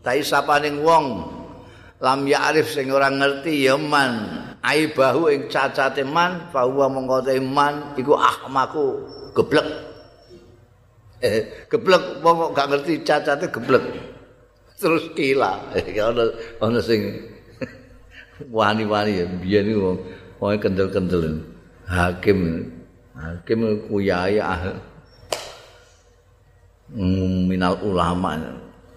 tapi 0.00 0.24
sapa 0.24 0.64
wong 0.64 1.06
lam 2.00 2.20
ya'rif 2.24 2.72
sing 2.72 2.88
ora 2.88 3.12
ngerti 3.12 3.68
ya 3.68 3.76
man. 3.76 4.40
Aibahu 4.60 5.32
ing 5.32 5.48
cacate 5.48 6.04
man 6.04 6.52
fahuwa 6.52 6.88
mongko 6.88 7.24
man 7.44 7.96
iku 7.96 8.16
ahmaku. 8.16 9.04
Geblek. 9.36 9.68
Eh, 11.20 11.68
geblek 11.68 12.24
wong 12.24 12.56
gak 12.56 12.68
ngerti 12.72 13.04
cacate 13.04 13.52
geblek. 13.52 13.84
Terus 14.80 15.12
kila. 15.12 15.60
Ono 16.12 16.24
ono 16.64 16.80
sing 16.80 17.00
wani-wani 18.56 19.20
ya 19.20 19.24
biyen 19.28 19.68
iku 19.68 19.80
wong 20.40 20.56
kendel-kendel. 20.56 21.44
Hakim 21.84 22.72
hakim 23.12 23.60
kuyaya 23.92 24.48
mm, 24.48 24.89
minal 26.94 27.78
ulama 27.86 28.38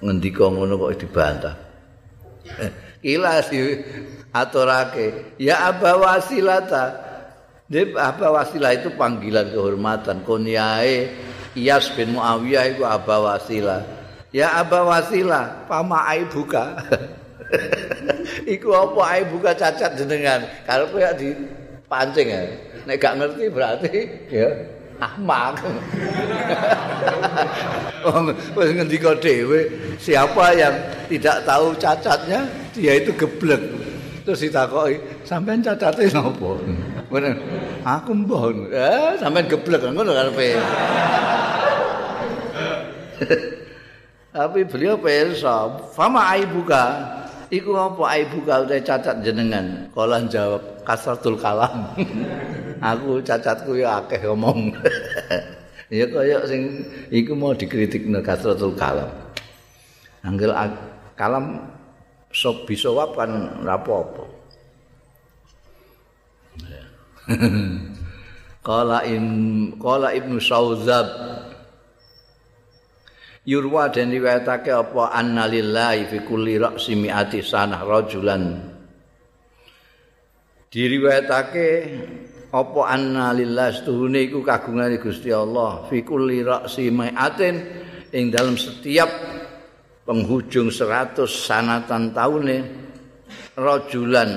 ngendika 0.01 0.49
ngono 0.49 0.77
kok 0.77 0.93
dibantah 0.99 1.55
kila 3.03 3.43
si 3.45 3.59
aturake 4.33 5.37
ya 5.41 5.69
aba 5.71 5.97
wasilata 5.97 7.11
Dip 7.63 7.95
apa 7.95 8.27
wasilah 8.29 8.75
itu 8.75 8.91
panggilan 8.93 9.49
kehormatan 9.49 10.27
konyae 10.27 11.09
Iyas 11.57 11.95
bin 11.95 12.13
Muawiyah 12.13 12.75
itu 12.75 12.83
aba 12.83 13.23
wasilah 13.23 13.81
Ya 14.33 14.49
Aba 14.57 14.81
Wasila, 14.81 15.69
pama 15.69 16.09
aibuka. 16.09 16.73
Iku 18.53 18.73
apa 18.73 19.01
aibuka 19.13 19.53
cacat 19.53 19.93
jenengan? 19.93 20.41
Kalau 20.65 20.89
kowe 20.89 21.05
dipancing 21.13 22.33
ya. 22.33 22.41
Nek 22.89 22.97
gak 22.97 23.15
ngerti 23.21 23.43
berarti 23.53 23.95
ya 24.33 24.49
ahmak. 25.09 25.59
Wis 28.55 28.69
ngendika 28.75 29.15
dhewe, 29.19 29.71
siapa 29.99 30.55
yang 30.55 30.75
tidak 31.07 31.43
tahu 31.47 31.75
cacatnya, 31.75 32.47
dia 32.75 32.99
itu 32.99 33.11
geblek. 33.15 33.61
Terus 34.23 34.39
ditakoki, 34.39 35.03
sampean 35.27 35.59
cacate 35.59 36.07
napa? 36.15 36.55
Ngono. 37.11 37.29
Aku 37.83 38.11
mbon. 38.15 38.71
Eh, 38.71 39.19
sampean 39.19 39.51
geblek 39.51 39.83
ngono 39.83 40.15
karepe. 40.15 40.55
Tapi 44.33 44.65
beliau 44.65 44.97
persa, 44.97 45.77
fama 45.93 46.33
aibuka. 46.33 46.85
Iku 47.53 47.77
apa 47.77 48.17
aibuka 48.17 48.65
udah 48.65 48.81
cacat 48.81 49.21
jenengan? 49.21 49.85
Kolan 49.93 50.25
jawab 50.25 50.81
kasratul 50.81 51.37
kalam. 51.37 51.85
Aku 52.89 53.21
cacatku 53.21 53.77
ya 53.77 54.01
akeh 54.01 54.25
ngomong. 54.25 54.73
ya 55.93 56.09
kaya 56.09 56.41
sing 56.49 56.81
iku 57.13 57.37
mau 57.37 57.53
dikritik 57.53 58.09
kasratul 58.25 58.73
kalam. 58.73 59.05
Anggel 60.25 60.49
kalam 61.13 61.61
sok 62.33 62.65
bisa 62.65 62.89
kan 63.13 63.61
rapopo. 63.61 64.25
Kala 68.65 69.05
in 69.13 69.25
kala 69.77 70.09
Ibnu 70.09 70.41
Sauzab 70.41 71.05
yurwa 73.43 73.91
dan 73.91 74.11
riwayatake 74.11 74.71
apa? 74.71 75.11
Annalillahi 75.11 76.07
fi 76.07 76.17
kulli 76.23 76.55
ra'si 76.55 76.95
mi'ati 76.95 77.39
sanah 77.43 77.83
rajulan. 77.83 78.43
Diriwayatake 80.71 81.67
apa? 82.49 82.81
Annalillahi 82.87 83.71
setuhune 83.83 84.19
iku 84.23 84.41
kagungane 84.41 84.97
Gusti 84.97 85.29
Allah. 85.29 85.85
Fi 85.91 86.01
kulli 86.01 86.41
ra'si 86.41 86.87
mi'atin 86.89 87.55
ing 88.15 88.31
dalam 88.31 88.55
setiap 88.55 89.11
penghujung 90.07 90.71
100 90.71 91.27
sanatan 91.27 92.15
taune 92.15 92.57
rajulan. 93.59 94.31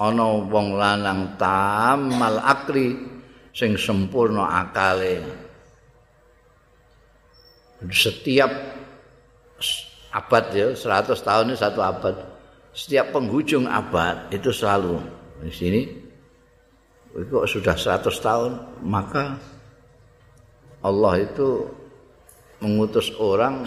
Ana 0.00 0.48
wong 0.48 0.80
lanang 0.80 1.36
tamal 1.36 2.40
akli 2.40 2.96
sing 3.52 3.76
sempurna 3.76 4.64
akale 4.64 5.49
setiap 7.88 8.52
abad 10.12 10.44
ya 10.52 10.68
100 10.76 11.16
tahun 11.16 11.44
ini 11.52 11.56
satu 11.56 11.80
abad. 11.80 12.16
Setiap 12.76 13.16
penghujung 13.16 13.64
abad 13.64 14.28
itu 14.28 14.52
selalu. 14.52 15.00
Di 15.40 15.52
sini 15.54 15.82
kok 17.10 17.48
sudah 17.48 17.74
100 17.74 18.06
tahun 18.20 18.52
maka 18.84 19.40
Allah 20.84 21.14
itu 21.24 21.66
mengutus 22.60 23.10
orang 23.16 23.64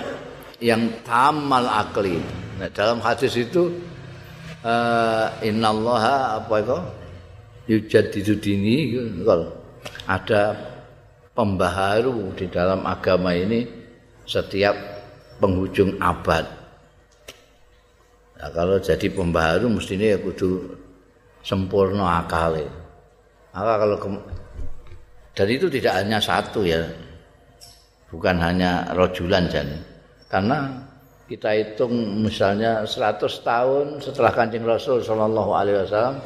yang 0.61 1.01
tamal 1.01 1.65
akli. 1.65 2.21
Nah, 2.61 2.69
dalam 2.69 3.01
hadis 3.01 3.33
itu 3.35 3.73
uh, 4.61 5.27
innallaha 5.41 6.37
apa 6.39 6.55
itu? 6.61 6.79
Yujadidu 7.63 8.33
dini 8.43 8.91
kalau 9.23 9.55
ada 10.03 10.51
pembaharu 11.31 12.35
di 12.35 12.45
dalam 12.51 12.83
agama 12.83 13.31
ini 13.31 13.82
setiap 14.33 14.73
penghujung 15.37 16.01
abad. 16.01 16.49
Nah, 18.41 18.49
kalau 18.49 18.81
jadi 18.81 19.07
pembaharu 19.13 19.69
mestinya 19.69 20.09
ya 20.09 20.17
kudu 20.17 20.73
sempurna 21.45 22.25
akal. 22.25 22.57
Maka 23.53 23.73
kalau 23.77 23.97
ke, 24.01 24.07
dan 25.37 25.47
itu 25.53 25.69
tidak 25.69 25.93
hanya 26.01 26.17
satu 26.17 26.65
ya, 26.65 26.81
bukan 28.09 28.41
hanya 28.41 28.89
rojulan 28.97 29.45
jadi. 29.45 29.77
Karena 30.25 30.81
kita 31.29 31.53
hitung 31.53 32.25
misalnya 32.25 32.81
100 32.83 33.21
tahun 33.45 33.85
setelah 34.01 34.33
kancing 34.33 34.65
Rasul 34.65 34.99
Shallallahu 35.05 35.51
Alaihi 35.53 35.77
Wasallam 35.85 36.17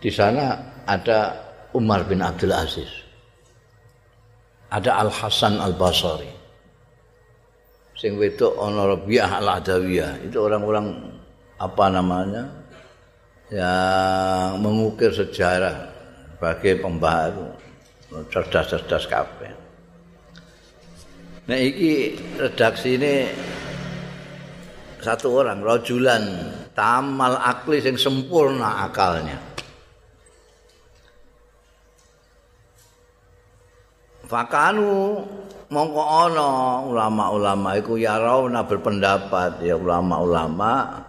di 0.00 0.10
sana 0.10 0.56
ada 0.88 1.36
Umar 1.76 2.08
bin 2.08 2.24
Abdul 2.24 2.52
Aziz, 2.52 2.90
ada 4.72 4.98
Al 5.04 5.12
Hasan 5.12 5.60
Al 5.60 5.76
Basri, 5.76 6.43
sing 8.04 8.20
wedok 8.20 8.52
ana 8.60 8.84
Rabi'ah 8.92 9.40
al-Adawiyah 9.40 10.28
itu 10.28 10.36
orang-orang 10.36 10.92
apa 11.56 11.84
namanya 11.88 12.44
yang 13.48 14.60
mengukir 14.60 15.08
sejarah 15.08 15.88
sebagai 16.36 16.84
pembaharu 16.84 17.48
cerdas-cerdas 18.28 19.08
kabeh. 19.08 19.48
Nah 21.48 21.56
iki 21.56 22.12
redaksi 22.36 23.00
ini 23.00 23.24
satu 25.00 25.40
orang 25.40 25.64
rojulan 25.64 26.20
tamal 26.76 27.40
akli 27.40 27.80
sing 27.80 27.96
sempurna 27.96 28.84
akalnya. 28.84 29.40
Fakanu 34.28 35.24
mongko 35.74 36.02
ana 36.06 36.48
ulama-ulama 36.86 37.74
iku 37.82 37.98
ya 37.98 38.14
rauna 38.22 38.62
berpendapat 38.62 39.58
ya 39.66 39.74
ulama-ulama. 39.74 41.02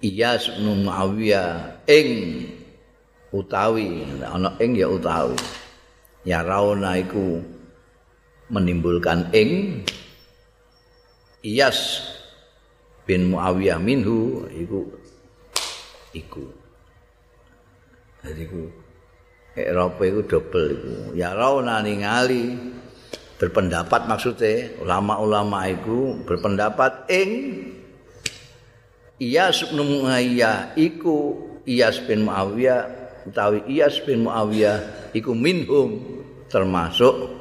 Iyas 0.00 0.48
bin 0.56 0.86
Muawiyah 0.86 1.84
ing 1.90 2.08
utawi 3.34 4.06
ana 4.22 4.54
ing 4.62 4.78
ya 4.78 4.86
utawi. 4.86 5.36
Ya 6.22 6.46
rauna 6.46 6.96
iku 7.02 7.42
menimbulkan 8.48 9.34
ing 9.34 9.82
Iyas 11.42 12.06
bin 13.04 13.34
Muawiyah 13.34 13.82
minhu 13.82 14.46
iku 14.54 14.86
iku. 16.14 16.46
Jadi 18.22 18.46
iku 18.46 18.79
Eropa 19.58 20.02
itu 20.06 20.20
double 20.26 20.66
itu. 20.74 20.94
Ya 21.18 21.34
rauna 21.34 21.82
ningali 21.82 22.54
berpendapat 23.40 24.04
maksudnya 24.04 24.76
ulama-ulama 24.84 25.64
itu 25.66 26.20
berpendapat 26.28 27.08
ing 27.08 27.30
Iyas 29.20 29.64
bin 29.68 29.80
Muawiyah 29.80 30.76
iku 30.76 31.40
Iyas 31.64 32.04
bin 32.04 32.28
Muawiyah 32.28 32.80
utawi 33.28 33.64
Iyas 33.68 34.00
bin 34.04 34.28
Muawiyah 34.28 35.12
iku 35.16 35.32
minhum 35.32 36.20
termasuk 36.52 37.40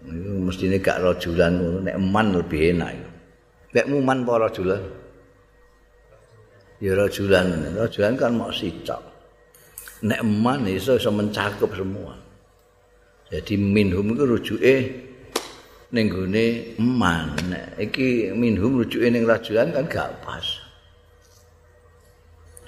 itu 0.00 0.32
mestine 0.40 0.80
gak 0.80 1.00
rajulan 1.00 1.84
nek 1.84 1.96
eman 1.96 2.26
lebih 2.36 2.72
enak 2.76 2.92
nek 3.76 3.86
muman 3.88 4.24
apa 4.24 4.48
rajulan 4.48 4.80
ya 6.80 6.96
rajulan 6.96 7.76
rajulan 7.76 8.16
kan 8.16 8.32
mau 8.34 8.50
sitok. 8.50 9.00
Nek 10.00 10.24
eman 10.24 10.64
iso 10.64 10.96
iso 10.96 11.12
mencakup 11.12 11.76
semua. 11.76 12.16
Jadi 13.28 13.54
minhum 13.60 14.16
itu 14.16 14.24
rujuke 14.24 14.76
ning 15.92 16.06
gone 16.08 16.46
eman. 16.80 17.36
Iki 17.76 18.32
minhum 18.32 18.80
rujuke 18.80 19.06
ning 19.12 19.28
rajulan 19.28 19.70
kan 19.76 19.84
gak 19.86 20.10
pas. 20.24 20.46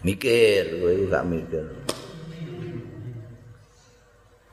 Mikir 0.05 0.79
kowe 0.79 0.93
gak 1.09 1.25
mikir. 1.25 1.65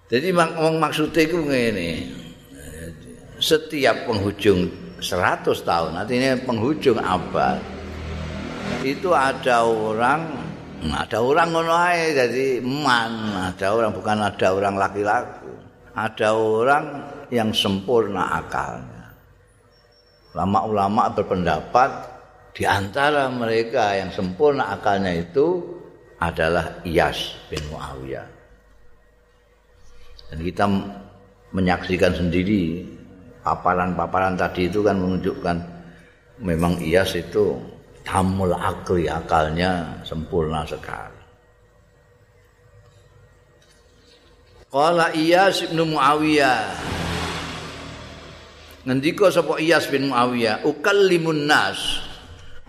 Jadi 0.10 0.28
mak 0.34 0.56
maksudnya 0.58 1.22
itu 1.22 1.38
ngene. 1.38 1.92
Setiap 3.40 4.08
penghujung 4.08 4.68
100 5.00 5.48
tahun 5.64 5.96
artinya 5.96 6.36
penghujung 6.44 7.00
abad 7.00 7.79
itu 8.86 9.10
ada 9.12 9.66
orang 9.68 10.30
ada 10.90 11.20
orang 11.20 11.48
ngono 11.52 11.76
jadi 12.16 12.64
eman 12.64 13.12
ada 13.52 13.68
orang 13.76 13.92
bukan 13.92 14.18
ada 14.24 14.48
orang 14.56 14.76
laki-laki 14.80 15.50
ada 16.00 16.30
orang 16.32 16.86
yang 17.28 17.52
sempurna 17.52 18.40
akalnya. 18.40 19.12
Ulama-ulama 20.32 21.12
berpendapat 21.12 21.90
di 22.56 22.64
antara 22.64 23.28
mereka 23.28 23.98
yang 23.98 24.14
sempurna 24.14 24.78
akalnya 24.78 25.20
itu 25.20 25.60
adalah 26.22 26.80
Iyas 26.88 27.36
bin 27.52 27.60
Muawiyah. 27.68 28.28
Dan 30.30 30.40
kita 30.46 30.66
menyaksikan 31.52 32.14
sendiri 32.14 32.86
paparan-paparan 33.42 34.38
tadi 34.38 34.70
itu 34.70 34.86
kan 34.86 35.02
menunjukkan 35.02 35.58
memang 36.46 36.78
Iyas 36.80 37.18
itu 37.18 37.58
tamul 38.10 38.58
akli 38.58 39.06
akalnya 39.06 40.02
sempurna 40.02 40.66
sekali. 40.66 41.22
Qala 44.70 45.14
Iyas 45.14 45.70
bin 45.70 45.94
Muawiyah. 45.94 46.62
Ngendika 48.86 49.30
sapa 49.30 49.62
Iyas 49.62 49.86
bin 49.94 50.10
Muawiyah? 50.10 50.66
Ukallimun 50.66 51.46
nas. 51.46 52.10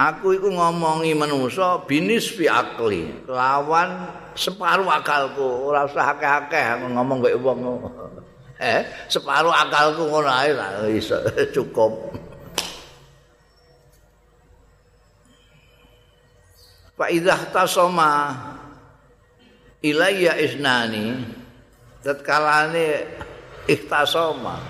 Aku 0.00 0.32
iku 0.32 0.48
ngomongi 0.48 1.12
manusa 1.12 1.84
binis 1.84 2.32
fi 2.32 2.48
akli. 2.48 3.28
Lawan 3.28 4.08
separuh 4.32 4.88
akalku. 4.88 5.68
Ora 5.68 5.84
usah 5.84 6.16
akeh-akeh 6.16 6.88
ngomong 6.88 7.24
kaya 7.24 7.36
wong. 7.40 7.60
Eh 8.60 9.08
separuh 9.08 9.56
akalku 9.56 10.04
ngono 10.04 10.28
ae 10.28 10.52
iso 10.92 11.16
cukup 11.56 12.12
Fa 17.00 17.08
idza 17.08 17.32
tasama 17.48 18.28
ilayya 19.80 20.36
isnani 20.36 21.16
tatkalane 22.04 23.08
ikhtasama 23.64 24.60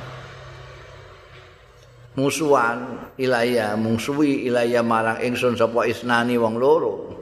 musuhan 2.15 3.11
ilaya 3.19 3.75
mungsuhi 3.75 4.47
ilaya 4.47 4.79
marang 4.79 5.19
ingsun 5.19 5.59
sapa 5.59 5.91
isnani 5.91 6.39
wong 6.39 6.55
loro. 6.55 7.19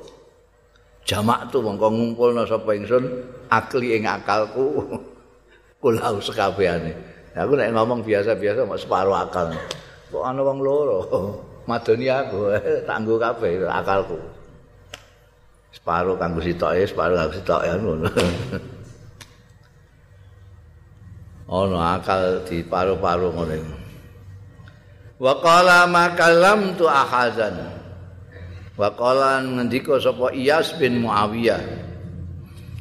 Jamak 1.09 1.49
tu 1.49 1.65
mongko 1.65 1.89
ngumpulna 1.89 2.45
sapa 2.45 2.77
ingsun 2.77 3.09
akli 3.49 3.97
ing 3.97 4.05
akalku. 4.05 4.93
Kula 5.81 6.21
sekabehane 6.21 6.93
aku 7.33 7.57
nek 7.57 7.73
ngomong 7.73 8.05
biasa-biasa 8.05 8.69
mau 8.69 8.77
separuh 8.77 9.17
akal. 9.25 9.57
Kok 10.13 10.21
ana 10.21 10.45
wong 10.45 10.61
loro? 10.61 11.01
Madoni 11.73 12.13
aku 12.13 12.53
tak 12.85 12.97
nggo 13.01 13.17
kabeh 13.17 13.65
akalku 13.65 14.37
separuh 15.73 16.16
kanggo 16.16 16.41
sitoke 16.41 16.85
separuh 16.89 17.16
kanggo 17.16 17.35
sitoke 17.37 17.69
ngono. 17.77 18.09
Ana 21.49 21.97
akal 21.97 22.45
di 22.45 22.61
paru-paru 22.61 23.33
ngene. 23.33 23.57
Wa 25.16 25.41
qala 25.41 25.89
makallam 25.89 26.77
tu 26.77 26.85
ahazan 26.85 27.57
wa 28.77 28.93
qala 28.93 29.41
ngendika 29.43 29.97
sapa 29.97 30.29
Iyas 30.37 30.77
bin 30.77 31.01
Muawiyah. 31.03 31.89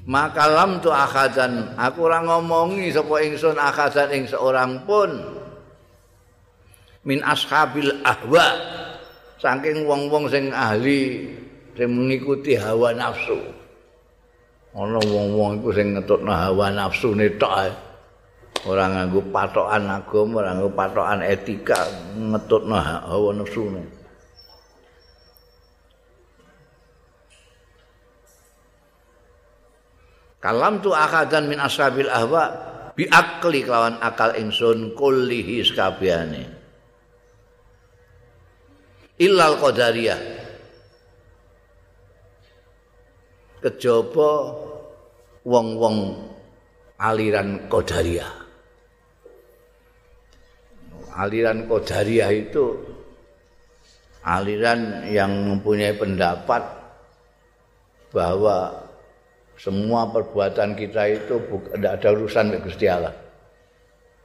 Makallam 0.04 0.84
tu 0.84 0.92
ahazan 0.92 1.80
aku 1.80 2.12
ora 2.12 2.20
ngomongi 2.24 2.92
sapa 2.92 3.24
ingsun 3.24 3.56
ahazan 3.56 4.12
ing 4.12 4.28
seorang 4.28 4.84
pun. 4.84 5.16
Min 7.08 7.24
ashabil 7.24 8.04
ahwa. 8.04 8.48
Saking 9.40 9.88
wong-wong 9.88 10.28
sing 10.28 10.52
ahli 10.52 11.30
sing 11.78 11.90
mengikuti 11.94 12.58
hawa 12.58 12.92
nafsu 12.98 13.38
ana 14.74 14.98
wong-wong 14.98 15.62
iku 15.62 15.70
sing 15.72 15.94
ngetutno 15.94 16.34
hawa 16.34 16.74
nafsu 16.74 17.14
tok 17.38 17.54
ora 18.66 18.90
nganggo 18.90 19.22
patokan 19.30 19.86
agama, 19.86 20.42
ora 20.42 20.52
nganggo 20.58 20.72
patokan 20.74 21.22
etika, 21.22 21.80
ngetutno 22.18 22.76
hawa 22.76 23.30
nafsune. 23.38 23.84
Kalam 30.38 30.80
tu 30.80 30.94
akadan 30.94 31.50
min 31.50 31.60
ashabil 31.60 32.08
ahwa 32.08 32.44
bi 32.94 33.10
akli 33.10 33.66
kelawan 33.66 33.98
akal 34.00 34.38
ingsun 34.38 34.94
kullihi 34.94 35.66
sakabehane. 35.66 36.44
Illal 39.18 39.58
qadariyah. 39.58 40.47
Kejaba 43.68 44.56
wong-wong 45.44 46.16
aliran 46.96 47.68
qadariyah. 47.68 48.48
aliran 51.18 51.66
Qadariyah 51.66 52.32
itu 52.32 52.78
aliran 54.22 55.10
yang 55.10 55.32
mempunyai 55.52 55.98
pendapat 55.98 56.62
bahwa 58.14 58.88
semua 59.58 60.06
perbuatan 60.14 60.78
kita 60.78 61.04
itu 61.10 61.42
tidak 61.74 61.92
ada 61.98 62.08
urusan 62.14 62.54
dengan 62.54 62.64
Gusti 62.64 62.86
Allah. 62.86 63.16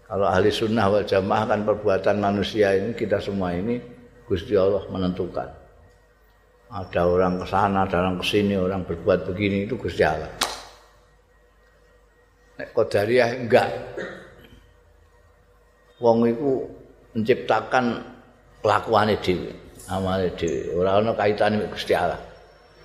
Kalau 0.05 0.28
ahli 0.28 0.52
sunnah 0.52 0.86
wal 0.93 1.09
jamaah 1.09 1.48
kan 1.48 1.64
perbuatan 1.64 2.20
manusia 2.20 2.77
ini 2.77 2.93
kita 2.93 3.16
semua 3.16 3.56
ini 3.56 3.81
Gusti 4.28 4.52
Allah 4.52 4.85
menentukan. 4.93 5.61
Ada 6.73 7.05
orang 7.05 7.36
ke 7.36 7.47
sana, 7.53 7.85
ada 7.85 8.01
orang 8.01 8.16
ke 8.16 8.24
sini, 8.24 8.57
orang 8.57 8.89
berbuat 8.89 9.28
begini 9.28 9.69
itu 9.69 9.77
Gusti 9.77 10.01
Allah. 10.01 10.32
Nek 12.57 12.73
Qadariyah 12.73 13.28
enggak. 13.44 13.69
Wong 16.01 16.27
itu 16.27 16.65
menciptakan 17.12 18.01
kelakuane 18.65 19.20
dhewe, 19.20 19.53
amale 19.93 20.32
dhewe. 20.32 20.73
Ora 20.81 20.99
ana 20.99 21.12
kaitane 21.12 21.61
mek 21.61 21.77
Gusti 21.77 21.93
Allah. 21.93 22.19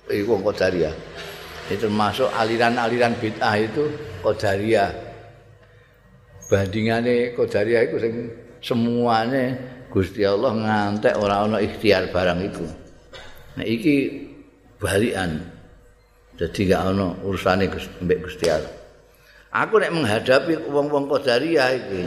Iku 0.08 0.40
qadariyah. 0.40 0.94
Itu 1.68 1.88
termasuk 1.88 2.28
aliran-aliran 2.32 3.16
bid'ah 3.20 3.56
itu 3.60 3.88
qadariyah. 4.24 4.90
Bandingane 6.48 7.36
qadariyah 7.36 7.82
itu 7.88 7.96
sing 8.00 8.14
semuanya 8.60 9.56
Gusti 9.88 10.24
Allah 10.24 10.52
ngantek 10.52 11.16
ora 11.16 11.44
ana 11.44 11.58
ikhtiar 11.58 12.12
barang 12.12 12.40
itu. 12.44 12.87
Nah 13.58 13.66
iki 13.66 14.14
balikan. 14.78 15.42
Jadi 16.38 16.70
gak 16.70 16.94
ana 16.94 17.18
urusane 17.26 17.66
mbek 17.98 18.22
Gusti 18.22 18.46
Allah. 18.46 18.70
Aku 19.50 19.82
nek 19.82 19.90
menghadapi 19.90 20.70
wong-wong 20.70 21.10
qadariyah 21.10 21.70
iki, 21.74 22.00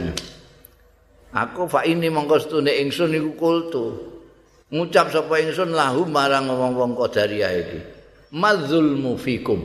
Aku 1.32 1.64
fa 1.64 1.84
ini 1.88 2.12
mongko 2.12 2.36
stune 2.40 2.72
ingsun 2.80 3.12
iku 3.12 3.32
kultu. 3.36 3.84
Ngucap 4.72 5.12
sapa 5.12 5.40
ingsun 5.40 5.76
lahu 5.76 6.08
marang 6.08 6.48
wong-wong 6.48 6.96
Qadariyah 6.96 7.52
iki. 7.60 7.80
Madzulmu 8.32 9.20
fikum. 9.20 9.60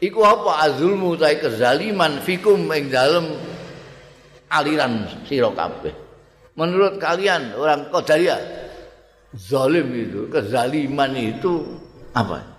Iku 0.00 0.20
apa 0.24 0.68
azulmu 0.68 1.16
ta 1.16 1.32
kezaliman 1.36 2.20
fikum 2.24 2.68
ing 2.72 2.88
dalem 2.88 3.36
aliran 4.48 5.08
sira 5.28 5.52
kabeh. 5.52 5.92
Menurut 6.56 6.96
kalian 6.96 7.52
orang 7.56 7.92
Qadariyah 7.92 8.63
zalim 9.34 9.90
itu, 9.92 10.30
kezaliman 10.30 11.12
itu 11.18 11.66
apa? 12.14 12.54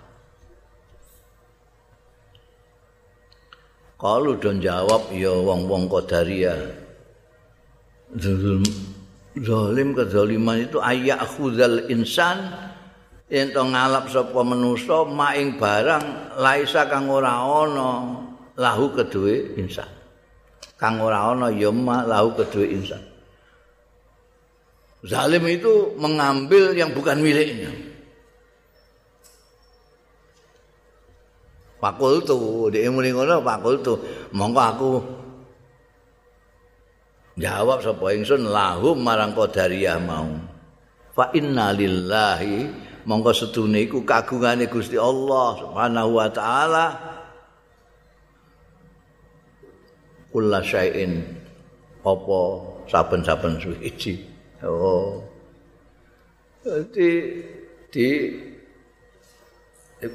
Kalau 3.96 4.36
don 4.36 4.60
jawab 4.60 5.08
ya 5.16 5.32
wong-wong 5.32 5.88
Qadariyah. 5.88 6.84
Zalim 9.40 9.96
kezaliman 9.96 10.68
itu 10.68 10.76
ayak 10.84 11.24
khuzal 11.24 11.88
insan 11.88 12.52
yen 13.32 13.56
to 13.56 13.64
ngalap 13.64 14.06
sapa 14.12 14.40
manusa 14.44 15.08
maing 15.08 15.56
barang 15.56 16.36
laisa 16.36 16.86
kang 16.92 17.08
ora 17.08 17.40
ana 17.40 18.20
lahu 18.60 18.92
kedue 18.92 19.56
insan. 19.56 19.88
Kang 20.76 21.00
ora 21.00 21.32
ana 21.32 21.48
ya 21.48 21.72
lahu 22.04 22.36
kedue 22.36 22.68
insan. 22.76 23.00
Zalim 25.06 25.46
itu 25.46 25.94
mengambil 26.02 26.74
yang 26.74 26.90
bukan 26.90 27.22
miliknya. 27.22 27.70
fakultu 31.86 32.66
dhek 32.72 32.88
muni 32.90 33.14
ngono 33.14 33.38
fakultu. 33.44 33.94
Monggo 34.34 34.62
aku 34.62 34.90
jawab 37.38 37.84
sapa 37.84 38.04
ingsun 38.16 38.48
lahum 38.48 38.98
marang 38.98 39.36
qadariyah 39.36 40.00
mau. 40.02 40.26
Fa 41.14 41.32
inna 41.32 41.72
lillahi 41.72 42.68
monggo 43.06 43.32
sedune 43.32 43.86
iku 43.86 44.02
kagungane 44.02 44.66
Gusti 44.66 44.98
Allah 44.98 45.48
Subhanahu 45.62 46.10
wa 46.16 46.28
taala. 46.32 46.86
Kula 50.34 50.60
syai'in 50.60 51.22
apa 52.04 52.40
saben-saben 52.92 53.56
suci 53.56 54.35
oh 54.66 55.26
di 56.66 57.10
di 57.90 58.08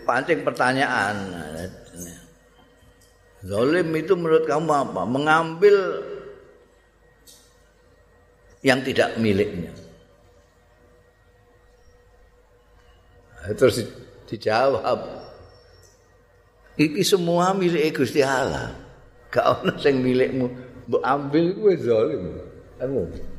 pancing 0.06 0.46
pertanyaan. 0.46 1.16
Zolim 3.42 3.90
itu 3.98 4.14
menurut 4.14 4.46
kamu 4.46 4.70
apa? 4.70 5.02
Mengambil 5.10 5.76
yang 8.62 8.86
tidak 8.86 9.18
miliknya. 9.18 9.74
Terus 13.58 13.82
dijawab, 14.30 15.02
iki 16.78 17.02
semua 17.02 17.58
milik 17.58 17.98
Gusti 17.98 18.22
Allah. 18.22 18.78
Gak 19.34 19.66
ono 19.66 19.74
sing 19.82 20.06
milikmu, 20.06 20.46
ambil 21.02 21.58
kuwi 21.58 21.82
zalim. 21.82 22.38
Kamu. 22.78 23.31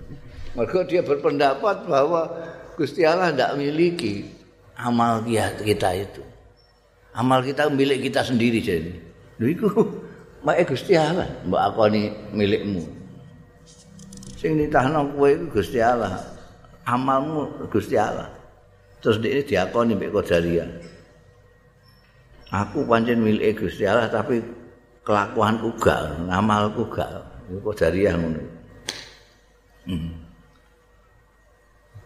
Mergo 0.52 0.84
dia 0.84 1.00
berpendapat 1.00 1.88
bahwa 1.88 2.28
Gusti 2.76 3.08
Allah 3.08 3.32
tidak 3.32 3.56
miliki 3.56 4.28
amal 4.76 5.24
kita 5.64 5.90
itu. 5.96 6.22
amal 7.12 7.44
kita 7.44 7.68
milik 7.68 8.08
kita 8.08 8.24
sendiri 8.24 8.60
jadi. 8.60 8.92
Lho 9.40 9.46
iku 9.52 9.68
mak 10.44 10.64
Gusti 10.64 10.96
Allah, 10.96 11.28
mbok 11.44 11.60
akoni 11.60 12.08
milikmu. 12.32 12.84
Sing 14.36 14.56
nitahno 14.56 15.12
kowe 15.12 15.28
iku 15.28 15.60
Gusti 15.60 15.80
Allah. 15.80 16.20
Amalmu 16.82 17.68
Gusti 17.70 17.94
Allah. 17.94 18.26
Terus 18.98 19.22
dia 19.22 19.38
diakoni 19.44 19.94
mbek 19.94 20.10
Qadariyah. 20.10 20.68
Aku 22.52 22.84
pancen 22.84 23.24
milik 23.24 23.60
Gusti 23.60 23.88
Allah 23.88 24.10
tapi 24.10 24.42
kelakuanku 25.04 25.78
gak, 25.80 26.16
amalku 26.28 26.84
gak. 26.92 27.08
Qadariyah 27.52 28.14
ngono. 28.18 28.42
Hmm. 29.86 30.21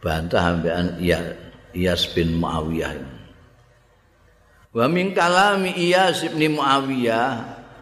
Bantah 0.00 0.42
ambekan 0.54 1.00
Iyas 1.76 2.08
bin 2.16 2.40
Muawiyah 2.40 2.92
ini. 2.96 3.14
Wa 4.76 4.86
min 4.92 5.16
kalami 5.16 5.72
Iyas 5.72 6.24
bin 6.36 6.60
Muawiyah 6.60 7.32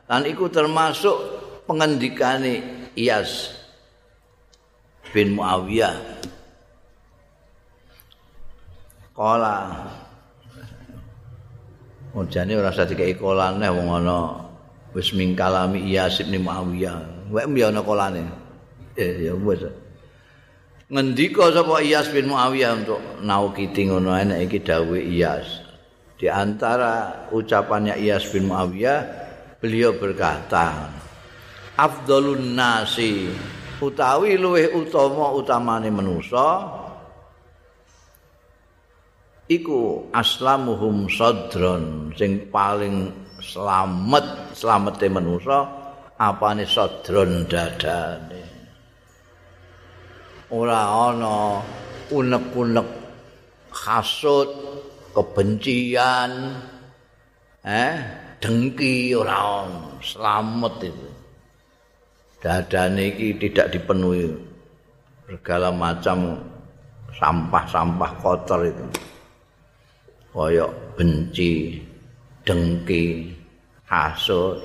lan 0.06 0.22
iku 0.30 0.46
termasuk 0.46 1.14
pengendikane 1.66 2.86
Iyas 2.94 3.50
bin 5.10 5.34
Muawiyah. 5.34 5.94
Kala 9.14 9.58
Ojane 12.14 12.54
ora 12.54 12.70
usah 12.70 12.86
dikeki 12.86 13.18
kolane 13.18 13.66
wong 13.74 13.90
ana 13.90 14.38
wis 14.94 15.10
min 15.18 15.34
kalami 15.34 15.82
Iyas 15.82 16.22
bin 16.22 16.46
Muawiyah. 16.46 17.26
Mbi 17.26 17.60
ana 17.66 17.82
kolane. 17.82 18.22
Eh 18.94 19.26
ya 19.26 19.34
wis. 19.34 19.66
Ngendika 20.92 21.48
sapa 21.48 21.80
Iyas 21.80 22.12
bin 22.12 22.28
Muawiyah 22.28 22.72
untuk 22.84 23.00
naukiti 23.24 23.88
ngono 23.88 24.12
enek 24.12 24.52
iki 24.52 24.58
dawuh 24.60 25.00
Iyas. 25.00 25.64
Di 26.20 26.28
antara 26.28 27.24
ucapannya 27.32 27.96
Iyas 27.96 28.28
bin 28.28 28.52
Muawiyah, 28.52 29.00
beliau 29.64 29.96
berkata, 29.96 30.92
Afdalun 31.74 32.54
nasi 32.54 33.32
utawi 33.82 34.38
luweh 34.38 34.70
utama 34.72 35.34
utamane 35.34 35.90
manusa 35.90 36.70
iku 39.50 40.08
aslamuhum 40.14 41.10
sadron 41.10 42.14
sing 42.16 42.48
paling 42.48 43.12
selamat 43.42 44.56
selamete 44.56 45.10
manusa 45.12 45.68
apane 46.16 46.64
sadron 46.64 47.44
dadane 47.44 48.33
ora 50.52 51.08
ana 51.12 51.64
unek-unek 52.12 52.88
hasud 53.72 54.48
kebencian 55.16 56.32
eh 57.64 57.96
dengki 58.42 59.16
ora 59.16 59.64
selamat 60.04 60.74
itu. 60.84 61.08
Dadane 62.44 63.08
iki 63.08 63.40
tidak 63.40 63.72
dipenuhi 63.72 64.28
segala 65.24 65.72
macam 65.72 66.36
sampah-sampah 67.16 68.12
kotor 68.20 68.68
itu. 68.68 68.84
Koyok 70.28 71.00
benci 71.00 71.80
dengki 72.44 73.32
hasud 73.88 74.60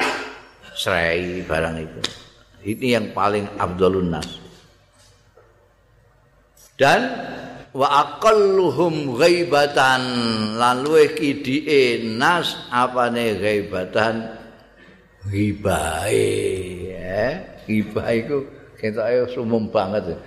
serai 0.75 1.39
barang 1.47 1.77
itu. 1.79 2.01
Ini 2.59 2.99
yang 2.99 3.15
paling 3.15 3.47
abdulun 3.55 4.11
nas 4.11 4.38
dan 6.79 7.11
wa 7.75 7.87
aqalluhum 8.07 9.19
ghaibatan. 9.19 10.01
Lan 10.55 10.81
luwih 10.81 11.13
kidike 11.13 12.07
nas 12.15 12.55
apane 12.71 13.35
ghaibatan? 13.35 14.39
Hibae 15.27 16.31
ya. 16.95 17.25
Hibah 17.67 18.07
iku 18.15 18.37
ketoke 18.79 19.35
sumum 19.35 19.69
banget. 19.69 20.17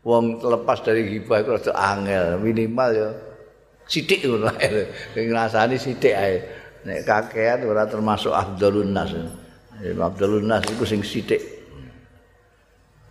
Wong 0.00 0.40
lepas 0.40 0.80
dari 0.80 1.04
hibah 1.12 1.44
iku 1.44 1.60
rada 1.60 1.72
angel 1.76 2.40
minimal 2.40 2.90
ya 2.96 3.10
sithik 3.90 4.22
ngono 4.24 4.48
sing 5.12 5.24
ngrasani 5.28 5.76
sithik 5.76 6.14
ae. 6.14 6.38
Nek 6.86 7.04
kakean 7.04 7.68
ora 7.68 7.84
termasuk 7.84 8.32
afdalun 8.32 8.94
nas. 8.94 9.12
Afdalun 9.82 10.48
nas 10.48 10.64
iku 10.70 10.86
sing 10.88 11.04
sithik. 11.04 11.42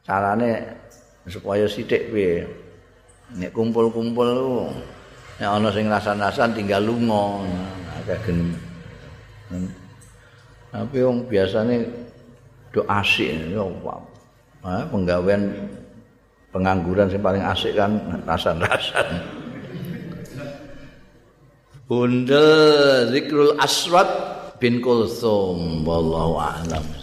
Carane 0.07 0.81
supaya 1.29 1.69
sithik 1.69 2.09
piye? 2.09 2.43
Nek 3.37 3.53
kumpul-kumpul 3.53 4.29
nek 5.37 5.49
ana 5.49 5.69
sing 5.69 5.85
rasan-rasan 5.85 6.57
tinggal 6.57 6.83
lunga. 6.83 7.45
Akeh 8.01 8.17
gen 8.25 8.57
tapi 10.69 11.01
wong 11.01 11.25
biasane 11.25 11.81
do 12.69 12.85
asik 12.85 13.33
yo 13.49 13.73
ha 14.61 14.85
penggawean 14.89 15.49
pengangguran 16.53 17.09
sing 17.09 17.21
paling 17.21 17.41
asik 17.41 17.73
kan 17.77 17.97
rasan-rasan. 18.25 19.07
Bunda 21.89 22.45
Zikrul 23.09 23.57
Aswad 23.57 24.05
bin 24.61 24.77
Kulsum 24.77 25.81
wallahu 25.81 26.37
a'lam 26.37 26.98